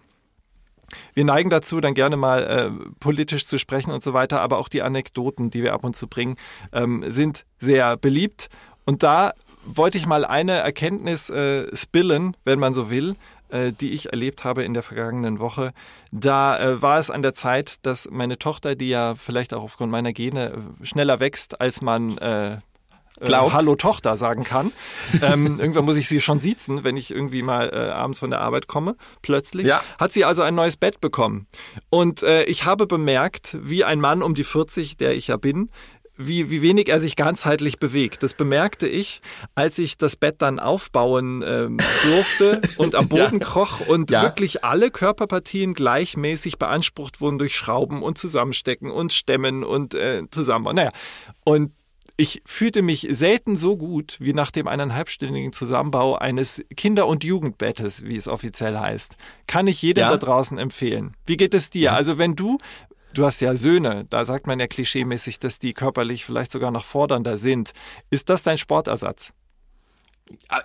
wir 1.13 1.26
neigen 1.26 1.50
dazu, 1.50 1.82
dann 1.82 1.93
gerne 1.93 2.17
mal 2.17 2.43
äh, 2.43 2.89
politisch 3.00 3.45
zu 3.45 3.58
sprechen 3.58 3.91
und 3.91 4.04
so 4.04 4.13
weiter, 4.13 4.41
aber 4.41 4.58
auch 4.58 4.69
die 4.69 4.82
Anekdoten, 4.82 5.50
die 5.50 5.63
wir 5.63 5.74
ab 5.74 5.84
und 5.84 5.95
zu 5.95 6.08
bringen, 6.08 6.36
ähm, 6.74 7.04
sind 7.08 7.45
sehr 7.60 7.98
beliebt. 7.98 8.50
Und 8.86 9.04
da 9.04 9.34
wollte 9.65 9.98
ich 9.98 10.06
mal 10.06 10.26
eine 10.26 10.54
Erkenntnis 10.54 11.30
äh, 11.30 11.76
spillen, 11.76 12.38
wenn 12.45 12.60
man 12.60 12.74
so 12.74 12.89
will, 12.89 13.15
äh, 13.50 13.71
die 13.71 13.91
ich 13.91 14.12
erlebt 14.12 14.43
habe 14.43 14.63
in 14.63 14.74
der 14.74 14.84
vergangenen 14.84 15.39
Woche. 15.39 15.71
Da 16.12 16.58
äh, 16.60 16.82
war 16.82 17.00
es 17.00 17.10
an 17.10 17.21
der 17.21 17.34
Zeit, 17.34 17.78
dass 17.86 18.10
meine 18.12 18.38
Tochter, 18.38 18.76
die 18.76 18.89
ja 18.89 19.15
vielleicht 19.15 19.54
auch 19.54 19.63
aufgrund 19.63 19.91
meiner 19.91 20.13
Gene 20.13 20.54
äh, 20.82 20.86
schneller 20.86 21.19
wächst, 21.19 21.62
als 21.62 21.82
man 21.82 22.17
äh, 23.21 23.28
Hallo 23.32 23.75
Tochter 23.75 24.17
sagen 24.17 24.43
kann. 24.43 24.71
ähm, 25.21 25.60
irgendwann 25.60 25.86
muss 25.86 25.97
ich 25.97 26.08
sie 26.08 26.21
schon 26.21 26.39
siezen, 26.39 26.84
wenn 26.84 26.97
ich 26.97 27.12
irgendwie 27.12 27.41
mal 27.41 27.69
äh, 27.73 27.91
abends 27.91 28.19
von 28.19 28.30
der 28.30 28.41
Arbeit 28.41 28.67
komme, 28.67 28.95
plötzlich. 29.21 29.65
Ja. 29.65 29.82
Hat 29.99 30.13
sie 30.13 30.25
also 30.25 30.41
ein 30.41 30.56
neues 30.56 30.78
Bett 30.78 31.01
bekommen. 31.01 31.47
Und 31.89 32.23
äh, 32.23 32.43
ich 32.43 32.65
habe 32.65 32.88
bemerkt, 32.88 33.58
wie 33.62 33.84
ein 33.84 33.99
Mann 34.01 34.21
um 34.21 34.36
die 34.36 34.43
40, 34.43 34.97
der 34.97 35.15
ich 35.15 35.28
ja 35.28 35.38
bin, 35.38 35.69
wie, 36.17 36.49
wie 36.49 36.62
wenig 36.62 36.88
er 36.88 37.01
sich 37.01 37.17
ganzheitlich 37.17 37.78
bewegt. 37.78 38.23
Das 38.23 38.34
bemerkte 38.34 38.88
ich, 38.88 39.19
als 39.54 39.78
ich 39.80 39.97
das 39.97 40.15
Bett 40.15 40.36
dann 40.41 40.60
aufbauen 40.60 41.43
ähm, 41.45 41.75
durfte 42.06 42.62
und 42.78 42.95
am 42.95 43.10
Boden 43.10 43.39
Ja. 43.41 43.45
kroch 43.45 43.82
und 43.82 44.12
Ja. 44.12 44.23
wirklich 44.23 44.63
alle 44.63 44.91
Körperpartien 44.91 45.73
gleichmäßig 45.73 46.58
beansprucht 46.58 47.19
wurden 47.19 47.38
durch 47.38 47.58
Schrauben 47.58 48.01
und 48.01 48.17
Zusammenstecken 48.17 48.91
und 48.91 49.12
Stemmen 49.12 49.65
und 49.65 49.93
äh, 49.93 50.23
zusammen. 50.32 50.73
Naja, 50.78 50.91
und 51.43 51.73
ich 52.17 52.41
fühlte 52.45 52.82
mich 52.82 53.08
selten 53.12 53.58
so 53.58 53.75
gut 53.78 54.17
wie 54.19 54.34
nach 54.34 54.51
dem 54.51 54.67
eineinhalbstündigen 54.67 55.51
Zusammenbau 55.54 56.15
eines 56.15 56.63
Kinder- 56.78 57.08
und 57.08 57.23
Jugendbettes, 57.23 58.06
wie 58.06 58.15
es 58.15 58.28
offiziell 58.28 58.78
heißt. 58.78 59.17
Kann 59.47 59.67
ich 59.67 59.82
jedem 59.82 60.01
Ja. 60.01 60.12
da 60.12 60.17
draußen 60.17 60.58
empfehlen. 60.58 61.15
Wie 61.25 61.38
geht 61.38 61.54
es 61.54 61.69
dir? 61.69 61.93
Also 61.93 62.17
wenn 62.17 62.36
du, 62.36 62.58
du 63.13 63.25
hast 63.25 63.41
ja 63.41 63.56
Söhne, 63.56 64.06
da 64.10 64.23
sagt 64.23 64.47
man 64.47 64.60
ja 64.60 64.67
klischeemäßig, 64.67 65.39
dass 65.39 65.60
die 65.60 65.73
körperlich 65.73 66.23
vielleicht 66.23 66.51
sogar 66.51 66.71
noch 66.71 66.86
fordernder 66.86 67.38
sind. 67.38 67.71
Ist 68.10 68.30
das 68.30 68.43
dein 68.43 68.58
Sportersatz? 68.58 69.34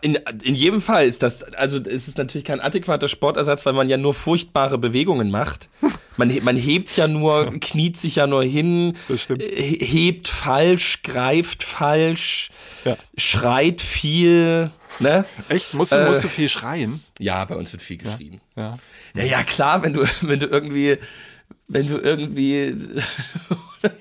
In, 0.00 0.14
in 0.42 0.54
jedem 0.54 0.80
Fall 0.80 1.06
ist 1.06 1.22
das, 1.22 1.42
also 1.54 1.76
es 1.76 2.08
ist 2.08 2.16
natürlich 2.16 2.44
kein 2.46 2.60
adäquater 2.60 3.08
Sportersatz, 3.08 3.66
weil 3.66 3.74
man 3.74 3.90
ja 3.90 3.98
nur 3.98 4.14
furchtbare 4.14 4.78
Bewegungen 4.78 5.30
macht. 5.30 5.68
Man, 6.16 6.32
man 6.42 6.56
hebt 6.56 6.96
ja 6.96 7.06
nur, 7.08 7.52
kniet 7.60 7.96
sich 7.98 8.16
ja 8.16 8.26
nur 8.26 8.42
hin, 8.42 8.96
äh, 9.28 9.84
hebt 9.84 10.28
falsch, 10.28 11.02
greift 11.02 11.62
falsch, 11.62 12.50
Ja. 12.86 12.96
schreit 13.18 13.82
viel, 13.82 14.70
ne? 14.98 15.26
Echt? 15.50 15.74
Musst 15.74 15.92
du, 15.92 15.96
Äh. 15.96 16.08
musst 16.08 16.24
du 16.24 16.28
viel 16.28 16.48
schreien? 16.48 17.02
Ja, 17.18 17.44
bei 17.44 17.54
uns 17.56 17.70
wird 17.72 17.82
viel 17.82 17.98
geschrien. 17.98 18.40
Ja. 18.56 18.78
Ja, 19.14 19.24
ja, 19.24 19.42
klar, 19.42 19.82
wenn 19.82 19.92
du, 19.92 20.04
wenn 20.22 20.40
du 20.40 20.46
irgendwie, 20.46 20.96
wenn 21.68 21.86
du 21.86 21.98
irgendwie, 21.98 22.74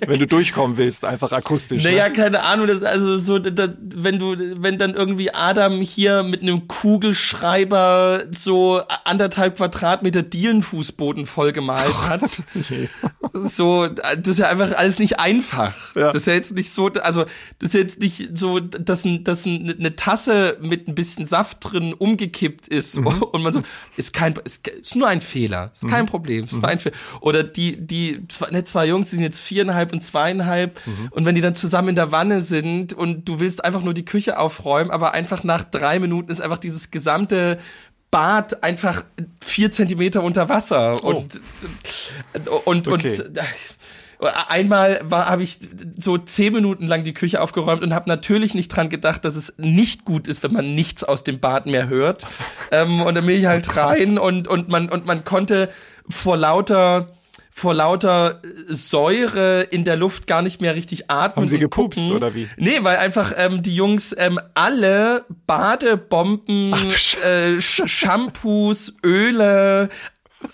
Wenn 0.06 0.20
du 0.20 0.28
durchkommen 0.28 0.78
willst, 0.78 1.06
einfach 1.06 1.32
akustisch. 1.32 1.84
naja, 1.84 2.10
ne? 2.10 2.14
keine 2.14 2.44
Ahnung, 2.44 2.68
das, 2.68 2.84
also 2.84 3.18
so, 3.18 3.40
da, 3.40 3.70
wenn 3.80 4.20
du, 4.20 4.36
wenn 4.62 4.78
dann 4.78 4.94
irgendwie 4.94 5.34
Adam 5.34 5.82
hier 5.82 6.24
mit 6.24 6.42
einem 6.42 6.68
Kugelschreiber 6.68 8.24
so 8.38 8.82
anderthalb 9.06 9.58
Quadratmeter 9.58 10.22
Dielenfußboden 10.22 11.26
vollgemalt 11.26 11.96
hat, 12.10 12.44
so, 13.34 13.88
das 13.88 14.28
ist 14.28 14.40
ja 14.40 14.50
einfach 14.50 14.74
alles 14.74 15.00
nicht 15.00 15.20
einfach. 15.20 15.96
Ja. 15.96 16.08
Das 16.08 16.24
ist 16.24 16.28
ja 16.28 16.34
jetzt 16.34 16.56
nicht 16.56 16.74
so, 16.74 16.88
also, 16.88 17.26
das 17.60 17.70
ist 17.70 17.74
jetzt 17.74 18.00
nicht 18.00 18.38
so, 18.38 18.60
dass, 18.60 19.06
ein, 19.06 19.24
dass 19.24 19.46
ein, 19.46 19.76
eine 19.80 19.96
Tasse 19.96 20.58
mit 20.62 20.88
ein 20.88 20.96
bisschen 20.96 21.26
Saft 21.26 21.58
drin 21.62 21.94
umgekippt 21.94 22.68
ist 22.68 22.98
und 22.98 23.42
man 23.42 23.54
so, 23.54 23.64
ist 23.96 24.14
kein, 24.14 24.34
ist, 24.44 24.68
ist 24.68 24.96
nur 24.96 25.08
ein 25.08 25.22
Fehler, 25.22 25.72
ist 25.74 25.88
kein 25.88 26.06
Problem, 26.06 26.46
ist 26.46 26.54
nur 26.54 26.68
ein 26.68 26.80
Fehler. 26.80 26.96
Oder 27.22 27.44
die, 27.44 27.78
die, 27.86 28.28
zwei, 28.28 28.50
ne, 28.52 28.64
zwei 28.64 28.86
Jungs, 28.86 29.10
die 29.10 29.16
sind 29.16 29.24
jetzt 29.24 29.40
viereinhalb 29.70 29.94
und 29.94 30.04
zweieinhalb. 30.04 30.80
Und 31.12 31.26
wenn 31.26 31.36
die 31.36 31.42
dann 31.42 31.56
zusammen 31.56 31.90
in 31.90 31.96
der 31.96 32.12
Wanne 32.12 32.42
sind 32.42 32.94
und 32.94 33.28
du 33.28 33.40
willst 33.40 33.64
einfach 33.64 33.82
nur 33.82 33.94
die 33.94 34.06
Küche 34.06 34.38
aufräumen, 34.40 34.92
aber 34.92 35.14
einfach 35.14 35.44
nach 35.44 35.64
drei 35.64 36.00
Minuten 36.00 36.32
ist 36.32 36.42
einfach 36.42 36.58
dieses 36.58 36.92
gesamte 36.92 37.58
Bad 38.12 38.64
einfach 38.64 39.04
vier 39.40 39.72
Zentimeter 39.72 40.24
unter 40.24 40.50
Wasser. 40.50 41.04
Und, 41.04 41.40
und, 42.66 42.88
Okay. 42.88 43.22
und 43.22 43.40
Einmal 44.50 45.00
habe 45.12 45.44
ich 45.44 45.60
so 45.98 46.18
zehn 46.18 46.52
Minuten 46.52 46.86
lang 46.88 47.06
die 47.06 47.14
Küche 47.14 47.40
aufgeräumt 47.40 47.84
und 47.84 47.94
habe 47.94 48.10
natürlich 48.10 48.54
nicht 48.54 48.68
dran 48.68 48.90
gedacht, 48.90 49.24
dass 49.24 49.38
es 49.38 49.54
nicht 49.58 50.04
gut 50.04 50.28
ist, 50.28 50.44
wenn 50.44 50.52
man 50.52 50.76
nichts 50.76 51.06
aus 51.06 51.24
dem 51.24 51.40
Bad 51.40 51.68
mehr 51.68 51.88
hört. 51.88 52.28
ähm, 52.72 53.02
und 53.02 53.16
dann 53.16 53.26
bin 53.26 53.40
ich 53.40 53.46
halt 53.46 53.78
rein 53.78 54.18
und 54.18 54.50
und 54.50 54.68
man 54.68 54.90
und 54.90 55.06
man 55.06 55.24
konnte 55.24 55.70
vor 56.10 56.36
lauter 56.36 57.14
vor 57.60 57.74
lauter 57.74 58.42
Säure 58.68 59.62
in 59.64 59.84
der 59.84 59.96
Luft 59.98 60.28
gar 60.28 60.42
nicht 60.42 60.62
mehr 60.62 60.76
richtig 60.76 61.12
atmen. 61.12 61.44
Haben 61.44 61.50
sie 61.50 61.60
gepupst, 61.60 62.00
gucken. 62.02 62.16
oder 62.16 62.34
wie? 62.34 62.48
Nee, 62.58 62.80
weil 62.82 62.98
einfach 62.98 63.34
ähm, 63.38 63.62
die 63.62 63.76
Jungs 63.76 64.16
ähm, 64.18 64.40
alle 64.54 65.26
Badebomben, 65.46 66.74
Sch- 66.74 67.22
äh, 67.24 67.62
Sch 67.62 67.82
Shampoos, 67.86 68.96
Öle, 69.06 69.90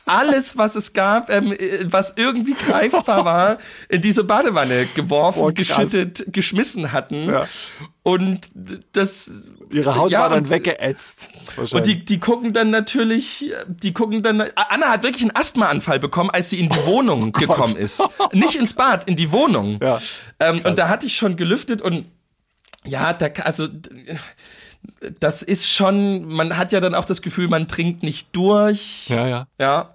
alles, 0.06 0.58
was 0.58 0.76
es 0.76 0.94
gab, 0.94 1.30
ähm, 1.30 1.52
äh, 1.54 1.80
was 1.86 2.16
irgendwie 2.18 2.54
greifbar 2.56 3.24
war, 3.26 3.58
in 3.90 4.02
diese 4.02 4.24
Badewanne 4.24 4.88
geworfen, 4.96 5.54
krass. 5.54 5.68
geschüttet, 5.68 6.26
geschmissen 6.34 6.92
hatten. 6.92 7.30
Ja. 7.30 7.48
Und 8.04 8.50
das. 8.94 9.44
Ihre 9.76 9.96
Haut 9.96 10.12
ja, 10.12 10.22
war 10.22 10.30
dann 10.30 10.40
und- 10.40 10.50
weggeätzt. 10.50 11.30
Und 11.58 11.86
die, 11.86 12.04
die 12.04 12.20
gucken 12.20 12.54
dann 12.54 12.70
natürlich, 12.70 13.52
die 13.68 13.94
gucken 13.94 14.24
dann. 14.24 14.42
Anna 14.56 14.90
hat 14.90 15.04
wirklich 15.04 15.24
einen 15.24 15.36
Asthmaanfall 15.36 16.00
bekommen, 16.00 16.30
als 16.30 16.50
sie 16.50 16.60
in 16.60 16.70
die 16.70 16.86
Wohnung 16.86 17.32
gekommen 17.32 17.76
ist. 17.76 18.02
Nicht 18.32 18.56
ins 18.56 18.74
Bad, 18.74 19.04
in 19.08 19.16
die 19.16 19.32
Wohnung. 19.32 19.80
Ja, 19.82 20.02
ähm, 20.40 20.62
und 20.64 20.78
da 20.78 20.88
hatte 20.90 21.06
ich 21.06 21.16
schon 21.18 21.36
gelüftet 21.36 21.82
und 21.82 22.08
ja, 22.86 23.14
da, 23.14 23.28
also 23.44 23.68
das 25.20 25.42
ist 25.42 25.70
schon, 25.70 26.26
man 26.28 26.58
hat 26.58 26.72
ja 26.72 26.80
dann 26.80 26.96
auch 26.96 27.06
das 27.06 27.22
Gefühl, 27.22 27.48
man 27.48 27.68
trinkt 27.68 28.04
nicht 28.04 28.30
durch. 28.34 29.08
ja, 29.10 29.28
ja. 29.28 29.48
Ja. 29.60 29.92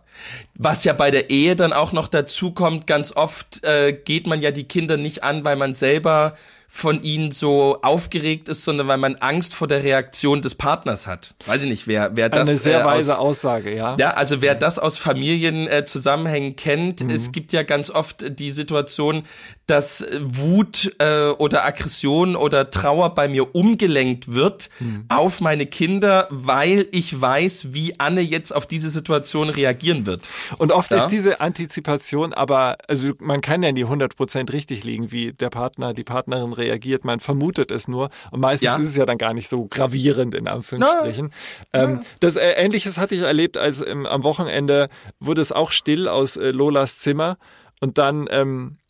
Was 0.55 0.85
ja 0.85 0.93
bei 0.93 1.11
der 1.11 1.31
Ehe 1.31 1.57
dann 1.57 1.73
auch 1.73 1.93
noch 1.93 2.09
dazu 2.09 2.51
kommt, 2.51 2.87
ganz 2.87 3.13
oft 3.13 3.65
äh, 3.65 3.93
geht 3.93 4.27
man 4.27 4.43
ja 4.43 4.51
die 4.51 4.65
Kinder 4.65 4.97
nicht 4.99 5.25
an, 5.25 5.45
weil 5.45 5.57
man 5.57 5.75
selber 5.75 6.37
von 6.73 7.03
ihnen 7.03 7.33
so 7.33 7.79
aufgeregt 7.83 8.49
ist, 8.49 8.65
sondern 8.65 8.87
weil 8.87 8.97
man 8.97 9.17
Angst 9.17 9.55
vor 9.55 9.67
der 9.67 9.83
Reaktion 9.83 10.41
des 10.41 10.55
Partners 10.55 11.07
hat. 11.09 11.35
Weiß 11.47 11.63
ich 11.65 11.69
nicht, 11.69 11.87
wer, 11.89 12.15
wer 12.17 12.29
das 12.29 12.49
Eine 12.49 12.57
sehr 12.57 12.83
äh, 12.83 12.85
weise 12.85 13.19
aus, 13.19 13.31
Aussage, 13.41 13.75
ja. 13.75 13.97
ja, 13.97 14.11
also 14.11 14.41
wer 14.41 14.55
das 14.55 14.79
aus 14.79 14.97
Familienzusammenhängen 14.97 16.53
äh, 16.53 16.55
kennt, 16.55 17.01
Mhm. 17.03 17.11
es 17.11 17.33
gibt 17.33 17.53
ja 17.53 17.63
ganz 17.63 17.91
oft 17.91 18.39
die 18.39 18.51
Situation, 18.51 19.25
dass 19.67 20.01
äh, 20.01 20.21
Wut 20.23 20.93
äh, 20.99 21.29
oder 21.31 21.65
Aggression 21.65 22.37
oder 22.37 22.71
Trauer 22.71 23.15
bei 23.15 23.29
mir 23.29 23.55
umgelenkt 23.55 24.33
wird 24.33 24.71
Mhm. 24.81 25.05
auf 25.09 25.41
meine 25.41 25.67
Kinder, 25.67 26.27
weil 26.31 26.87
ich 26.93 27.21
weiß, 27.21 27.73
wie 27.73 27.99
Anne 27.99 28.21
jetzt 28.21 28.55
auf 28.55 28.67
diese 28.67 28.91
Situation 28.91 29.49
reagieren 29.49 30.07
wird. 30.07 30.29
Und 30.59 30.73
oft 30.73 30.91
Ja. 30.93 30.99
ist 30.99 31.09
diese 31.09 31.41
Antizipation 31.41 32.33
aber, 32.33 32.79
also 32.89 33.13
man 33.19 33.41
kann 33.41 33.63
ja 33.63 33.73
nie 33.73 33.85
100% 33.85 34.53
richtig 34.53 34.85
liegen, 34.85 35.13
wie 35.13 35.33
der 35.33 35.51
Partner, 35.51 35.95
die 35.95 36.05
Partnerin 36.05 36.53
reagiert. 36.61 37.05
Man 37.05 37.19
vermutet 37.19 37.71
es 37.73 37.89
nur. 37.89 38.11
Und 38.31 38.41
meistens 38.41 38.65
Ja. 38.67 38.77
ist 38.77 38.87
es 38.89 38.97
ja 38.97 39.07
dann 39.07 39.19
gar 39.19 39.35
nicht 39.35 39.49
so 39.49 39.67
gravierend, 39.67 40.35
in 40.35 40.47
Anführungsstrichen. 40.47 41.33
Ähm, 41.73 42.03
das 42.21 42.37
äh, 42.37 42.53
Ähnliches 42.53 42.99
hatte 42.99 43.15
ich 43.17 43.23
erlebt, 43.23 43.59
als 43.59 43.85
ähm, 43.85 44.07
am 44.07 44.23
Wochenende 44.23 44.89
wurde 45.19 45.41
es 45.41 45.51
auch 45.51 45.73
still 45.73 46.07
aus 46.07 46.37
äh, 46.37 46.51
Lolas 46.53 46.99
Zimmer. 46.99 47.37
Und 47.81 47.99
dann 47.99 48.29
ähm, 48.31 48.77
äh, 48.77 48.90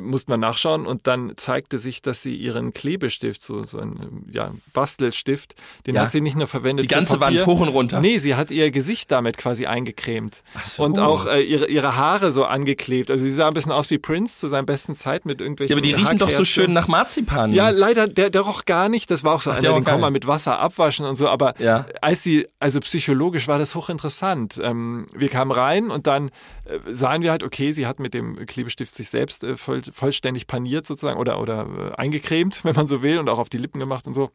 musste 0.00 0.30
man 0.30 0.40
nachschauen 0.40 0.86
und 0.86 1.06
dann 1.06 1.32
zeigte 1.36 1.78
sich, 1.78 2.02
dass 2.02 2.22
sie 2.22 2.34
ihren 2.36 2.72
Klebestift, 2.72 3.42
so, 3.42 3.64
so 3.64 3.78
ein 3.78 3.98
ähm, 4.02 4.24
ja, 4.32 4.52
Bastelstift, 4.72 5.54
den 5.86 5.94
Ja. 5.94 6.02
hat 6.02 6.12
sie 6.12 6.20
nicht 6.20 6.36
nur 6.36 6.46
verwendet 6.46 6.84
Die 6.84 6.88
ganze 6.88 7.18
Papier. 7.18 7.40
Wand 7.40 7.46
hoch 7.46 7.60
und 7.60 7.68
runter. 7.68 8.00
Nee, 8.00 8.18
sie 8.18 8.34
hat 8.34 8.50
ihr 8.50 8.70
Gesicht 8.70 9.10
damit 9.10 9.38
quasi 9.38 9.66
eingecremt. 9.66 10.42
so. 10.64 10.84
Und 10.84 10.98
auch 10.98 11.26
äh, 11.26 11.42
ihre, 11.42 11.66
ihre 11.68 11.96
Haare 11.96 12.32
so 12.32 12.44
angeklebt. 12.44 13.10
Also 13.10 13.24
sie 13.24 13.32
sah 13.32 13.48
ein 13.48 13.54
bisschen 13.54 13.72
aus 13.72 13.90
wie 13.90 13.98
Prince 13.98 14.38
zu 14.38 14.48
seiner 14.48 14.64
besten 14.66 14.96
Zeit 14.96 15.24
mit 15.26 15.40
irgendwelchen 15.40 15.70
Ja, 15.70 15.76
aber 15.76 15.82
die 15.86 15.92
riechen 15.92 16.18
doch 16.18 16.30
so 16.30 16.44
schön 16.44 16.72
nach 16.72 16.88
Marzipan. 16.88 17.52
Ja, 17.52 17.70
leider, 17.70 18.06
der, 18.08 18.30
der 18.30 18.40
roch 18.42 18.64
gar 18.64 18.88
nicht. 18.88 19.10
Das 19.10 19.24
war 19.24 19.34
auch 19.34 19.42
so 19.42 19.50
Ach, 19.50 19.58
einer, 19.58 19.72
den 19.72 19.84
kann 19.84 20.00
man 20.00 20.12
mit 20.12 20.26
Wasser 20.26 20.58
abwaschen 20.58 21.06
und 21.06 21.16
so. 21.16 21.28
Aber 21.28 21.54
Ja. 21.60 21.86
als 22.00 22.22
sie, 22.22 22.46
also 22.58 22.80
psychologisch 22.80 23.48
war 23.48 23.58
das 23.58 23.74
hochinteressant. 23.74 24.60
Ähm, 24.62 25.06
wir 25.14 25.28
kamen 25.28 25.50
rein 25.50 25.90
und 25.90 26.06
dann 26.06 26.28
äh, 26.28 26.32
sahen 26.88 27.22
wir 27.22 27.30
halt, 27.30 27.42
okay, 27.42 27.72
sie 27.72 27.86
hat 27.86 27.98
mit 28.00 28.14
dem 28.14 28.46
Klebestift 28.46 28.94
sich 28.94 29.10
selbst 29.10 29.44
äh, 29.44 29.56
voll, 29.56 29.82
vollständig 29.92 30.46
paniert 30.46 30.86
sozusagen 30.86 31.18
oder, 31.18 31.40
oder 31.40 31.92
äh, 31.92 32.00
eingecremt, 32.00 32.60
wenn 32.64 32.74
man 32.74 32.88
so 32.88 33.02
will, 33.02 33.18
und 33.18 33.28
auch 33.28 33.38
auf 33.38 33.48
die 33.48 33.58
Lippen 33.58 33.78
gemacht 33.78 34.06
und 34.06 34.14
so. 34.14 34.30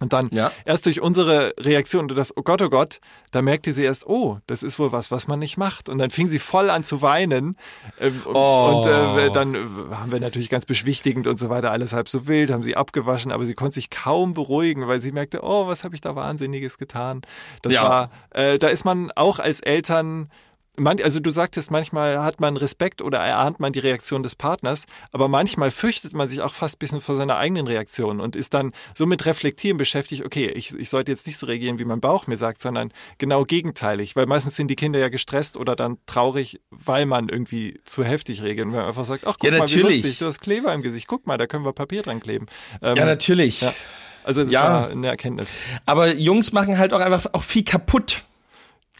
Und 0.00 0.12
dann 0.12 0.30
Ja. 0.32 0.50
erst 0.64 0.86
durch 0.86 1.00
unsere 1.00 1.54
Reaktion 1.60 2.10
und 2.10 2.16
das, 2.16 2.36
oh 2.36 2.42
Gott, 2.42 2.60
oh 2.60 2.68
Gott, 2.68 2.98
da 3.30 3.40
merkte 3.40 3.72
sie 3.72 3.84
erst, 3.84 4.04
oh, 4.04 4.40
das 4.48 4.64
ist 4.64 4.80
wohl 4.80 4.90
was, 4.90 5.12
was 5.12 5.28
man 5.28 5.38
nicht 5.38 5.58
macht. 5.58 5.88
Und 5.88 5.98
dann 5.98 6.10
fing 6.10 6.28
sie 6.28 6.40
voll 6.40 6.70
an 6.70 6.82
zu 6.82 7.02
weinen. 7.02 7.56
Ähm, 8.00 8.20
Oh. 8.26 8.80
Und 8.82 8.86
äh, 8.90 9.30
dann 9.30 9.54
äh, 9.54 9.58
haben 9.94 10.10
wir 10.10 10.18
natürlich 10.18 10.48
ganz 10.48 10.66
beschwichtigend 10.66 11.28
und 11.28 11.38
so 11.38 11.50
weiter, 11.50 11.70
alles 11.70 11.92
halb 11.92 12.08
so 12.08 12.26
wild, 12.26 12.50
haben 12.50 12.64
sie 12.64 12.74
abgewaschen, 12.76 13.30
aber 13.30 13.44
sie 13.46 13.54
konnte 13.54 13.74
sich 13.74 13.90
kaum 13.90 14.34
beruhigen, 14.34 14.88
weil 14.88 15.00
sie 15.00 15.12
merkte, 15.12 15.38
oh, 15.44 15.68
was 15.68 15.84
habe 15.84 15.94
ich 15.94 16.00
da 16.00 16.16
Wahnsinniges 16.16 16.78
getan. 16.78 17.22
Das 17.62 17.74
Ja. 17.74 17.84
war, 17.84 18.10
äh, 18.30 18.58
da 18.58 18.68
ist 18.68 18.84
man 18.84 19.12
auch 19.14 19.38
als 19.38 19.60
Eltern 19.60 20.30
Man, 20.78 21.02
also 21.02 21.20
du 21.20 21.30
sagtest, 21.30 21.70
manchmal 21.70 22.22
hat 22.22 22.40
man 22.40 22.56
Respekt 22.56 23.02
oder 23.02 23.18
erahnt 23.18 23.60
man 23.60 23.74
die 23.74 23.78
Reaktion 23.78 24.22
des 24.22 24.34
Partners, 24.36 24.86
aber 25.10 25.28
manchmal 25.28 25.70
fürchtet 25.70 26.14
man 26.14 26.30
sich 26.30 26.40
auch 26.40 26.54
fast 26.54 26.76
ein 26.76 26.78
bisschen 26.78 27.00
vor 27.02 27.14
seiner 27.14 27.36
eigenen 27.36 27.66
Reaktion 27.66 28.22
und 28.22 28.36
ist 28.36 28.54
dann 28.54 28.72
so 28.96 29.04
mit 29.04 29.26
Reflektieren 29.26 29.76
beschäftigt, 29.76 30.24
okay, 30.24 30.48
ich, 30.48 30.74
ich 30.74 30.88
sollte 30.88 31.12
jetzt 31.12 31.26
nicht 31.26 31.36
so 31.36 31.44
reagieren, 31.44 31.78
wie 31.78 31.84
mein 31.84 32.00
Bauch 32.00 32.26
mir 32.26 32.38
sagt, 32.38 32.62
sondern 32.62 32.90
genau 33.18 33.44
gegenteilig, 33.44 34.16
weil 34.16 34.24
meistens 34.24 34.56
sind 34.56 34.68
die 34.68 34.74
Kinder 34.76 34.98
ja 34.98 35.10
gestresst 35.10 35.58
oder 35.58 35.76
dann 35.76 35.98
traurig, 36.06 36.58
weil 36.70 37.04
man 37.04 37.28
irgendwie 37.28 37.78
zu 37.84 38.02
heftig 38.02 38.42
reagiert 38.42 38.66
und 38.66 38.72
wenn 38.72 38.80
man 38.80 38.88
einfach 38.88 39.04
sagt, 39.04 39.26
ach 39.26 39.36
guck 39.38 39.50
Ja, 39.52 39.58
mal, 39.58 39.68
wie 39.70 39.80
lustig, 39.80 40.16
du 40.16 40.24
hast 40.24 40.40
Kleber 40.40 40.72
im 40.72 40.80
Gesicht, 40.80 41.06
guck 41.06 41.26
mal, 41.26 41.36
da 41.36 41.46
können 41.46 41.66
wir 41.66 41.74
Papier 41.74 42.00
dran 42.00 42.20
kleben. 42.20 42.46
Ähm, 42.80 42.96
Ja, 42.96 43.04
natürlich. 43.04 43.60
ja. 43.60 43.74
Also 44.24 44.42
das 44.42 44.52
Ja. 44.52 44.62
war 44.62 44.88
eine 44.88 45.06
Erkenntnis. 45.08 45.48
Aber 45.84 46.14
Jungs 46.14 46.52
machen 46.52 46.78
halt 46.78 46.94
auch 46.94 47.00
einfach 47.00 47.26
auch 47.34 47.42
viel 47.42 47.62
kaputt. 47.64 48.24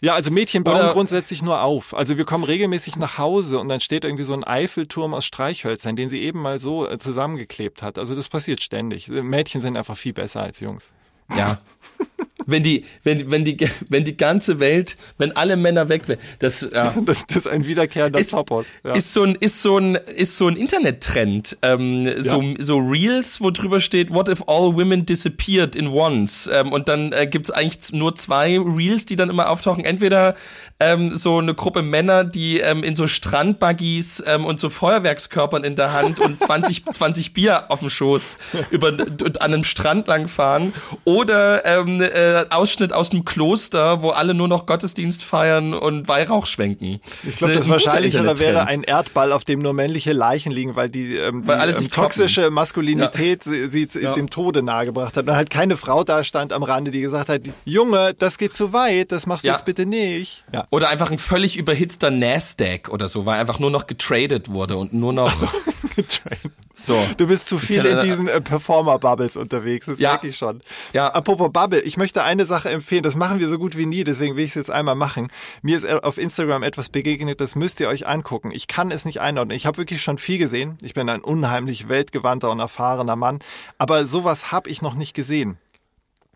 Ja, 0.05 0.15
also 0.15 0.33
Mädchen 0.33 0.65
bauen 0.65 0.77
Oder- 0.77 0.93
grundsätzlich 0.93 1.43
nur 1.43 1.62
auf. 1.62 1.95
Also 1.95 2.19
wir 2.19 2.25
kommen 2.25 2.43
regelmäßig 2.43 2.97
nach 2.97 3.19
Hause 3.19 3.61
und 3.61 3.69
dann 3.69 3.81
steht 3.81 4.05
irgendwie 4.05 4.25
so 4.25 4.33
ein 4.33 4.43
Eiffelturm 4.43 5.15
aus 5.15 5.25
Streichhölzern, 5.25 5.95
den 5.95 6.09
sie 6.09 6.21
eben 6.23 6.43
mal 6.43 6.59
so 6.59 6.88
äh, 6.88 6.99
zusammengeklebt 6.99 7.83
hat. 7.83 7.99
Also 7.99 8.17
das 8.17 8.29
passiert 8.29 8.61
ständig. 8.61 9.07
Mädchen 9.09 9.62
sind 9.62 9.77
einfach 9.77 9.97
viel 9.97 10.12
besser 10.12 10.43
als 10.43 10.59
Jungs. 10.59 10.93
Ja. 11.37 11.59
wenn 12.46 12.62
die, 12.62 12.85
wenn, 13.05 13.31
wenn 13.31 13.44
die, 13.44 13.57
wenn 13.88 14.05
die 14.05 14.16
ganze 14.16 14.61
Welt, 14.61 14.96
wenn 15.18 15.33
alle 15.37 15.57
Männer 15.57 15.88
weg 15.88 16.09
wären, 16.09 16.20
das, 16.38 16.66
ja. 16.72 16.94
Das, 17.05 17.26
das 17.26 17.37
ist 17.38 17.46
ein 17.48 17.66
wiederkehrender 17.66 18.18
ist, 18.18 18.30
Topos. 18.30 18.72
Ja. 18.84 18.95
ist 18.95 19.12
so 19.12 19.24
ein 19.24 19.34
ist 19.34 19.62
so 19.62 19.78
ein 19.78 19.95
ist 19.95 20.36
so 20.36 20.47
ein 20.47 20.57
Internettrend 20.57 21.59
ähm, 21.62 22.11
so 22.22 22.43
so 22.59 22.78
Reels 22.78 23.40
wo 23.40 23.51
drüber 23.51 23.80
steht 23.80 24.12
What 24.12 24.28
if 24.28 24.43
all 24.47 24.74
women 24.74 25.05
disappeared 25.05 25.74
in 25.74 25.88
once 25.88 26.49
ähm, 26.53 26.72
und 26.72 26.88
dann 26.88 27.12
äh, 27.12 27.26
gibt's 27.26 27.51
eigentlich 27.51 27.93
nur 27.93 28.14
zwei 28.14 28.59
Reels 28.59 29.07
die 29.07 29.16
dann 29.16 29.30
immer 29.30 29.51
auftauchen 29.51 29.84
entweder 29.84 30.34
ähm, 30.80 31.16
so 31.16 31.38
eine 31.38 31.55
Gruppe 31.55 31.82
Männer 31.82 32.24
die 32.24 32.61
ähm, 32.61 32.84
in 32.84 32.95
so 32.95 33.07
Strandbuggies 33.07 34.22
ähm, 34.26 34.45
und 34.45 34.61
so 34.61 34.70
Feuerwerkskörpern 34.70 35.64
in 35.64 35.76
der 35.76 35.93
Hand 35.93 36.20
und 36.20 36.40
20 36.43 36.84
20 36.86 37.32
Bier 37.32 37.70
auf 37.70 37.80
dem 37.80 37.90
Schoß 37.90 38.38
über 38.70 38.88
an 38.88 39.36
einem 39.40 39.64
Strand 39.64 40.07
lang 40.09 40.28
fahren 40.28 40.72
oder 41.05 41.64
ähm, 41.66 42.01
äh, 42.33 42.47
Ausschnitt 42.51 42.93
aus 42.93 43.11
dem 43.11 43.24
Kloster 43.24 44.03
wo 44.03 44.11
alle 44.11 44.35
nur 44.35 44.49
noch 44.49 44.66
Gottesdienst 44.66 45.24
feiern 45.24 45.74
und 45.74 46.09
Weihrauch 46.09 46.47
schwenken 46.47 47.01
Ich 47.28 47.37
glaube, 47.37 47.55
das 47.55 47.68
Wahrscheinlichere 47.68 48.39
wäre 48.39 48.66
ein 48.66 48.83
Erdball, 48.83 49.33
auf 49.33 49.45
dem 49.45 49.61
nur 49.61 49.72
männliche 49.72 50.12
Leichen 50.12 50.53
liegen, 50.53 50.76
weil 50.76 50.89
die, 50.89 51.16
ähm, 51.16 51.43
die 51.43 51.49
Weil 51.49 51.59
alle 51.59 51.72
ähm, 51.72 51.78
sich 51.78 51.91
kloppen. 51.91 52.11
toxische 52.11 52.51
Maskulinität 52.51 53.43
sie, 53.45 53.68
sie 53.68 53.89
Ja. 54.01 54.12
dem 54.12 54.30
Tode 54.30 54.62
nahegebracht 54.62 55.16
hat. 55.16 55.26
Und 55.28 55.35
halt 55.37 55.51
keine 55.51 55.76
Frau 55.76 56.05
da 56.05 56.24
stand 56.24 56.53
am 56.53 56.62
Rande, 56.62 56.91
die 56.91 57.01
gesagt 57.01 57.28
hat, 57.28 57.43
Junge, 57.64 58.14
das 58.14 58.39
geht 58.39 58.55
zu 58.55 58.72
weit, 58.72 59.12
das 59.12 59.26
machst 59.26 59.45
du 59.45 59.49
Ja. 59.49 59.55
jetzt 59.55 59.64
bitte 59.64 59.87
nicht. 59.87 60.45
Ja. 60.53 60.66
Oder 60.70 60.89
einfach 60.89 61.11
ein 61.11 61.18
völlig 61.18 61.57
überhitzter 61.57 62.11
Nasdaq 62.11 62.89
oder 62.89 63.09
so, 63.09 63.26
weil 63.26 63.39
einfach 63.41 63.59
nur 63.59 63.70
noch 63.70 63.87
getradet 63.87 64.49
wurde 64.51 64.76
und 64.76 64.93
nur 64.93 65.12
noch 65.12 65.30
so. 66.74 66.97
Du 67.16 67.26
bist 67.26 67.49
zu 67.49 67.59
viel 67.59 67.85
in 67.85 68.01
diesen 68.01 68.28
äh, 68.28 68.41
Performer-Bubbles 68.41 69.37
unterwegs, 69.37 69.87
das 69.87 69.99
Ja. 69.99 70.11
merke 70.11 70.28
ich 70.28 70.37
schon. 70.37 70.61
Ja. 70.93 71.09
Apropos 71.09 71.51
Bubble, 71.53 71.80
ich 71.80 71.97
möchte 71.97 72.22
eine 72.25 72.47
Sache 72.47 72.70
empfehlen, 72.70 73.03
das 73.03 73.16
machen 73.16 73.39
wir 73.41 73.49
so 73.49 73.59
gut 73.59 73.77
wie 73.77 73.87
nie, 73.87 74.05
deswegen 74.05 74.37
will 74.37 74.45
ich 74.45 74.51
es 74.51 74.57
jetzt 74.57 74.70
einmal 74.70 74.95
machen. 74.95 75.29
Mir 75.62 75.77
ist 75.77 75.85
äh, 75.85 75.99
auf 76.03 76.18
Instagram 76.18 76.62
etwas 76.62 76.89
begegnet, 76.89 77.41
das 77.41 77.55
müsst 77.55 77.81
ihr 77.81 77.89
euch 77.89 78.07
angucken. 78.07 78.51
Ich 78.53 78.66
kann 78.66 78.91
es 78.91 79.05
nicht 79.05 79.20
einordnen. 79.20 79.57
Ich 79.57 79.66
habe 79.66 79.79
wirklich 79.79 80.03
schon 80.03 80.18
viel 80.18 80.39
gesehen. 80.39 80.79
Ich 80.83 80.95
bin 80.95 81.09
ein 81.09 81.20
unheimlich 81.20 81.89
weltgewandter 81.89 82.51
und 82.51 82.61
erfahrener 82.61 83.16
Mann, 83.16 83.41
aber 83.79 84.07
sowas 84.07 84.53
habe 84.53 84.68
ich 84.68 84.83
noch 84.83 84.95
nicht 84.95 85.14
gesehen. 85.14 85.59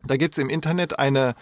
Da 0.05 0.17
gibt's 0.17 0.39
im 0.39 0.49
Internet 0.49 0.99
eine 0.99 1.35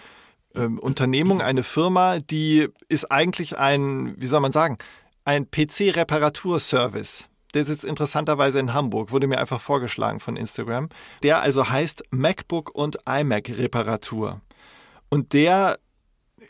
ähm, 0.55 0.79
Unternehmung, 0.79 1.43
eine 1.43 1.63
Firma, 1.63 2.19
die 2.19 2.69
ist 2.89 3.11
eigentlich 3.11 3.59
ein, 3.59 4.15
wie 4.19 4.27
soll 4.27 4.41
man 4.41 4.53
sagen, 4.53 4.79
ein 5.25 5.51
PC-Reparaturservice. 5.51 7.29
Der 7.55 7.65
sitzt 7.65 7.85
interessanterweise 7.85 8.59
in 8.59 8.75
Hamburg, 8.75 9.13
wurde 9.13 9.27
mir 9.27 9.39
einfach 9.39 9.61
vorgeschlagen 9.61 10.21
von 10.21 10.37
Instagram. 10.37 10.89
Der 11.23 11.41
also 11.41 11.69
heißt 11.69 12.05
MacBook 12.11 12.75
und 12.75 12.99
iMac 13.07 13.49
Reparatur. 13.51 14.41
Und 15.09 15.33
der 15.33 15.79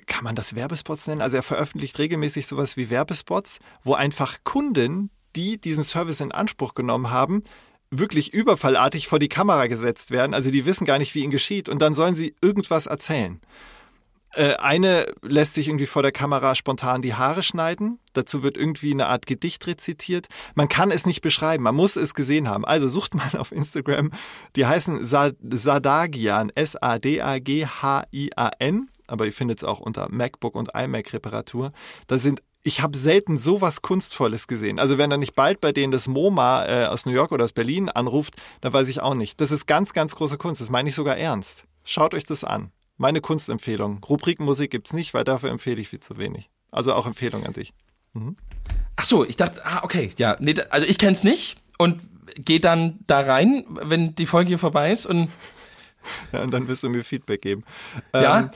kann 0.07 0.25
man 0.25 0.35
das 0.35 0.55
Werbespots 0.55 1.07
nennen? 1.07 1.21
Also 1.21 1.37
er 1.37 1.43
veröffentlicht 1.43 1.99
regelmäßig 1.99 2.47
sowas 2.47 2.77
wie 2.77 2.91
Werbespots, 2.91 3.59
wo 3.83 3.95
einfach 3.95 4.39
Kunden, 4.45 5.11
die 5.37 5.61
diesen 5.61 5.85
Service 5.85 6.21
in 6.21 6.33
Anspruch 6.33 6.75
genommen 6.75 7.11
haben, 7.11 7.43
wirklich 7.91 8.33
überfallartig 8.33 9.09
vor 9.09 9.19
die 9.19 9.29
Kamera 9.29 9.67
gesetzt 9.67 10.11
werden. 10.11 10.35
Also 10.35 10.51
die 10.51 10.65
wissen 10.65 10.87
gar 10.87 10.99
nicht, 10.99 11.15
wie 11.15 11.23
ihnen 11.23 11.31
geschieht. 11.31 11.69
Und 11.69 11.81
dann 11.81 11.95
sollen 11.95 12.15
sie 12.15 12.35
irgendwas 12.41 12.87
erzählen. 12.87 13.41
Äh, 14.35 14.55
eine 14.57 15.07
lässt 15.23 15.55
sich 15.55 15.69
irgendwie 15.69 15.87
vor 15.87 16.03
der 16.03 16.13
Kamera 16.13 16.55
spontan 16.55 17.03
die 17.03 17.15
Haare 17.15 17.43
schneiden. 17.43 17.99
Dazu 18.13 18.43
wird 18.43 18.57
irgendwie 18.57 18.93
eine 18.93 19.07
Art 19.07 19.27
Gedicht 19.27 19.67
rezitiert. 19.67 20.29
Man 20.55 20.69
kann 20.69 20.91
es 20.91 21.07
nicht 21.07 21.21
beschreiben, 21.21 21.65
man 21.65 21.75
muss 21.75 21.97
es 21.97 22.15
gesehen 22.15 22.49
haben. 22.49 22.65
Also 22.65 22.89
sucht 22.89 23.15
mal 23.15 23.37
auf 23.39 23.53
Instagram. 23.53 24.11
Die 24.57 24.67
heißen 24.67 25.05
Sa 25.05 25.31
Sadagian, 25.43 26.51
S-A-D-A-G-H-I-A-N. 26.55 27.31
Aber 29.07 29.27
ihr 29.27 29.33
findet 29.33 29.59
es 29.59 29.65
auch 29.65 29.81
unter 29.81 30.09
MacBook 30.11 30.55
und 30.55 30.71
iMac 30.75 31.13
Reparatur. 31.13 31.73
Da 32.07 32.17
sind 32.19 32.41
ich 32.67 32.81
habe 32.81 32.97
selten 32.97 33.37
sowas 33.37 33.83
Kunstvolles 33.83 34.47
gesehen. 34.49 34.79
Also 34.79 34.97
wenn 34.97 35.11
er 35.11 35.19
nicht 35.19 35.35
bald 35.35 35.61
bei 35.61 35.71
denen 35.71 35.93
das 35.93 36.09
MoMA 36.09 36.65
äh, 36.67 36.87
aus 36.87 37.05
New 37.05 37.13
York 37.13 37.31
oder 37.31 37.45
aus 37.45 37.53
Berlin 37.53 37.91
anruft, 37.91 38.37
dann 38.63 38.73
weiß 38.73 38.89
ich 38.89 39.03
auch 39.03 39.13
nicht. 39.13 39.39
Das 39.43 39.51
ist 39.51 39.67
ganz, 39.67 39.93
ganz 39.93 40.15
große 40.17 40.39
Kunst. 40.39 40.63
Das 40.63 40.71
meine 40.71 40.89
ich 40.89 40.95
sogar 40.95 41.19
ernst. 41.19 41.67
Schaut 41.85 42.15
euch 42.15 42.25
das 42.25 42.43
an. 42.43 42.73
Meine 42.97 43.21
Kunstempfehlung. 43.21 44.03
Rubrikenmusik 44.05 44.71
gibt's 44.71 44.93
nicht, 44.93 45.15
weil 45.15 45.25
dafür 45.25 45.51
empfehle 45.51 45.81
ich 45.81 45.89
viel 45.89 46.01
zu 46.01 46.17
wenig. 46.17 46.51
Also 46.71 46.93
auch 46.93 47.07
Empfehlung 47.07 47.45
an 47.45 47.53
dich. 47.53 47.73
Ach 48.97 49.05
so, 49.05 49.25
ich 49.25 49.37
dachte, 49.37 49.65
ah, 49.65 49.81
okay, 49.83 50.13
ja, 50.19 50.37
nee, 50.39 50.55
also 50.71 50.87
ich 50.87 50.99
kenn's 50.99 51.25
nicht 51.25 51.57
und 51.79 52.01
gehe 52.37 52.61
dann 52.61 53.01
da 53.07 53.21
rein, 53.21 53.65
wenn 53.69 54.15
die 54.15 54.27
Folge 54.27 54.49
hier 54.49 54.59
vorbei 54.59 54.93
ist 54.93 55.07
und 55.07 55.29
Ja, 56.33 56.43
und 56.43 56.51
dann 56.51 56.69
wirst 56.69 56.83
du 56.83 56.89
mir 56.89 57.05
Feedback 57.05 57.43
geben. 57.43 57.65
Ja. 58.13 58.41
Ähm, 58.41 58.51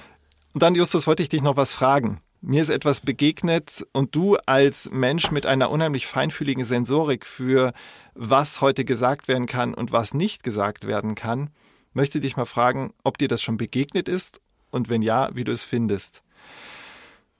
und 0.54 0.62
dann, 0.62 0.74
Justus, 0.74 1.06
wollte 1.06 1.22
ich 1.22 1.28
dich 1.28 1.42
noch 1.42 1.56
was 1.56 1.72
fragen. 1.72 2.16
Mir 2.40 2.62
ist 2.62 2.68
etwas 2.68 3.00
begegnet 3.00 3.86
und 3.92 4.14
du 4.14 4.36
als 4.46 4.90
Mensch 4.90 5.30
mit 5.30 5.44
einer 5.44 5.70
unheimlich 5.70 6.06
feinfühligen 6.06 6.64
Sensorik 6.64 7.26
für 7.26 7.72
was 8.14 8.60
heute 8.60 8.84
gesagt 8.84 9.28
werden 9.28 9.46
kann 9.46 9.74
und 9.74 9.92
was 9.92 10.14
nicht 10.14 10.42
gesagt 10.44 10.86
werden 10.86 11.14
kann, 11.14 11.50
möchte 11.98 12.20
dich 12.20 12.36
mal 12.36 12.46
fragen, 12.46 12.94
ob 13.02 13.18
dir 13.18 13.26
das 13.26 13.42
schon 13.42 13.56
begegnet 13.56 14.08
ist 14.08 14.40
und 14.70 14.88
wenn 14.88 15.02
ja, 15.02 15.30
wie 15.34 15.42
du 15.42 15.50
es 15.50 15.64
findest. 15.64 16.22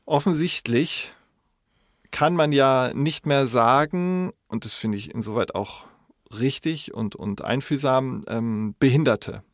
Offensichtlich 0.04 1.12
kann 2.11 2.34
man 2.34 2.50
ja 2.50 2.90
nicht 2.92 3.24
mehr 3.24 3.46
sagen, 3.46 4.32
und 4.48 4.64
das 4.64 4.74
finde 4.74 4.98
ich 4.98 5.14
insoweit 5.14 5.54
auch 5.54 5.84
richtig 6.36 6.92
und, 6.92 7.14
und 7.14 7.44
einfühlsam, 7.44 8.22
ähm, 8.26 8.74
Behinderte 8.80 9.44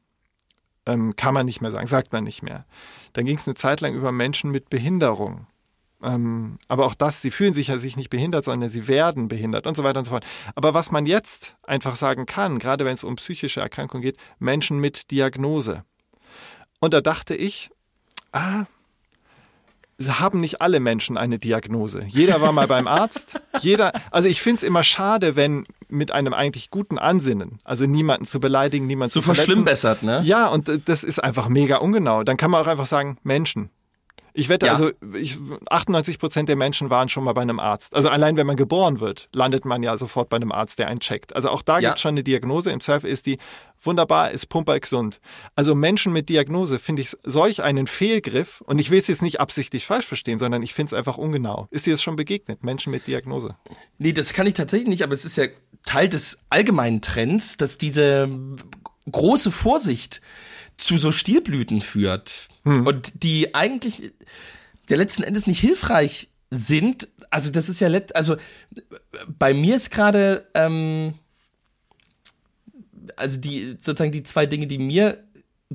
ähm, 0.86 1.16
kann 1.16 1.34
man 1.34 1.44
nicht 1.44 1.60
mehr 1.60 1.70
sagen, 1.70 1.86
sagt 1.86 2.14
man 2.14 2.24
nicht 2.24 2.42
mehr. 2.42 2.64
Dann 3.12 3.26
ging 3.26 3.36
es 3.36 3.46
eine 3.46 3.56
Zeit 3.56 3.82
lang 3.82 3.94
über 3.94 4.10
Menschen 4.10 4.50
mit 4.50 4.70
Behinderung. 4.70 5.46
Ähm, 6.04 6.58
aber 6.68 6.86
auch 6.86 6.94
das, 6.94 7.22
sie 7.22 7.30
fühlen 7.30 7.54
sich 7.54 7.68
ja 7.68 7.78
sich 7.78 7.96
nicht 7.96 8.10
behindert, 8.10 8.44
sondern 8.44 8.68
sie 8.68 8.86
werden 8.86 9.28
behindert 9.28 9.66
und 9.66 9.76
so 9.76 9.84
weiter 9.84 9.98
und 9.98 10.04
so 10.04 10.10
fort. 10.10 10.26
Aber 10.54 10.74
was 10.74 10.90
man 10.90 11.06
jetzt 11.06 11.56
einfach 11.62 11.96
sagen 11.96 12.26
kann, 12.26 12.58
gerade 12.58 12.84
wenn 12.84 12.94
es 12.94 13.04
um 13.04 13.16
psychische 13.16 13.60
Erkrankungen 13.60 14.02
geht, 14.02 14.18
Menschen 14.38 14.78
mit 14.78 15.10
Diagnose. 15.10 15.84
Und 16.80 16.92
da 16.92 17.00
dachte 17.00 17.34
ich, 17.34 17.70
ah, 18.32 18.64
haben 20.02 20.40
nicht 20.40 20.60
alle 20.60 20.80
Menschen 20.80 21.16
eine 21.16 21.38
Diagnose. 21.38 22.04
Jeder 22.08 22.40
war 22.40 22.52
mal 22.52 22.66
beim 22.66 22.86
Arzt. 22.86 23.40
Jeder, 23.60 23.92
also 24.10 24.28
ich 24.28 24.42
finde 24.42 24.58
es 24.58 24.62
immer 24.62 24.84
schade, 24.84 25.36
wenn 25.36 25.64
mit 25.88 26.10
einem 26.10 26.34
eigentlich 26.34 26.70
guten 26.70 26.98
Ansinnen, 26.98 27.60
also 27.64 27.86
niemanden 27.86 28.26
zu 28.26 28.40
beleidigen, 28.40 28.86
niemanden 28.86 29.10
so 29.10 29.20
zu 29.20 29.24
verletzen. 29.24 29.46
verschlimmbessert, 29.46 30.02
ne? 30.02 30.20
Ja, 30.24 30.48
und 30.48 30.68
äh, 30.68 30.80
das 30.84 31.04
ist 31.04 31.22
einfach 31.22 31.48
mega 31.48 31.76
ungenau. 31.76 32.24
Dann 32.24 32.36
kann 32.36 32.50
man 32.50 32.62
auch 32.62 32.66
einfach 32.66 32.86
sagen, 32.86 33.18
Menschen. 33.22 33.70
Ich 34.36 34.48
wette, 34.48 34.66
Ja. 34.66 34.72
also 34.72 34.90
ich, 35.16 35.38
98 35.70 36.18
Prozent 36.18 36.48
der 36.48 36.56
Menschen 36.56 36.90
waren 36.90 37.08
schon 37.08 37.22
mal 37.22 37.34
bei 37.34 37.42
einem 37.42 37.60
Arzt. 37.60 37.94
Also 37.94 38.08
allein 38.08 38.36
wenn 38.36 38.48
man 38.48 38.56
geboren 38.56 38.98
wird, 38.98 39.28
landet 39.32 39.64
man 39.64 39.84
ja 39.84 39.96
sofort 39.96 40.28
bei 40.28 40.36
einem 40.36 40.50
Arzt, 40.50 40.80
der 40.80 40.88
einen 40.88 40.98
checkt. 40.98 41.36
Also 41.36 41.50
auch 41.50 41.62
da 41.62 41.78
Ja. 41.78 41.90
gibt 41.90 41.98
es 41.98 42.02
schon 42.02 42.14
eine 42.14 42.24
Diagnose. 42.24 42.72
Im 42.72 42.80
Zweifel 42.80 43.08
ist 43.08 43.26
die 43.26 43.38
wunderbar, 43.80 44.32
ist 44.32 44.46
pumper 44.48 44.80
gesund. 44.80 45.20
Also 45.54 45.76
Menschen 45.76 46.12
mit 46.12 46.28
Diagnose 46.28 46.80
finde 46.80 47.02
ich 47.02 47.16
solch 47.22 47.62
einen 47.62 47.86
Fehlgriff. 47.86 48.60
Und 48.62 48.80
ich 48.80 48.90
will 48.90 48.98
es 48.98 49.06
jetzt 49.06 49.22
nicht 49.22 49.38
absichtlich 49.40 49.86
falsch 49.86 50.06
verstehen, 50.06 50.40
sondern 50.40 50.64
ich 50.64 50.74
finde 50.74 50.88
es 50.88 50.94
einfach 50.94 51.16
ungenau. 51.16 51.68
Ist 51.70 51.86
dir 51.86 51.92
das 51.94 52.02
schon 52.02 52.16
begegnet? 52.16 52.64
Menschen 52.64 52.90
mit 52.90 53.06
Diagnose? 53.06 53.54
Nee, 53.98 54.12
das 54.12 54.32
kann 54.32 54.48
ich 54.48 54.54
tatsächlich 54.54 54.88
nicht, 54.88 55.04
aber 55.04 55.12
es 55.14 55.24
ist 55.24 55.36
ja 55.36 55.46
Teil 55.84 56.08
des 56.08 56.38
allgemeinen 56.50 57.00
Trends, 57.02 57.56
dass 57.56 57.78
diese 57.78 58.28
große 59.12 59.52
Vorsicht 59.52 60.20
zu 60.76 60.96
so 60.96 61.12
Stilblüten 61.12 61.80
führt 61.82 62.48
und 62.64 63.22
die 63.22 63.54
eigentlich 63.54 64.12
der 64.88 64.96
letzten 64.96 65.22
Endes 65.22 65.46
nicht 65.46 65.60
hilfreich 65.60 66.30
sind. 66.50 67.08
Also 67.30 67.50
das 67.50 67.68
ist 67.68 67.80
ja 67.80 67.88
let 67.88 68.16
also 68.16 68.36
bei 69.38 69.54
mir 69.54 69.76
ist 69.76 69.90
gerade 69.90 70.46
ähm, 70.54 71.14
also 73.16 73.38
die 73.40 73.76
sozusagen 73.80 74.12
die 74.12 74.22
zwei 74.22 74.46
Dinge, 74.46 74.66
die 74.66 74.78
mir 74.78 75.24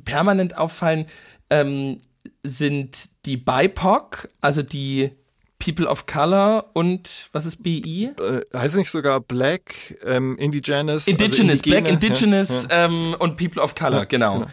permanent 0.03 0.57
auffallen, 0.57 1.05
ähm, 1.49 1.97
sind 2.43 3.09
die 3.25 3.37
BIPOC, 3.37 4.27
also 4.41 4.61
die 4.61 5.11
People 5.59 5.87
of 5.87 6.05
Color 6.05 6.69
und 6.73 7.27
was 7.33 7.45
ist 7.45 7.61
BI? 7.61 8.05
Äh, 8.05 8.57
heißt 8.57 8.77
nicht 8.77 8.89
sogar 8.89 9.19
Black, 9.19 9.97
ähm, 10.05 10.37
Indigenous? 10.37 11.07
also 11.07 11.11
Indigenous, 11.11 11.61
Black 11.61 11.89
Indigene? 11.89 12.13
Indigenous 12.13 12.67
Ja, 12.69 12.77
ja. 12.77 12.85
Ähm, 12.85 13.15
und 13.19 13.35
People 13.35 13.61
of 13.61 13.75
Color, 13.75 14.05
genau. 14.05 14.45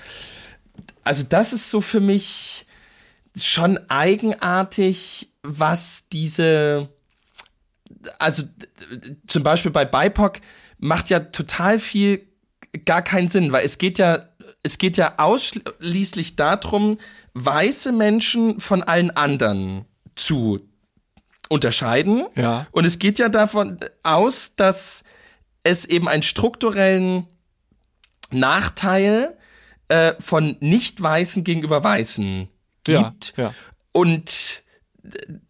Also 1.04 1.22
das 1.22 1.52
ist 1.52 1.70
so 1.70 1.80
für 1.80 2.00
mich 2.00 2.66
schon 3.36 3.78
eigenartig, 3.88 5.30
was 5.42 6.08
diese, 6.08 6.88
also 8.18 8.42
zum 9.26 9.42
Beispiel 9.42 9.70
bei 9.70 9.84
BIPOC 9.84 10.40
macht 10.78 11.10
ja 11.10 11.20
total 11.20 11.78
viel 11.78 12.26
gar 12.84 13.02
keinen 13.02 13.28
Sinn, 13.28 13.52
weil 13.52 13.64
es 13.64 13.78
geht 13.78 13.98
ja, 13.98 14.28
es 14.62 14.78
geht 14.78 14.96
ja 14.96 15.14
ausschließlich 15.18 16.36
darum, 16.36 16.98
weiße 17.34 17.92
Menschen 17.92 18.60
von 18.60 18.82
allen 18.82 19.10
anderen 19.10 19.84
zu 20.14 20.60
unterscheiden. 21.48 22.26
Ja. 22.34 22.66
Und 22.72 22.84
es 22.84 22.98
geht 22.98 23.18
ja 23.18 23.28
davon 23.28 23.78
aus, 24.02 24.56
dass 24.56 25.04
es 25.62 25.84
eben 25.84 26.08
einen 26.08 26.22
strukturellen 26.22 27.26
Nachteil 28.30 29.35
äh, 29.88 30.14
von 30.18 30.56
Nicht-Weißen 30.60 31.44
gegenüber 31.44 31.82
Weißen 31.82 32.48
Ja, 32.86 33.10
gibt. 33.10 33.34
ja. 33.36 33.54
Und 33.92 34.62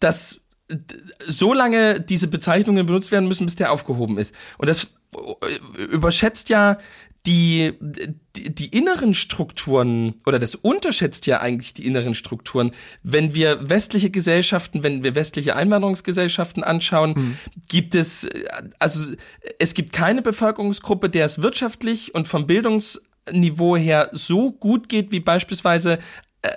dass 0.00 0.40
solange 1.26 2.00
diese 2.00 2.26
Bezeichnungen 2.26 2.86
benutzt 2.86 3.12
werden 3.12 3.28
müssen, 3.28 3.46
bis 3.46 3.56
der 3.56 3.72
aufgehoben 3.72 4.18
ist. 4.18 4.34
Und 4.58 4.68
das 4.68 4.88
überschätzt 5.90 6.48
ja 6.48 6.78
die, 7.26 7.74
die, 7.80 8.54
die 8.54 8.66
inneren 8.66 9.12
Strukturen 9.12 10.14
oder 10.26 10.38
das 10.38 10.54
unterschätzt 10.54 11.26
ja 11.26 11.40
eigentlich 11.40 11.74
die 11.74 11.84
inneren 11.86 12.14
Strukturen. 12.14 12.70
Wenn 13.02 13.34
wir 13.34 13.68
westliche 13.68 14.10
Gesellschaften, 14.10 14.84
wenn 14.84 15.02
wir 15.02 15.16
westliche 15.16 15.56
Einwanderungsgesellschaften 15.56 16.62
anschauen, 16.62 17.36
gibt 17.68 17.96
es, 17.96 18.28
also 18.78 19.12
es 19.58 19.74
gibt 19.74 19.92
keine 19.92 20.22
Bevölkerungsgruppe, 20.22 21.10
der 21.10 21.26
es 21.26 21.42
wirtschaftlich 21.42 22.14
und 22.14 22.28
vom 22.28 22.46
Bildungsniveau 23.26 23.76
her 23.76 24.10
so 24.12 24.52
gut 24.52 24.88
geht 24.88 25.12
wie 25.12 25.20
beispielsweise 25.20 25.98
äh, 26.42 26.48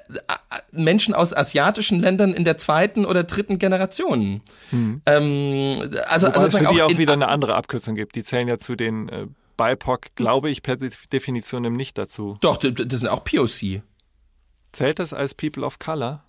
Menschen 0.72 1.14
aus 1.14 1.34
asiatischen 1.36 2.00
Ländern 2.00 2.34
in 2.34 2.44
der 2.46 2.58
zweiten 2.58 3.06
oder 3.06 3.24
dritten 3.24 3.58
Generation. 3.60 4.42
Ähm, 4.72 5.90
also, 6.08 6.28
Wobei 6.28 6.36
also 6.40 6.46
es 6.48 6.56
für 6.58 6.72
die 6.74 6.82
auch 6.82 6.90
in- 6.90 6.98
wieder 6.98 7.14
eine 7.14 7.28
andere 7.28 7.56
Abkürzung 7.56 7.96
gibt. 7.96 8.16
Die 8.16 8.24
zählen 8.24 8.48
ja 8.48 8.60
zu 8.60 8.76
den 8.76 9.10
äh, 9.10 9.26
BIPOC, 9.58 10.16
glaube 10.16 10.50
ich, 10.50 10.62
per 10.64 10.76
De- 10.78 10.92
Definition 11.12 11.64
eben 11.66 11.76
nicht 11.76 11.98
dazu. 11.98 12.38
Doch, 12.42 12.58
das 12.58 13.00
sind 13.00 13.10
auch 13.10 13.24
POC. 13.24 13.82
Zählt 14.72 15.00
das 15.00 15.14
als 15.14 15.34
People 15.34 15.64
of 15.66 15.80
Color? 15.80 16.24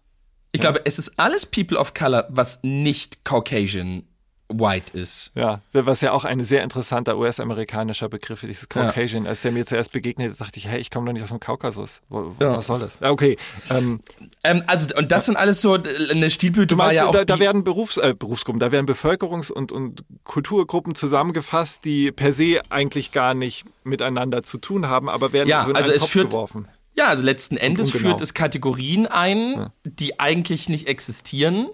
Ich 0.53 0.61
glaube, 0.61 0.81
es 0.85 0.99
ist 0.99 1.13
alles 1.19 1.47
People 1.47 1.79
of 1.79 1.95
Color, 1.95 2.27
was 2.31 2.59
nicht 2.63 3.25
Caucasian 3.25 4.05
white 4.53 4.97
ist. 4.99 5.31
Ja, 5.35 5.61
was 5.73 6.01
ja 6.01 6.13
auch 6.13 6.25
ein 6.25 6.43
sehr 6.45 6.63
interessanter 6.63 7.17
US-amerikanischer 7.17 8.09
Begriff 8.09 8.43
ist, 8.43 8.49
dieses 8.49 8.69
Caucasian. 8.69 9.27
Als 9.27 9.43
der 9.43 9.53
mir 9.53 9.65
zuerst 9.65 9.93
begegnete, 9.93 10.35
dachte 10.37 10.59
ich, 10.59 10.67
hey, 10.69 10.81
ich 10.81 10.91
komme 10.91 11.07
doch 11.07 11.13
nicht 11.13 11.23
aus 11.23 11.29
dem 11.31 11.41
Kaukasus. 11.41 12.01
Wo, 12.09 12.35
wo, 12.39 12.45
Ja. 12.45 12.57
Was 12.57 12.67
soll 12.67 12.81
das? 12.81 12.99
Ja, 13.01 13.11
okay. 13.11 13.37
Ähm, 13.71 14.01
Ähm, 14.43 14.63
also, 14.67 14.95
und 14.97 15.13
das 15.13 15.27
sind 15.27 15.37
alles 15.37 15.61
so, 15.61 15.79
eine 16.11 16.31
Stilblüte 16.31 16.69
du 16.75 16.79
war 16.79 16.87
meinst, 16.87 16.97
ja 16.99 17.07
auch. 17.07 17.13
da, 17.13 17.25
da 17.25 17.39
werden 17.39 17.63
Berufs, 17.65 17.97
äh, 17.97 18.15
Berufsgruppen, 18.19 18.59
da 18.61 18.73
werden 18.73 18.87
Bevölkerungs- 18.87 19.53
und, 19.53 19.71
und 19.73 20.05
Kulturgruppen 20.25 20.95
zusammengefasst, 20.95 21.85
die 21.85 22.11
per 22.13 22.33
se 22.33 22.61
eigentlich 22.71 23.13
gar 23.13 23.35
nicht 23.35 23.65
miteinander 23.85 24.43
zu 24.43 24.59
tun 24.59 24.89
haben, 24.89 25.09
aber 25.09 25.33
werden 25.33 25.49
Ja, 25.49 25.63
so 25.65 25.71
in 25.71 25.77
also 25.77 25.89
einen 25.91 25.97
es 25.97 26.03
Topf 26.03 26.11
führt- 26.13 26.31
geworfen. 26.31 26.69
Ja, 26.95 27.07
also 27.07 27.23
letzten 27.23 27.57
Endes 27.57 27.89
ungenau. 27.95 28.09
führt 28.11 28.21
es 28.21 28.35
Kategorien 28.35 29.07
ein, 29.07 29.71
die 29.85 30.19
eigentlich 30.19 30.69
nicht 30.69 30.89
existieren 30.89 31.69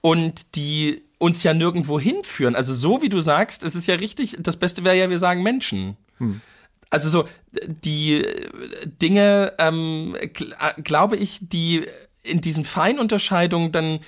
und 0.00 0.54
die 0.56 1.02
uns 1.22 1.44
ja 1.44 1.54
nirgendwo 1.54 2.00
hinführen. 2.00 2.56
Also 2.56 2.74
so 2.74 3.00
wie 3.00 3.08
du 3.08 3.20
sagst, 3.20 3.62
es 3.62 3.76
ist 3.76 3.86
ja 3.86 3.94
richtig, 3.94 4.36
das 4.40 4.56
Beste 4.56 4.84
wäre 4.84 4.96
ja, 4.96 5.08
wir 5.08 5.20
sagen 5.20 5.42
Menschen. 5.42 5.96
Also 6.90 7.08
so 7.08 7.28
die 7.66 8.26
Dinge, 9.00 9.52
ähm, 9.58 10.16
gl 10.32 10.52
äh, 10.52 10.82
glaube 10.82 11.16
ich, 11.16 11.38
die 11.40 11.86
in 12.24 12.40
diesen 12.40 12.64
Feinunterscheidungen 12.64 13.72
dann 13.72 14.00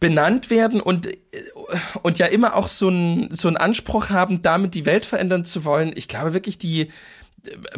benannt 0.00 0.48
werden 0.48 0.80
und, 0.80 1.06
äh, 1.06 1.18
und 2.02 2.18
ja 2.18 2.26
immer 2.26 2.56
auch 2.56 2.68
so 2.68 2.88
einen 2.88 3.34
so 3.34 3.48
einen 3.48 3.58
Anspruch 3.58 4.08
haben, 4.08 4.40
damit 4.40 4.74
die 4.74 4.86
Welt 4.86 5.04
verändern 5.04 5.44
zu 5.44 5.64
wollen. 5.64 5.92
Ich 5.94 6.08
glaube 6.08 6.32
wirklich, 6.32 6.56
die 6.56 6.88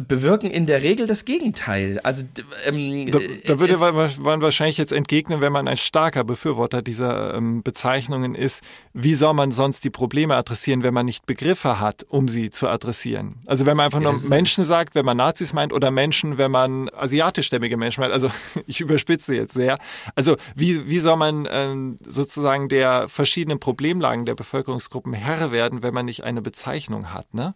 bewirken 0.07 0.49
in 0.49 0.65
der 0.65 0.83
Regel 0.83 1.07
das 1.07 1.25
Gegenteil. 1.25 1.99
Also 2.03 2.25
ähm, 2.65 3.09
Da, 3.11 3.19
da 3.45 3.59
würde 3.59 3.77
man 4.21 4.41
wahrscheinlich 4.41 4.77
jetzt 4.77 4.91
entgegnen, 4.91 5.41
wenn 5.41 5.53
man 5.53 5.67
ein 5.67 5.77
starker 5.77 6.23
Befürworter 6.23 6.81
dieser 6.81 7.33
ähm, 7.35 7.63
Bezeichnungen 7.63 8.35
ist, 8.35 8.61
wie 8.93 9.15
soll 9.15 9.33
man 9.33 9.51
sonst 9.51 9.83
die 9.83 9.89
Probleme 9.89 10.35
adressieren, 10.35 10.83
wenn 10.83 10.93
man 10.93 11.05
nicht 11.05 11.25
Begriffe 11.25 11.79
hat, 11.79 12.05
um 12.09 12.27
sie 12.27 12.49
zu 12.49 12.67
adressieren? 12.67 13.35
Also 13.45 13.65
wenn 13.65 13.77
man 13.77 13.85
einfach 13.85 14.01
nur 14.01 14.19
Menschen 14.29 14.63
sagt, 14.65 14.95
wenn 14.95 15.05
man 15.05 15.17
Nazis 15.17 15.53
meint 15.53 15.71
oder 15.71 15.91
Menschen, 15.91 16.37
wenn 16.37 16.51
man 16.51 16.89
asiatischstämmige 16.89 17.77
Menschen 17.77 18.01
meint. 18.01 18.13
Also 18.13 18.29
ich 18.67 18.81
überspitze 18.81 19.33
jetzt 19.35 19.53
sehr. 19.53 19.77
Also 20.15 20.35
wie, 20.55 20.89
wie 20.89 20.99
soll 20.99 21.15
man 21.15 21.47
ähm, 21.49 21.97
sozusagen 22.05 22.67
der 22.67 23.07
verschiedenen 23.07 23.59
Problemlagen 23.59 24.25
der 24.25 24.35
Bevölkerungsgruppen 24.35 25.13
Herr 25.13 25.51
werden, 25.51 25.83
wenn 25.83 25.93
man 25.93 26.05
nicht 26.05 26.23
eine 26.23 26.41
Bezeichnung 26.41 27.13
hat, 27.13 27.33
ne? 27.33 27.55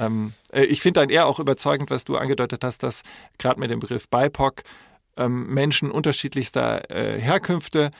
Ähm, 0.00 0.32
äh, 0.52 0.64
ich 0.64 0.80
finde 0.80 1.00
dann 1.00 1.10
eher 1.10 1.26
auch 1.26 1.38
überzeugend, 1.38 1.90
was 1.90 2.04
du 2.04 2.16
angedeutet 2.16 2.64
hast, 2.64 2.82
dass 2.82 3.02
gerade 3.38 3.60
mit 3.60 3.70
dem 3.70 3.78
Begriff 3.78 4.08
BIPOC 4.08 4.64
ähm, 5.16 5.46
Menschen 5.52 5.90
unterschiedlichster 5.90 6.90
äh, 6.90 7.20
Herkünfte 7.20 7.90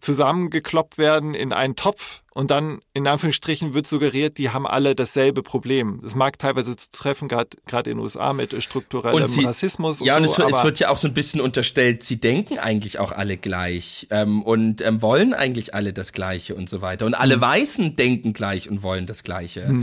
zusammengekloppt 0.00 0.98
werden 0.98 1.34
in 1.34 1.52
einen 1.52 1.74
Topf 1.74 2.22
und 2.32 2.50
dann 2.52 2.80
in 2.94 3.06
Anführungsstrichen 3.08 3.74
wird 3.74 3.86
suggeriert, 3.88 4.38
die 4.38 4.50
haben 4.50 4.66
alle 4.66 4.94
dasselbe 4.94 5.42
Problem. 5.42 6.00
Das 6.02 6.14
mag 6.14 6.38
teilweise 6.38 6.76
zu 6.76 6.86
treffen, 6.92 7.26
gerade 7.28 7.56
in 7.90 7.96
den 7.96 7.98
USA 7.98 8.32
mit 8.32 8.62
strukturellem 8.62 9.16
Und 9.22 9.26
sie- 9.28 9.44
Rassismus 9.44 10.00
und 10.00 10.06
ja, 10.06 10.16
und 10.16 10.24
so. 10.28 10.32
es, 10.32 10.38
wird- 10.38 10.50
es 10.52 10.64
wird 10.64 10.78
ja 10.78 10.90
auch 10.90 10.96
so 10.98 11.08
ein 11.08 11.14
bisschen 11.14 11.40
unterstellt, 11.40 12.02
sie 12.04 12.20
denken 12.20 12.58
eigentlich 12.58 12.98
auch 13.00 13.10
alle 13.10 13.36
gleich 13.36 14.06
ähm, 14.10 14.42
und 14.42 14.80
ähm, 14.80 15.02
wollen 15.02 15.34
eigentlich 15.34 15.74
alle 15.74 15.92
das 15.92 16.12
Gleiche 16.12 16.54
und 16.54 16.68
so 16.68 16.80
weiter. 16.82 17.04
Und 17.06 17.14
alle 17.14 17.36
Mhm. 17.38 17.40
Weißen 17.40 17.96
denken 17.96 18.32
gleich 18.32 18.70
und 18.70 18.82
wollen 18.84 19.06
das 19.06 19.24
Gleiche. 19.24 19.74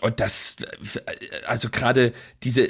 Und 0.00 0.20
das, 0.20 0.56
also 1.46 1.68
gerade 1.68 2.12
diese, 2.42 2.62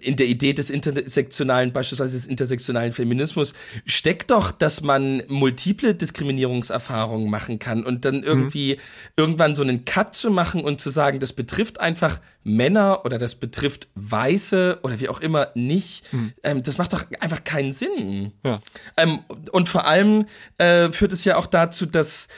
in 0.00 0.16
der 0.16 0.26
Idee 0.26 0.52
des 0.52 0.68
intersektionalen, 0.70 1.72
beispielsweise 1.72 2.16
des 2.16 2.26
intersektionalen 2.26 2.92
Feminismus, 2.92 3.54
steckt 3.86 4.30
doch, 4.30 4.52
dass 4.52 4.82
man 4.82 5.22
multiple 5.28 5.94
Diskriminierungserfahrungen 5.94 7.30
machen 7.30 7.58
kann 7.58 7.84
und 7.84 8.01
dann 8.04 8.22
irgendwie 8.22 8.78
irgendwann 9.16 9.54
so 9.54 9.62
einen 9.62 9.84
Cut 9.84 10.14
zu 10.14 10.30
machen 10.30 10.62
und 10.62 10.80
zu 10.80 10.90
sagen, 10.90 11.18
das 11.18 11.32
betrifft 11.32 11.80
einfach 11.80 12.20
Männer 12.44 13.04
oder 13.04 13.18
das 13.18 13.34
betrifft 13.34 13.88
Weiße 13.94 14.80
oder 14.82 15.00
wie 15.00 15.08
auch 15.08 15.20
immer 15.20 15.48
nicht, 15.54 16.04
ähm, 16.42 16.62
das 16.62 16.78
macht 16.78 16.92
doch 16.92 17.04
einfach 17.20 17.44
keinen 17.44 17.72
Sinn. 17.72 18.32
Ja. 18.44 18.60
Ähm, 18.96 19.20
und 19.52 19.68
vor 19.68 19.86
allem 19.86 20.26
äh, 20.58 20.90
führt 20.92 21.12
es 21.12 21.24
ja 21.24 21.36
auch 21.36 21.46
dazu, 21.46 21.86
dass, 21.86 22.28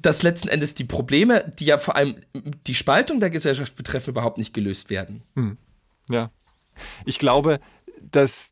dass 0.00 0.22
letzten 0.22 0.48
Endes 0.48 0.74
die 0.74 0.84
Probleme, 0.84 1.52
die 1.58 1.66
ja 1.66 1.78
vor 1.78 1.96
allem 1.96 2.16
die 2.66 2.74
Spaltung 2.74 3.20
der 3.20 3.30
Gesellschaft 3.30 3.76
betreffen, 3.76 4.10
überhaupt 4.10 4.38
nicht 4.38 4.54
gelöst 4.54 4.90
werden. 4.90 5.22
Ja. 6.08 6.30
Ich 7.04 7.18
glaube, 7.18 7.60
dass 8.00 8.50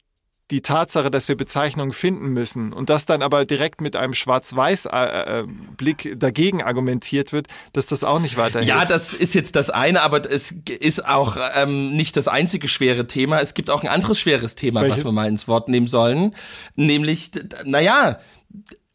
die 0.50 0.62
Tatsache, 0.62 1.10
dass 1.10 1.28
wir 1.28 1.36
Bezeichnungen 1.36 1.92
finden 1.92 2.28
müssen 2.28 2.72
und 2.72 2.88
das 2.88 3.06
dann 3.06 3.22
aber 3.22 3.44
direkt 3.44 3.80
mit 3.80 3.96
einem 3.96 4.14
Schwarz-Weiß-Blick 4.14 6.14
dagegen 6.18 6.62
argumentiert 6.62 7.32
wird, 7.32 7.48
dass 7.72 7.86
das 7.86 8.04
auch 8.04 8.18
nicht 8.18 8.36
weiterhilft. 8.36 8.68
Ja, 8.68 8.84
das 8.84 9.14
ist 9.14 9.34
jetzt 9.34 9.56
das 9.56 9.70
eine, 9.70 10.02
aber 10.02 10.28
es 10.30 10.52
ist 10.80 11.06
auch 11.06 11.36
ähm, 11.56 11.94
nicht 11.94 12.16
das 12.16 12.28
einzige 12.28 12.68
schwere 12.68 13.06
Thema. 13.06 13.40
Es 13.40 13.54
gibt 13.54 13.70
auch 13.70 13.82
ein 13.82 13.88
anderes 13.88 14.18
schweres 14.20 14.54
Thema, 14.54 14.82
Welches? 14.82 14.98
was 15.00 15.04
wir 15.06 15.12
mal 15.12 15.28
ins 15.28 15.48
Wort 15.48 15.68
nehmen 15.68 15.86
sollen. 15.86 16.34
Nämlich, 16.76 17.30
naja, 17.64 18.18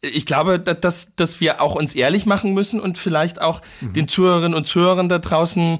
ich 0.02 0.26
glaube, 0.26 0.58
da- 0.60 0.74
dass, 0.74 1.14
dass 1.16 1.40
wir 1.40 1.62
auch 1.62 1.74
uns 1.76 1.94
ehrlich 1.94 2.26
machen 2.26 2.52
müssen 2.52 2.80
und 2.80 2.98
vielleicht 2.98 3.40
auch 3.40 3.62
den 3.80 4.06
Zuhörerinnen 4.08 4.54
und 4.54 4.66
Zuhörern 4.66 5.08
da 5.08 5.18
draußen 5.18 5.78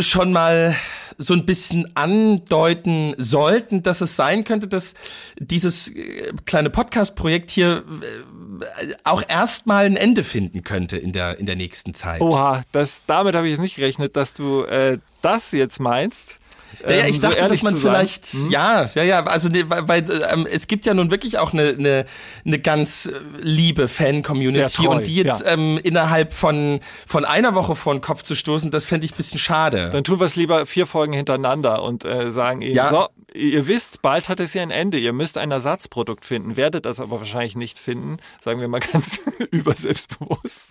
schon 0.00 0.32
mal 0.32 0.74
so 1.20 1.34
ein 1.34 1.44
bisschen 1.44 1.94
andeuten 1.94 3.14
sollten, 3.18 3.82
dass 3.82 4.00
es 4.00 4.16
sein 4.16 4.44
könnte, 4.44 4.66
dass 4.66 4.94
dieses 5.38 5.88
äh, 5.88 6.32
kleine 6.46 6.70
Podcast-Projekt 6.70 7.50
hier 7.50 7.84
äh, 8.00 8.94
auch 9.04 9.22
erstmal 9.28 9.84
ein 9.84 9.96
Ende 9.96 10.24
finden 10.24 10.62
könnte 10.62 10.96
in 10.96 11.12
der, 11.12 11.38
in 11.38 11.46
der 11.46 11.56
nächsten 11.56 11.94
Zeit. 11.94 12.20
Oha, 12.22 12.62
das, 12.72 13.02
damit 13.06 13.34
habe 13.34 13.46
ich 13.46 13.52
jetzt 13.52 13.60
nicht 13.60 13.76
gerechnet, 13.76 14.16
dass 14.16 14.32
du 14.32 14.64
äh, 14.64 14.98
das 15.20 15.52
jetzt 15.52 15.78
meinst. 15.78 16.39
Ja, 16.84 16.90
ja, 16.90 17.02
ähm, 17.04 17.10
ich 17.10 17.16
so 17.16 17.22
dachte, 17.28 17.46
dass 17.48 17.62
man 17.62 17.76
vielleicht, 17.76 18.26
Hm? 18.26 18.50
ja, 18.50 18.88
ja, 18.94 19.02
ja, 19.02 19.24
also 19.24 19.48
ne, 19.48 19.64
weil, 19.68 20.04
ähm, 20.32 20.46
es 20.50 20.66
gibt 20.66 20.86
ja 20.86 20.94
nun 20.94 21.10
wirklich 21.10 21.38
auch 21.38 21.52
eine, 21.52 21.68
eine, 21.68 22.06
eine 22.44 22.58
ganz 22.58 23.06
äh, 23.06 23.12
liebe 23.40 23.88
Fan-Community 23.88 24.86
und 24.86 25.06
die 25.06 25.16
jetzt 25.16 25.42
ja. 25.42 25.52
ähm, 25.52 25.78
innerhalb 25.82 26.32
von, 26.32 26.80
von 27.06 27.24
einer 27.24 27.54
Woche 27.54 27.76
vor 27.76 27.94
den 27.94 28.00
Kopf 28.00 28.22
zu 28.22 28.34
stoßen, 28.34 28.70
das 28.70 28.84
fände 28.84 29.04
ich 29.04 29.12
ein 29.12 29.16
bisschen 29.16 29.38
schade. 29.38 29.90
Dann 29.90 30.04
tun 30.04 30.20
wir 30.20 30.26
es 30.26 30.36
lieber 30.36 30.66
vier 30.66 30.86
Folgen 30.86 31.12
hintereinander 31.12 31.82
und 31.82 32.04
äh, 32.04 32.30
sagen 32.30 32.62
ihnen, 32.62 32.76
Ja. 32.76 32.90
so, 32.90 33.08
ihr 33.34 33.66
wisst, 33.66 34.02
bald 34.02 34.28
hat 34.28 34.40
es 34.40 34.54
ja 34.54 34.62
ein 34.62 34.70
Ende. 34.70 34.98
Ihr 34.98 35.12
müsst 35.12 35.38
ein 35.38 35.50
Ersatzprodukt 35.50 36.24
finden, 36.24 36.56
werdet 36.56 36.86
das 36.86 37.00
aber 37.00 37.18
wahrscheinlich 37.20 37.56
nicht 37.56 37.78
finden, 37.78 38.16
sagen 38.40 38.60
wir 38.60 38.68
mal 38.68 38.80
ganz 38.92 39.20
überselbstbewusst. 39.50 40.68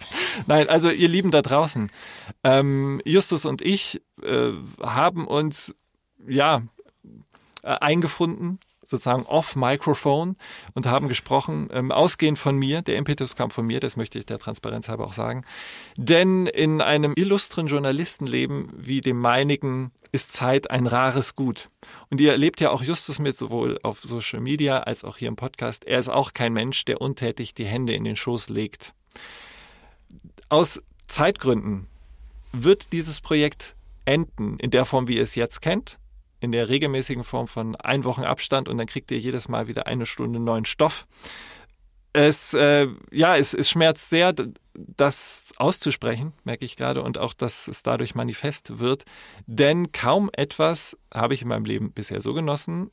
Nein, 0.47 0.69
also 0.69 0.89
ihr 0.89 1.07
Lieben 1.07 1.31
da 1.31 1.41
draußen, 1.41 1.89
ähm, 2.43 3.01
Justus 3.05 3.45
und 3.45 3.61
ich 3.61 4.01
äh, 4.23 4.51
haben 4.81 5.27
uns 5.27 5.75
ja 6.27 6.63
äh, 7.63 7.69
eingefunden 7.69 8.59
sozusagen 8.89 9.23
off-Microphone 9.23 10.35
und 10.73 10.87
haben 10.87 11.07
gesprochen, 11.07 11.69
ähm, 11.71 11.91
ausgehend 11.91 12.39
von 12.39 12.57
mir, 12.57 12.81
der 12.81 12.97
Impetus 12.97 13.35
kam 13.35 13.51
von 13.51 13.65
mir, 13.65 13.79
das 13.79 13.95
möchte 13.95 14.17
ich 14.17 14.25
der 14.25 14.39
Transparenz 14.39 14.89
halber 14.89 15.05
auch 15.05 15.13
sagen. 15.13 15.45
Denn 15.95 16.47
in 16.47 16.81
einem 16.81 17.13
illustren 17.15 17.67
Journalistenleben 17.67 18.71
wie 18.75 19.01
dem 19.01 19.19
meinigen 19.19 19.91
ist 20.11 20.33
Zeit 20.33 20.71
ein 20.71 20.87
rares 20.87 21.35
Gut. 21.35 21.69
Und 22.09 22.19
ihr 22.19 22.31
erlebt 22.31 22.61
ja 22.61 22.71
auch 22.71 22.81
Justus 22.81 23.19
mit, 23.19 23.37
sowohl 23.37 23.79
auf 23.83 24.01
Social 24.01 24.39
Media 24.39 24.79
als 24.79 25.03
auch 25.03 25.17
hier 25.17 25.27
im 25.27 25.35
Podcast. 25.35 25.85
Er 25.85 25.99
ist 25.99 26.09
auch 26.09 26.33
kein 26.33 26.53
Mensch, 26.53 26.83
der 26.85 26.99
untätig 26.99 27.53
die 27.53 27.67
Hände 27.67 27.93
in 27.93 28.03
den 28.03 28.15
Schoß 28.15 28.49
legt. 28.49 28.95
Aus 30.49 30.81
Zeitgründen 31.07 31.87
wird 32.51 32.91
dieses 32.91 33.21
Projekt 33.21 33.75
enden 34.05 34.57
in 34.57 34.71
der 34.71 34.85
Form, 34.85 35.07
wie 35.07 35.17
ihr 35.17 35.23
es 35.23 35.35
jetzt 35.35 35.61
kennt 35.61 35.98
in 36.39 36.51
der 36.51 36.69
regelmäßigen 36.69 37.23
Form 37.23 37.47
von 37.47 37.75
ein 37.75 38.03
Wochen 38.03 38.23
Abstand 38.23 38.67
und 38.69 38.77
dann 38.77 38.87
kriegt 38.87 39.11
ihr 39.11 39.19
jedes 39.19 39.47
Mal 39.49 39.67
wieder 39.67 39.87
eine 39.87 40.05
Stunde 40.05 40.39
neuen 40.39 40.65
Stoff. 40.65 41.05
Es, 42.11 42.53
äh, 42.53 42.87
ja, 43.11 43.37
es, 43.37 43.53
es 43.53 43.69
schmerzt 43.69 44.09
sehr, 44.09 44.33
das 44.73 45.43
auszusprechen, 45.57 46.33
merke 46.43 46.65
ich 46.65 46.75
gerade, 46.75 47.03
und 47.03 47.17
auch, 47.17 47.33
dass 47.33 47.67
es 47.67 47.83
dadurch 47.83 48.15
manifest 48.15 48.79
wird. 48.79 49.05
Denn 49.45 49.91
kaum 49.91 50.29
etwas 50.33 50.97
habe 51.13 51.33
ich 51.33 51.41
in 51.41 51.49
meinem 51.49 51.65
Leben 51.65 51.91
bisher 51.91 52.21
so 52.21 52.33
genossen, 52.33 52.89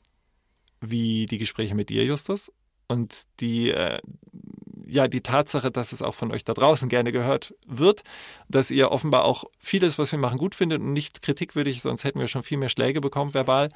wie 0.81 1.25
die 1.25 1.37
Gespräche 1.37 1.73
mit 1.73 1.89
dir, 1.89 2.03
Justus, 2.05 2.51
und 2.87 3.23
die, 3.39 3.71
äh, 3.71 3.99
ja, 4.87 5.07
die 5.07 5.21
Tatsache, 5.21 5.71
dass 5.71 5.91
es 5.91 6.01
auch 6.01 6.15
von 6.15 6.31
euch 6.31 6.43
da 6.43 6.53
draußen 6.53 6.89
gerne 6.89 7.11
gehört 7.11 7.53
wird, 7.67 8.03
dass 8.49 8.71
ihr 8.71 8.91
offenbar 8.91 9.25
auch 9.25 9.45
vieles, 9.59 9.99
was 9.99 10.11
wir 10.11 10.19
machen, 10.19 10.37
gut 10.37 10.55
findet 10.55 10.81
und 10.81 10.93
nicht 10.93 11.21
kritikwürdig, 11.21 11.81
sonst 11.81 12.03
hätten 12.03 12.19
wir 12.19 12.27
schon 12.27 12.43
viel 12.43 12.57
mehr 12.57 12.69
Schläge 12.69 13.01
bekommen 13.01 13.33
verbal. 13.33 13.69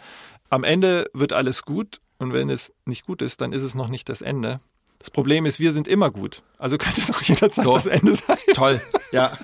Am 0.49 0.64
Ende 0.64 1.09
wird 1.14 1.34
alles 1.34 1.64
gut 1.64 1.99
und 2.18 2.34
wenn 2.34 2.49
es 2.49 2.74
nicht 2.86 3.05
gut 3.05 3.22
ist, 3.22 3.41
dann 3.41 3.53
ist 3.53 3.64
es 3.64 3.76
noch 3.76 3.88
nicht 3.88 4.09
das 4.09 4.22
Ende. 4.22 4.59
Das 4.99 5.09
Problem 5.09 5.47
ist, 5.47 5.59
wir 5.59 5.72
sind 5.72 5.88
immer 5.88 6.12
gut. 6.12 6.43
Also 6.59 6.78
könnte 6.78 7.01
es 7.01 7.12
auch 7.12 7.22
jederzeit 7.24 7.66
so. 7.66 7.74
das 7.74 7.88
Ende 7.88 8.14
sein. 8.14 8.38
Toll, 8.53 8.82
ja. 9.12 9.36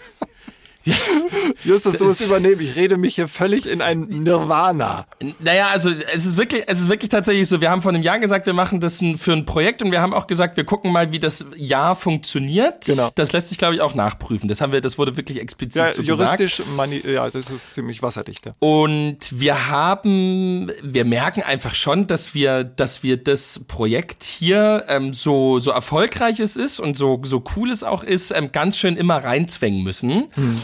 Justus, 1.63 1.97
du 1.97 2.05
musst 2.05 2.21
übernehmen. 2.21 2.61
Ich 2.61 2.75
rede 2.75 2.97
mich 2.97 3.15
hier 3.15 3.27
völlig 3.27 3.65
in 3.65 3.81
ein 3.81 4.01
Nirvana. 4.01 5.05
Naja, 5.39 5.69
also 5.71 5.89
es 5.89 6.25
ist 6.25 6.37
wirklich, 6.37 6.63
es 6.67 6.79
ist 6.79 6.89
wirklich 6.89 7.09
tatsächlich 7.09 7.47
so. 7.47 7.61
Wir 7.61 7.69
haben 7.69 7.81
vor 7.81 7.91
einem 7.91 8.03
Jahr 8.03 8.19
gesagt, 8.19 8.45
wir 8.45 8.53
machen 8.53 8.79
das 8.79 8.99
für 9.17 9.33
ein 9.33 9.45
Projekt 9.45 9.81
und 9.81 9.91
wir 9.91 10.01
haben 10.01 10.13
auch 10.13 10.27
gesagt, 10.27 10.57
wir 10.57 10.63
gucken 10.63 10.91
mal, 10.91 11.11
wie 11.11 11.19
das 11.19 11.45
Jahr 11.55 11.95
funktioniert. 11.95 12.85
Genau. 12.85 13.09
Das 13.15 13.31
lässt 13.33 13.49
sich, 13.49 13.57
glaube 13.57 13.75
ich, 13.75 13.81
auch 13.81 13.95
nachprüfen. 13.95 14.47
Das 14.47 14.61
haben 14.61 14.71
wir, 14.71 14.81
das 14.81 14.97
wurde 14.97 15.17
wirklich 15.17 15.41
explizit 15.41 15.81
ja, 15.81 15.93
so 15.93 16.01
juristisch, 16.01 16.57
gesagt. 16.57 17.05
ja, 17.05 17.29
das 17.29 17.49
ist 17.49 17.73
ziemlich 17.73 18.01
wasserdicht. 18.01 18.45
Ja. 18.45 18.51
Und 18.59 19.17
wir 19.31 19.69
haben, 19.69 20.71
wir 20.81 21.05
merken 21.05 21.43
einfach 21.43 21.75
schon, 21.75 22.07
dass 22.07 22.33
wir, 22.33 22.63
dass 22.63 23.03
wir 23.03 23.17
das 23.17 23.61
Projekt 23.67 24.23
hier 24.23 24.85
ähm, 24.87 25.13
so 25.13 25.59
so 25.59 25.71
erfolgreich 25.71 26.39
es 26.39 26.55
ist 26.55 26.79
und 26.79 26.97
so 26.97 27.21
so 27.23 27.43
cool 27.55 27.71
es 27.71 27.83
auch 27.83 28.03
ist, 28.03 28.31
ähm, 28.31 28.51
ganz 28.51 28.77
schön 28.77 28.95
immer 28.95 29.17
reinzwängen 29.17 29.83
müssen. 29.83 30.25
Hm. 30.33 30.61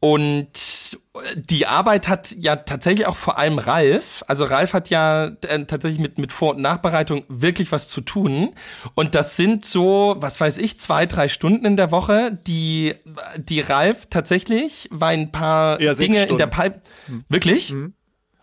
Und 0.00 0.98
die 1.36 1.66
Arbeit 1.66 2.08
hat 2.08 2.34
ja 2.38 2.56
tatsächlich 2.56 3.06
auch 3.06 3.16
vor 3.16 3.38
allem 3.38 3.58
Ralf. 3.58 4.24
Also 4.26 4.44
Ralf 4.44 4.72
hat 4.72 4.90
ja 4.90 5.26
äh, 5.42 5.64
tatsächlich 5.64 6.00
mit, 6.00 6.18
mit 6.18 6.32
Vor- 6.32 6.54
und 6.54 6.62
Nachbereitung 6.62 7.24
wirklich 7.28 7.72
was 7.72 7.88
zu 7.88 8.00
tun. 8.00 8.54
Und 8.94 9.14
das 9.14 9.36
sind 9.36 9.64
so, 9.64 10.14
was 10.18 10.40
weiß 10.40 10.58
ich, 10.58 10.80
zwei, 10.80 11.06
drei 11.06 11.28
Stunden 11.28 11.64
in 11.64 11.76
der 11.76 11.90
Woche, 11.90 12.36
die, 12.46 12.94
die 13.36 13.60
Ralf 13.60 14.06
tatsächlich, 14.10 14.88
weil 14.90 15.18
ein 15.18 15.32
paar 15.32 15.80
ja, 15.80 15.94
Dinge 15.94 16.16
Stunden. 16.16 16.32
in 16.32 16.38
der 16.38 16.46
Pipe. 16.48 16.80
Hm. 17.06 17.24
Wirklich? 17.28 17.72
Mhm. 17.72 17.94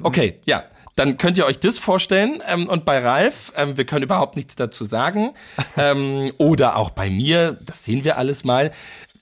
Okay, 0.02 0.40
ja 0.46 0.64
dann 0.96 1.18
könnt 1.18 1.38
ihr 1.38 1.46
euch 1.46 1.60
das 1.60 1.80
vorstellen. 1.80 2.44
Ähm, 2.48 2.68
und 2.68 2.86
bei 2.86 3.00
Ralf, 3.00 3.54
ähm, 3.56 3.78
wir 3.78 3.86
können 3.86 4.04
überhaupt 4.04 4.36
nichts 4.36 4.56
dazu 4.56 4.84
sagen. 4.84 5.32
ähm, 5.78 6.32
oder 6.38 6.76
auch 6.76 6.92
bei 6.92 7.10
mir, 7.10 7.58
das 7.62 7.84
sehen 7.84 8.04
wir 8.04 8.18
alles 8.18 8.44
mal 8.44 8.72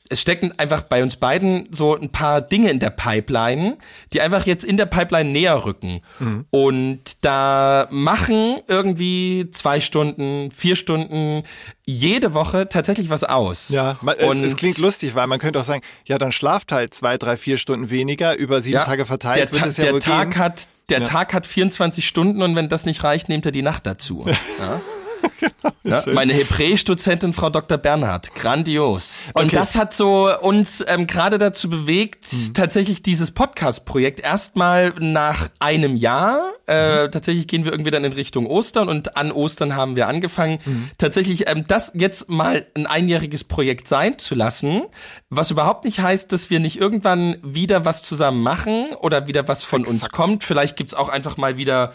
es 0.10 0.22
stecken 0.22 0.54
einfach 0.58 0.84
bei 0.84 1.04
uns 1.04 1.16
beiden 1.16 1.68
so 1.72 1.96
ein 1.96 2.10
paar 2.10 2.42
Dinge 2.42 2.72
in 2.72 2.80
der 2.80 2.90
Pipeline, 2.90 3.78
die 4.12 4.22
einfach 4.22 4.46
jetzt 4.48 4.64
in 4.64 4.76
der 4.76 4.88
Pipeline 4.88 5.30
näher 5.30 5.66
rücken. 5.66 6.02
Mhm. 6.18 6.46
Und 6.50 7.24
da 7.24 7.88
machen 7.92 8.58
irgendwie 8.68 9.50
zwei 9.52 9.80
Stunden, 9.80 10.50
vier 10.52 10.76
Stunden 10.76 11.44
jede 11.86 12.34
Woche 12.34 12.68
tatsächlich 12.68 13.10
was 13.12 13.24
aus. 13.24 13.70
Ja, 13.70 13.98
man, 14.02 14.16
und 14.18 14.40
es, 14.40 14.54
es, 14.54 14.58
klingt 14.58 14.80
lustig, 14.80 15.14
weil 15.14 15.28
man 15.28 15.40
könnte 15.40 15.60
auch 15.60 15.64
sagen, 15.64 15.84
ja, 16.06 16.18
dann 16.18 16.32
schlaft 16.32 16.72
halt 16.72 16.94
zwei, 16.96 17.18
drei, 17.18 17.38
vier 17.38 17.58
Stunden 17.58 17.92
weniger 17.92 18.36
über 18.36 18.62
sieben 18.62 18.76
ja, 18.76 18.86
Tage 18.86 19.06
verteilt. 19.06 19.54
Der, 19.56 19.62
wird 19.62 19.66
es 19.68 19.78
ja 19.78 19.92
der 19.92 20.00
Tag 20.00 20.32
gehen. 20.32 20.40
hat 20.40 20.68
der 20.90 21.00
ja. 21.00 21.04
Tag 21.04 21.34
hat 21.36 21.46
24 21.46 22.08
Stunden 22.08 22.42
und 22.42 22.56
wenn 22.56 22.68
das 22.68 22.86
nicht 22.86 23.04
reicht, 23.04 23.30
nehmt 23.30 23.46
er 23.46 23.52
die 23.52 23.62
Nacht 23.62 23.86
dazu. 23.86 24.26
Ja? 24.60 24.82
genau, 25.40 25.74
ja, 25.84 26.04
meine 26.14 26.34
Hebräisch-Dozentin 26.34 27.34
Frau 27.34 27.50
Dr. 27.50 27.78
Bernhard, 27.78 28.34
grandios. 28.36 29.16
Und 29.34 29.46
okay. 29.46 29.56
das 29.56 29.76
hat 29.76 29.94
so 29.94 30.30
uns 30.42 30.84
ähm, 30.88 31.08
gerade 31.08 31.38
dazu 31.38 31.70
bewegt, 31.70 32.32
mhm. 32.32 32.54
tatsächlich 32.54 33.02
dieses 33.02 33.32
Podcast-Projekt 33.32 34.20
erstmal 34.20 34.94
nach 35.00 35.50
einem 35.60 35.96
Jahr, 35.96 36.54
äh, 36.68 37.06
mhm. 37.06 37.12
tatsächlich 37.12 37.48
gehen 37.48 37.66
wir 37.66 37.72
irgendwie 37.72 37.92
dann 37.92 38.04
in 38.04 38.14
Richtung 38.14 38.46
Ostern 38.46 38.90
und 38.90 39.18
an 39.18 39.32
Ostern 39.32 39.76
haben 39.76 39.96
wir 39.96 40.08
angefangen, 40.08 40.60
mhm. 40.66 40.90
tatsächlich 40.98 41.50
ähm, 41.50 41.66
das 41.68 41.94
jetzt 41.96 42.30
mal 42.30 42.66
ein 42.76 42.86
einjähriges 42.86 43.44
Projekt 43.44 43.88
sein 43.88 44.18
zu 44.20 44.36
lassen, 44.36 44.84
was 45.30 45.52
überhaupt 45.52 45.86
nicht 45.86 46.00
heißt, 46.00 46.32
dass 46.32 46.50
wir 46.50 46.60
nicht 46.60 46.80
irgendwann 46.80 47.38
wieder 47.42 47.86
was 47.86 48.02
zusammen 48.02 48.42
machen 48.42 48.94
oder 49.02 49.28
wieder 49.28 49.48
was 49.48 49.64
von 49.64 49.82
Exakt. 49.82 50.04
uns 50.04 50.10
kommt. 50.12 50.44
Vielleicht 50.44 50.78
gibt's 50.78 50.94
auch 50.94 51.10
einfach 51.10 51.38
mal 51.38 51.58
wieder 51.58 51.94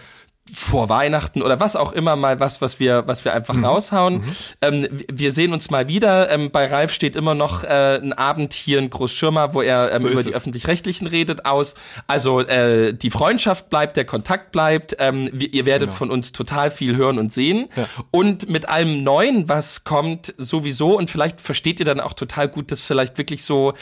vor 0.52 0.90
Weihnachten 0.90 1.40
oder 1.40 1.58
was 1.58 1.74
auch 1.74 1.92
immer 1.92 2.16
mal 2.16 2.38
was, 2.38 2.60
was 2.60 2.78
wir, 2.78 3.06
was 3.06 3.24
wir 3.24 3.32
einfach 3.32 3.54
mhm. 3.54 3.64
raushauen. 3.64 4.14
Mhm. 4.16 4.36
Ähm, 4.60 4.88
wir 5.10 5.32
sehen 5.32 5.54
uns 5.54 5.70
mal 5.70 5.88
wieder. 5.88 6.30
Ähm, 6.30 6.50
bei 6.50 6.66
Ralf 6.66 6.92
steht 6.92 7.16
immer 7.16 7.34
noch 7.34 7.64
äh, 7.64 7.96
ein 7.96 8.12
Abend 8.12 8.52
hier 8.52 8.78
in 8.78 8.90
Großschirmer, 8.90 9.54
wo 9.54 9.62
er 9.62 9.92
ähm, 9.92 10.02
so 10.02 10.08
über 10.08 10.22
die 10.22 10.34
öffentlich-rechtlichen 10.34 11.06
redet 11.06 11.46
aus. 11.46 11.74
Also 12.06 12.40
äh, 12.40 12.92
die 12.92 13.10
Freundschaft 13.10 13.70
bleibt, 13.70 13.96
der 13.96 14.04
Kontakt 14.04 14.52
bleibt. 14.52 14.96
Ähm, 14.98 15.30
wir, 15.32 15.52
ihr 15.52 15.64
werdet 15.64 15.88
genau. 15.88 15.98
von 15.98 16.10
uns 16.10 16.32
total 16.32 16.70
viel 16.70 16.94
hören 16.94 17.18
und 17.18 17.32
sehen. 17.32 17.70
Ja. 17.74 17.88
Und 18.10 18.48
mit 18.48 18.68
allem 18.68 19.02
Neuen, 19.02 19.48
was 19.48 19.84
kommt, 19.84 20.34
sowieso. 20.36 20.98
Und 20.98 21.10
vielleicht 21.10 21.40
versteht 21.40 21.80
ihr 21.80 21.86
dann 21.86 22.00
auch 22.00 22.12
total 22.12 22.48
gut, 22.48 22.70
dass 22.70 22.82
vielleicht 22.82 23.16
wirklich 23.16 23.44
so 23.44 23.72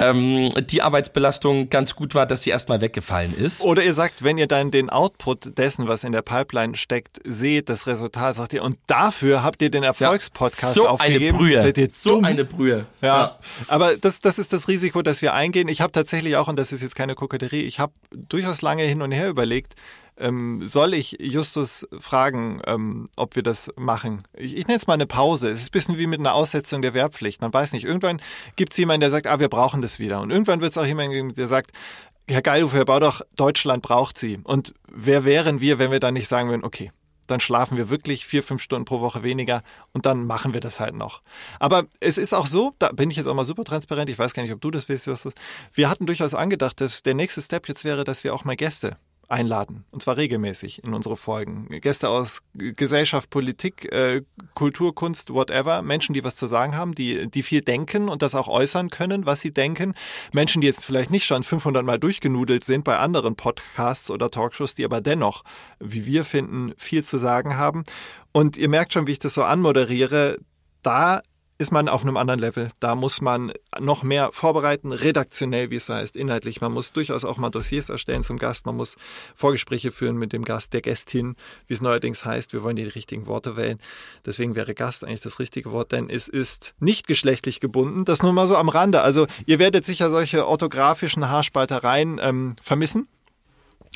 ähm, 0.00 0.50
die 0.68 0.82
Arbeitsbelastung 0.82 1.70
ganz 1.70 1.94
gut 1.94 2.16
war, 2.16 2.26
dass 2.26 2.42
sie 2.42 2.50
erstmal 2.50 2.80
weggefallen 2.80 3.32
ist. 3.36 3.62
Oder 3.62 3.84
ihr 3.84 3.94
sagt, 3.94 4.24
wenn 4.24 4.38
ihr 4.38 4.48
dann 4.48 4.72
den 4.72 4.90
Output 4.90 5.56
dessen, 5.56 5.86
was 5.86 5.99
was 6.00 6.04
in 6.04 6.12
der 6.12 6.22
Pipeline 6.22 6.76
steckt, 6.76 7.20
seht 7.24 7.68
das 7.68 7.86
Resultat, 7.86 8.36
sagt 8.36 8.52
ihr, 8.52 8.62
und 8.62 8.78
dafür 8.86 9.42
habt 9.42 9.60
ihr 9.62 9.70
den 9.70 9.82
Erfolgspodcast 9.82 10.62
ja, 10.76 10.82
so 10.82 10.88
aufgegeben. 10.88 11.24
Eine 11.24 11.38
Brühe. 11.38 11.60
Seid 11.60 11.78
ihr 11.78 11.88
so 11.90 12.22
eine 12.22 12.44
Brühe. 12.44 12.86
Ja. 13.02 13.06
ja. 13.06 13.38
Aber 13.68 13.96
das, 13.96 14.20
das 14.20 14.38
ist 14.38 14.52
das 14.52 14.68
Risiko, 14.68 15.02
das 15.02 15.20
wir 15.22 15.34
eingehen. 15.34 15.68
Ich 15.68 15.80
habe 15.80 15.92
tatsächlich 15.92 16.36
auch, 16.36 16.48
und 16.48 16.58
das 16.58 16.72
ist 16.72 16.82
jetzt 16.82 16.94
keine 16.94 17.14
Koketterie, 17.14 17.62
ich 17.62 17.80
habe 17.80 17.92
durchaus 18.10 18.62
lange 18.62 18.82
hin 18.84 19.02
und 19.02 19.12
her 19.12 19.28
überlegt, 19.28 19.74
ähm, 20.18 20.66
soll 20.66 20.92
ich 20.92 21.16
Justus 21.18 21.88
fragen, 21.98 22.60
ähm, 22.66 23.08
ob 23.16 23.36
wir 23.36 23.42
das 23.42 23.70
machen? 23.76 24.22
Ich, 24.34 24.54
ich 24.54 24.66
nenne 24.66 24.76
es 24.76 24.86
mal 24.86 24.94
eine 24.94 25.06
Pause. 25.06 25.48
Es 25.48 25.60
ist 25.60 25.68
ein 25.68 25.72
bisschen 25.72 25.98
wie 25.98 26.06
mit 26.06 26.20
einer 26.20 26.34
Aussetzung 26.34 26.82
der 26.82 26.92
Wehrpflicht. 26.92 27.40
Man 27.40 27.54
weiß 27.54 27.72
nicht, 27.72 27.84
irgendwann 27.84 28.20
gibt 28.54 28.72
es 28.72 28.78
jemanden, 28.78 29.00
der 29.00 29.10
sagt, 29.10 29.26
ah, 29.26 29.40
wir 29.40 29.48
brauchen 29.48 29.80
das 29.80 29.98
wieder. 29.98 30.20
Und 30.20 30.30
irgendwann 30.30 30.60
wird 30.60 30.72
es 30.72 30.78
auch 30.78 30.84
jemanden 30.84 31.12
geben, 31.12 31.34
der 31.34 31.48
sagt, 31.48 31.72
Herr 32.30 32.42
Geilhofer, 32.42 32.76
Herr 32.76 32.84
Baudach, 32.84 33.22
Deutschland 33.34 33.82
braucht 33.82 34.16
Sie. 34.16 34.38
Und 34.44 34.72
wer 34.86 35.24
wären 35.24 35.60
wir, 35.60 35.80
wenn 35.80 35.90
wir 35.90 35.98
dann 35.98 36.14
nicht 36.14 36.28
sagen 36.28 36.48
würden, 36.48 36.62
okay, 36.64 36.92
dann 37.26 37.40
schlafen 37.40 37.76
wir 37.76 37.90
wirklich 37.90 38.24
vier, 38.24 38.44
fünf 38.44 38.62
Stunden 38.62 38.84
pro 38.84 39.00
Woche 39.00 39.24
weniger 39.24 39.64
und 39.92 40.06
dann 40.06 40.24
machen 40.24 40.52
wir 40.52 40.60
das 40.60 40.78
halt 40.78 40.94
noch. 40.94 41.22
Aber 41.58 41.86
es 41.98 42.18
ist 42.18 42.32
auch 42.32 42.46
so, 42.46 42.72
da 42.78 42.90
bin 42.90 43.10
ich 43.10 43.16
jetzt 43.16 43.26
auch 43.26 43.34
mal 43.34 43.44
super 43.44 43.64
transparent, 43.64 44.10
ich 44.10 44.18
weiß 44.18 44.32
gar 44.34 44.44
nicht, 44.44 44.52
ob 44.52 44.60
du 44.60 44.70
das 44.70 44.88
weißt, 44.88 45.08
wir 45.74 45.90
hatten 45.90 46.06
durchaus 46.06 46.34
angedacht, 46.34 46.80
dass 46.80 47.02
der 47.02 47.14
nächste 47.14 47.42
Step 47.42 47.68
jetzt 47.68 47.84
wäre, 47.84 48.04
dass 48.04 48.22
wir 48.22 48.32
auch 48.32 48.44
mal 48.44 48.56
Gäste 48.56 48.96
einladen. 49.30 49.84
Und 49.90 50.02
zwar 50.02 50.16
regelmäßig 50.16 50.82
in 50.84 50.92
unsere 50.92 51.16
Folgen. 51.16 51.68
Gäste 51.68 52.08
aus 52.08 52.42
Gesellschaft, 52.54 53.30
Politik, 53.30 53.90
äh, 53.92 54.22
Kultur, 54.54 54.94
Kunst, 54.94 55.32
whatever. 55.32 55.82
Menschen, 55.82 56.12
die 56.12 56.24
was 56.24 56.36
zu 56.36 56.46
sagen 56.46 56.76
haben, 56.76 56.94
die, 56.94 57.30
die 57.30 57.42
viel 57.42 57.60
denken 57.60 58.08
und 58.08 58.22
das 58.22 58.34
auch 58.34 58.48
äußern 58.48 58.90
können, 58.90 59.26
was 59.26 59.40
sie 59.40 59.52
denken. 59.52 59.94
Menschen, 60.32 60.60
die 60.60 60.66
jetzt 60.66 60.84
vielleicht 60.84 61.10
nicht 61.10 61.26
schon 61.26 61.42
500 61.42 61.84
Mal 61.84 61.98
durchgenudelt 61.98 62.64
sind 62.64 62.84
bei 62.84 62.98
anderen 62.98 63.36
Podcasts 63.36 64.10
oder 64.10 64.30
Talkshows, 64.30 64.74
die 64.74 64.84
aber 64.84 65.00
dennoch, 65.00 65.44
wie 65.78 66.06
wir 66.06 66.24
finden, 66.24 66.72
viel 66.76 67.04
zu 67.04 67.16
sagen 67.18 67.56
haben. 67.56 67.84
Und 68.32 68.56
ihr 68.56 68.68
merkt 68.68 68.92
schon, 68.92 69.06
wie 69.06 69.12
ich 69.12 69.18
das 69.18 69.34
so 69.34 69.44
anmoderiere. 69.44 70.38
Da 70.82 71.20
ist 71.60 71.72
man 71.72 71.90
auf 71.90 72.00
einem 72.00 72.16
anderen 72.16 72.40
Level. 72.40 72.70
Da 72.80 72.94
muss 72.94 73.20
man 73.20 73.52
noch 73.78 74.02
mehr 74.02 74.30
vorbereiten, 74.32 74.92
redaktionell, 74.92 75.70
wie 75.70 75.76
es 75.76 75.90
heißt, 75.90 76.16
inhaltlich. 76.16 76.62
Man 76.62 76.72
muss 76.72 76.94
durchaus 76.94 77.22
auch 77.22 77.36
mal 77.36 77.50
Dossiers 77.50 77.90
erstellen 77.90 78.24
zum 78.24 78.38
Gast. 78.38 78.64
Man 78.64 78.76
muss 78.76 78.96
Vorgespräche 79.36 79.92
führen 79.92 80.16
mit 80.16 80.32
dem 80.32 80.42
Gast, 80.42 80.72
der 80.72 80.80
Gästin, 80.80 81.36
wie 81.66 81.74
es 81.74 81.82
neuerdings 81.82 82.24
heißt. 82.24 82.54
Wir 82.54 82.62
wollen 82.62 82.76
die 82.76 82.84
richtigen 82.84 83.26
Worte 83.26 83.56
wählen. 83.56 83.78
Deswegen 84.24 84.54
wäre 84.54 84.72
Gast 84.72 85.04
eigentlich 85.04 85.20
das 85.20 85.38
richtige 85.38 85.70
Wort, 85.70 85.92
denn 85.92 86.08
es 86.08 86.28
ist 86.28 86.72
nicht 86.80 87.06
geschlechtlich 87.06 87.60
gebunden. 87.60 88.06
Das 88.06 88.22
nur 88.22 88.32
mal 88.32 88.46
so 88.46 88.56
am 88.56 88.70
Rande. 88.70 89.02
Also 89.02 89.26
ihr 89.44 89.58
werdet 89.58 89.84
sicher 89.84 90.08
solche 90.08 90.48
orthografischen 90.48 91.28
Haarspaltereien 91.28 92.18
ähm, 92.22 92.56
vermissen. 92.62 93.06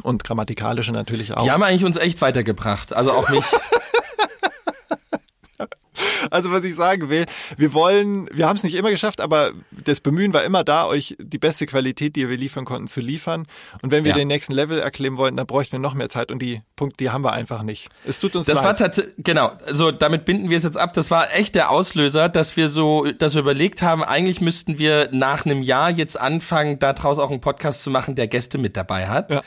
Und 0.02 0.22
grammatikalische 0.22 0.92
natürlich 0.92 1.32
auch. 1.32 1.44
Die 1.44 1.50
haben 1.50 1.62
eigentlich 1.62 1.86
uns 1.86 1.96
echt 1.96 2.20
weitergebracht. 2.20 2.92
Also 2.92 3.12
auch 3.12 3.30
mich. 3.30 3.44
Also 6.30 6.50
was 6.52 6.64
ich 6.64 6.74
sagen 6.74 7.08
will, 7.10 7.26
wir 7.56 7.72
wollen, 7.74 8.28
wir 8.32 8.48
haben 8.48 8.56
es 8.56 8.64
nicht 8.64 8.74
immer 8.74 8.90
geschafft, 8.90 9.20
aber 9.20 9.52
das 9.70 10.00
Bemühen 10.00 10.32
war 10.32 10.44
immer 10.44 10.64
da, 10.64 10.86
euch 10.86 11.16
die 11.18 11.38
beste 11.38 11.66
Qualität, 11.66 12.16
die 12.16 12.28
wir 12.28 12.36
liefern 12.36 12.64
konnten, 12.64 12.86
zu 12.88 13.00
liefern. 13.00 13.44
Und 13.82 13.90
wenn 13.90 14.04
wir 14.04 14.10
Ja. 14.12 14.16
den 14.16 14.28
nächsten 14.28 14.52
Level 14.52 14.78
erklimmen 14.78 15.18
wollten, 15.18 15.36
dann 15.36 15.46
bräuchten 15.46 15.72
wir 15.72 15.78
noch 15.78 15.94
mehr 15.94 16.08
Zeit 16.08 16.30
und 16.30 16.40
die 16.40 16.62
Punkte, 16.76 16.96
die 16.98 17.10
haben 17.10 17.22
wir 17.22 17.32
einfach 17.32 17.62
nicht. 17.62 17.88
Es 18.06 18.18
tut 18.18 18.36
uns 18.36 18.46
Das 18.46 18.58
war 18.58 18.64
leid. 18.72 18.78
tatsächlich, 18.78 19.14
genau, 19.18 19.52
so 19.72 19.90
damit 19.90 20.24
binden 20.24 20.50
wir 20.50 20.58
es 20.58 20.64
jetzt 20.64 20.76
ab. 20.76 20.92
Das 20.94 21.10
war 21.10 21.32
echt 21.34 21.54
der 21.54 21.70
Auslöser, 21.70 22.28
dass 22.28 22.56
wir 22.56 22.68
so, 22.68 23.04
dass 23.04 23.34
wir 23.34 23.40
überlegt 23.42 23.82
haben, 23.82 24.02
eigentlich 24.02 24.40
müssten 24.40 24.78
wir 24.78 25.08
nach 25.12 25.44
einem 25.46 25.62
Jahr 25.62 25.90
jetzt 25.90 26.18
anfangen, 26.20 26.78
daraus 26.78 27.18
auch 27.18 27.30
einen 27.30 27.40
Podcast 27.40 27.82
zu 27.82 27.90
machen, 27.90 28.14
der 28.14 28.26
Gäste 28.28 28.58
mit 28.58 28.76
dabei 28.76 29.08
hat. 29.08 29.32
Ja. 29.32 29.42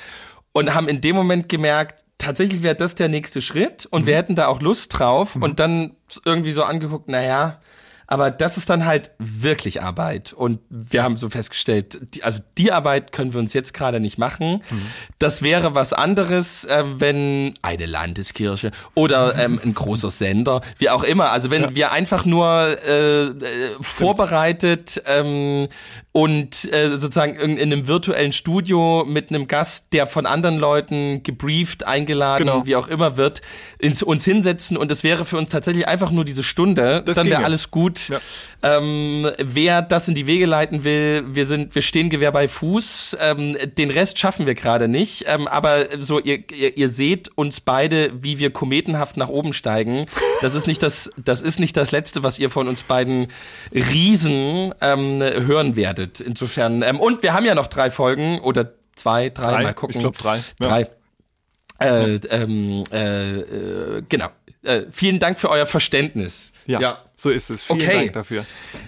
Und 0.53 0.73
haben 0.73 0.87
in 0.87 1.01
dem 1.01 1.15
Moment 1.15 1.49
gemerkt, 1.49 2.03
tatsächlich 2.17 2.63
wäre 2.63 2.75
das 2.75 2.95
der 2.95 3.09
nächste 3.09 3.41
Schritt 3.41 3.85
und 3.85 4.05
wir 4.05 4.15
hätten 4.15 4.35
da 4.35 4.47
auch 4.47 4.61
Lust 4.61 4.97
drauf 4.97 5.35
und 5.35 5.59
dann 5.59 5.95
irgendwie 6.25 6.51
so 6.51 6.63
angeguckt, 6.63 7.07
naja, 7.07 7.59
aber 8.07 8.31
das 8.31 8.55
ist 8.55 8.69
dann 8.69 8.85
halt 8.85 9.11
wirklich 9.19 9.81
Arbeit. 9.81 10.31
Und 10.31 10.61
wir 10.69 11.03
haben 11.03 11.17
so 11.17 11.29
festgestellt, 11.29 11.99
die, 12.15 12.23
also 12.23 12.39
die 12.57 12.71
Arbeit 12.71 13.11
können 13.11 13.33
wir 13.33 13.41
uns 13.41 13.53
jetzt 13.53 13.73
gerade 13.73 13.99
nicht 13.99 14.17
machen. 14.17 14.63
Das 15.19 15.41
wäre 15.41 15.75
was 15.75 15.91
anderes, 15.91 16.63
äh, 16.63 16.83
wenn 16.85 17.53
eine 17.61 17.85
Landeskirche 17.85 18.71
oder 18.95 19.35
ähm, 19.43 19.59
ein 19.61 19.73
großer 19.73 20.09
Sender, 20.09 20.61
wie 20.77 20.89
auch 20.89 21.03
immer. 21.03 21.31
Also 21.31 21.51
wenn 21.51 21.75
wir 21.75 21.91
einfach 21.91 22.23
nur 22.23 22.77
äh, 22.87 23.25
äh, 23.25 23.33
vorbereitet 23.81 25.03
ähm, 25.05 25.67
und 26.13 26.71
äh, 26.73 26.89
sozusagen 26.89 27.35
in, 27.35 27.57
in 27.57 27.71
einem 27.71 27.87
virtuellen 27.87 28.33
Studio 28.33 29.05
mit 29.07 29.29
einem 29.29 29.47
Gast, 29.47 29.93
der 29.93 30.07
von 30.07 30.25
anderen 30.25 30.57
Leuten 30.57 31.21
gebrieft, 31.21 31.85
eingeladen, 31.85 32.47
Genau. 32.47 32.65
wie 32.65 32.75
auch 32.75 32.87
immer 32.87 33.17
wird, 33.17 33.41
ins, 33.77 34.01
uns 34.01 34.25
hinsetzen 34.25 34.77
und 34.77 34.89
es 34.91 35.03
wäre 35.03 35.25
für 35.25 35.37
uns 35.37 35.49
tatsächlich 35.49 35.87
einfach 35.87 36.09
nur 36.09 36.25
diese 36.25 36.41
Stunde, 36.41 37.03
Das 37.05 37.17
dann 37.17 37.29
wäre 37.29 37.43
alles 37.45 37.69
gut. 37.69 38.09
Ja. 38.09 38.19
Ähm, 38.63 39.29
wer 39.37 39.83
das 39.83 40.07
in 40.07 40.15
die 40.15 40.25
Wege 40.25 40.47
leiten 40.47 40.83
will, 40.83 41.23
wir 41.27 41.45
sind, 41.45 41.75
wir 41.75 41.83
stehen 41.83 42.09
Gewehr 42.09 42.31
bei 42.31 42.47
Fuß. 42.47 43.17
Ähm, 43.21 43.55
den 43.77 43.91
Rest 43.91 44.17
schaffen 44.17 44.47
wir 44.47 44.55
gerade 44.55 44.87
nicht. 44.87 45.25
Ähm, 45.27 45.47
aber 45.47 45.85
so, 45.99 46.19
ihr, 46.19 46.39
ihr, 46.51 46.75
ihr 46.77 46.89
seht 46.89 47.29
uns 47.35 47.61
beide, 47.61 48.11
wie 48.23 48.39
wir 48.39 48.49
kometenhaft 48.49 49.17
nach 49.17 49.29
oben 49.29 49.53
steigen. 49.53 50.05
Das 50.41 50.55
ist 50.55 50.65
nicht 50.65 50.81
das, 50.81 51.11
das 51.23 51.41
ist 51.41 51.59
nicht 51.59 51.77
das 51.77 51.91
Letzte, 51.91 52.23
was 52.23 52.39
ihr 52.39 52.49
von 52.49 52.67
uns 52.67 52.81
beiden 52.83 53.27
Riesen 53.71 54.73
ähm, 54.81 55.21
hören 55.21 55.75
werdet. 55.75 56.06
Insofern, 56.19 56.81
ähm, 56.81 56.99
und 56.99 57.23
wir 57.23 57.33
haben 57.33 57.45
ja 57.45 57.55
noch 57.55 57.67
drei 57.67 57.91
Folgen 57.91 58.39
oder 58.39 58.71
zwei, 58.95 59.29
drei, 59.29 59.51
Drei. 59.51 59.63
mal 59.63 59.73
gucken. 59.73 59.95
Ich 59.95 60.01
glaub, 60.01 60.17
drei. 60.17 60.37
Ja. 60.59 60.67
Drei. 60.67 60.89
Äh, 61.79 62.15
ähm, 62.29 62.83
äh, 62.91 63.39
äh, 63.39 64.03
genau. 64.09 64.29
Äh, 64.63 64.85
vielen 64.91 65.19
Dank 65.19 65.39
für 65.39 65.49
euer 65.49 65.65
Verständnis. 65.67 66.51
Ja, 66.65 67.03
so 67.15 67.29
ist 67.29 67.49
es. 67.49 67.63
Vielen 67.63 67.79
Okay. 67.81 67.97
Dank 67.99 68.13
dafür. 68.13 68.45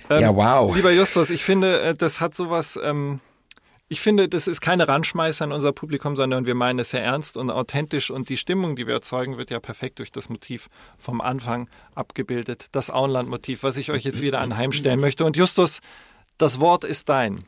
Ähm, 0.09 0.21
Ja, 0.21 0.35
wow. 0.35 0.75
Lieber 0.75 0.91
Justus, 0.91 1.29
ich 1.29 1.43
finde, 1.43 1.79
äh, 1.81 1.93
das 1.95 2.19
hat 2.19 2.35
sowas, 2.35 2.77
ähm, 2.83 3.19
ich 3.87 4.01
finde, 4.01 4.27
das 4.27 4.47
ist 4.47 4.59
keine 4.59 4.87
Randschmeißer 4.87 5.45
in 5.45 5.51
unser 5.51 5.71
Publikum, 5.71 6.15
sondern 6.15 6.45
wir 6.45 6.55
meinen 6.55 6.79
es 6.79 6.89
sehr 6.89 7.03
ernst 7.03 7.37
und 7.37 7.49
authentisch 7.49 8.11
und 8.11 8.29
die 8.29 8.37
Stimmung, 8.37 8.75
die 8.75 8.85
wir 8.87 8.95
erzeugen, 8.95 9.37
wird 9.37 9.49
ja 9.49 9.59
perfekt 9.59 9.99
durch 9.99 10.11
das 10.11 10.27
Motiv 10.29 10.67
vom 10.99 11.21
Anfang 11.21 11.69
abgebildet. 11.95 12.67
Das 12.71 12.89
Auenland-Motiv, 12.89 13.63
was 13.63 13.77
ich 13.77 13.91
euch 13.91 14.03
jetzt 14.03 14.21
wieder 14.21 14.41
anheimstellen 14.41 14.99
möchte. 14.99 15.25
Und 15.25 15.37
Justus, 15.37 15.79
das 16.39 16.59
Wort 16.59 16.83
ist 16.85 17.09
dein. 17.09 17.39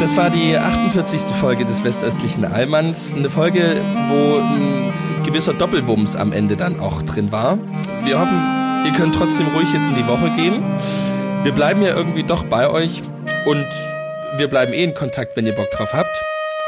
Das 0.00 0.16
war 0.16 0.28
die 0.28 0.58
48. 0.58 1.20
Folge 1.36 1.64
des 1.64 1.82
Westöstlichen 1.84 2.44
Allmanns. 2.44 3.14
Eine 3.14 3.30
Folge, 3.30 3.80
wo 4.08 4.38
ein 4.38 4.92
gewisser 5.24 5.54
Doppelwumms 5.54 6.16
am 6.16 6.32
Ende 6.32 6.56
dann 6.56 6.80
auch 6.80 7.00
drin 7.02 7.32
war. 7.32 7.58
Wir 8.02 8.18
hoffen, 8.18 8.84
ihr 8.84 8.92
könnt 8.92 9.14
trotzdem 9.14 9.46
ruhig 9.48 9.72
jetzt 9.72 9.88
in 9.88 9.94
die 9.94 10.06
Woche 10.06 10.30
gehen. 10.30 10.62
Wir 11.44 11.52
bleiben 11.52 11.80
ja 11.80 11.96
irgendwie 11.96 12.24
doch 12.24 12.44
bei 12.44 12.68
euch 12.68 13.02
und 13.46 13.68
wir 14.36 14.48
bleiben 14.48 14.72
eh 14.72 14.82
in 14.82 14.94
Kontakt, 14.94 15.36
wenn 15.36 15.46
ihr 15.46 15.54
Bock 15.54 15.70
drauf 15.70 15.94
habt. 15.94 16.22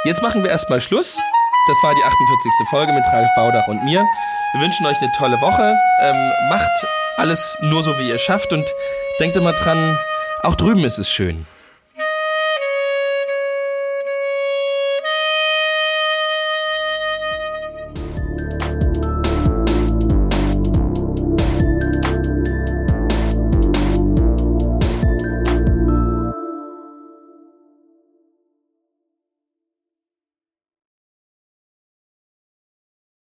Jetzt 0.04 0.22
machen 0.22 0.44
wir 0.44 0.50
erstmal 0.50 0.80
Schluss. 0.80 1.18
Das 1.66 1.82
war 1.82 1.92
die 1.96 2.04
48. 2.04 2.68
Folge 2.70 2.92
mit 2.92 3.04
Ralf 3.12 3.28
Baudach 3.34 3.66
und 3.66 3.82
mir. 3.84 4.06
Wir 4.52 4.60
wünschen 4.60 4.86
euch 4.86 4.98
eine 5.02 5.10
tolle 5.18 5.40
Woche. 5.40 5.76
Ähm, 6.00 6.32
macht 6.48 6.70
alles 7.16 7.58
nur 7.60 7.82
so, 7.82 7.98
wie 7.98 8.08
ihr 8.08 8.20
schafft 8.20 8.52
und 8.52 8.64
denkt 9.18 9.36
immer 9.36 9.52
dran, 9.52 9.98
auch 10.42 10.54
drüben 10.54 10.84
ist 10.84 10.98
es 10.98 11.10
schön. 11.10 11.44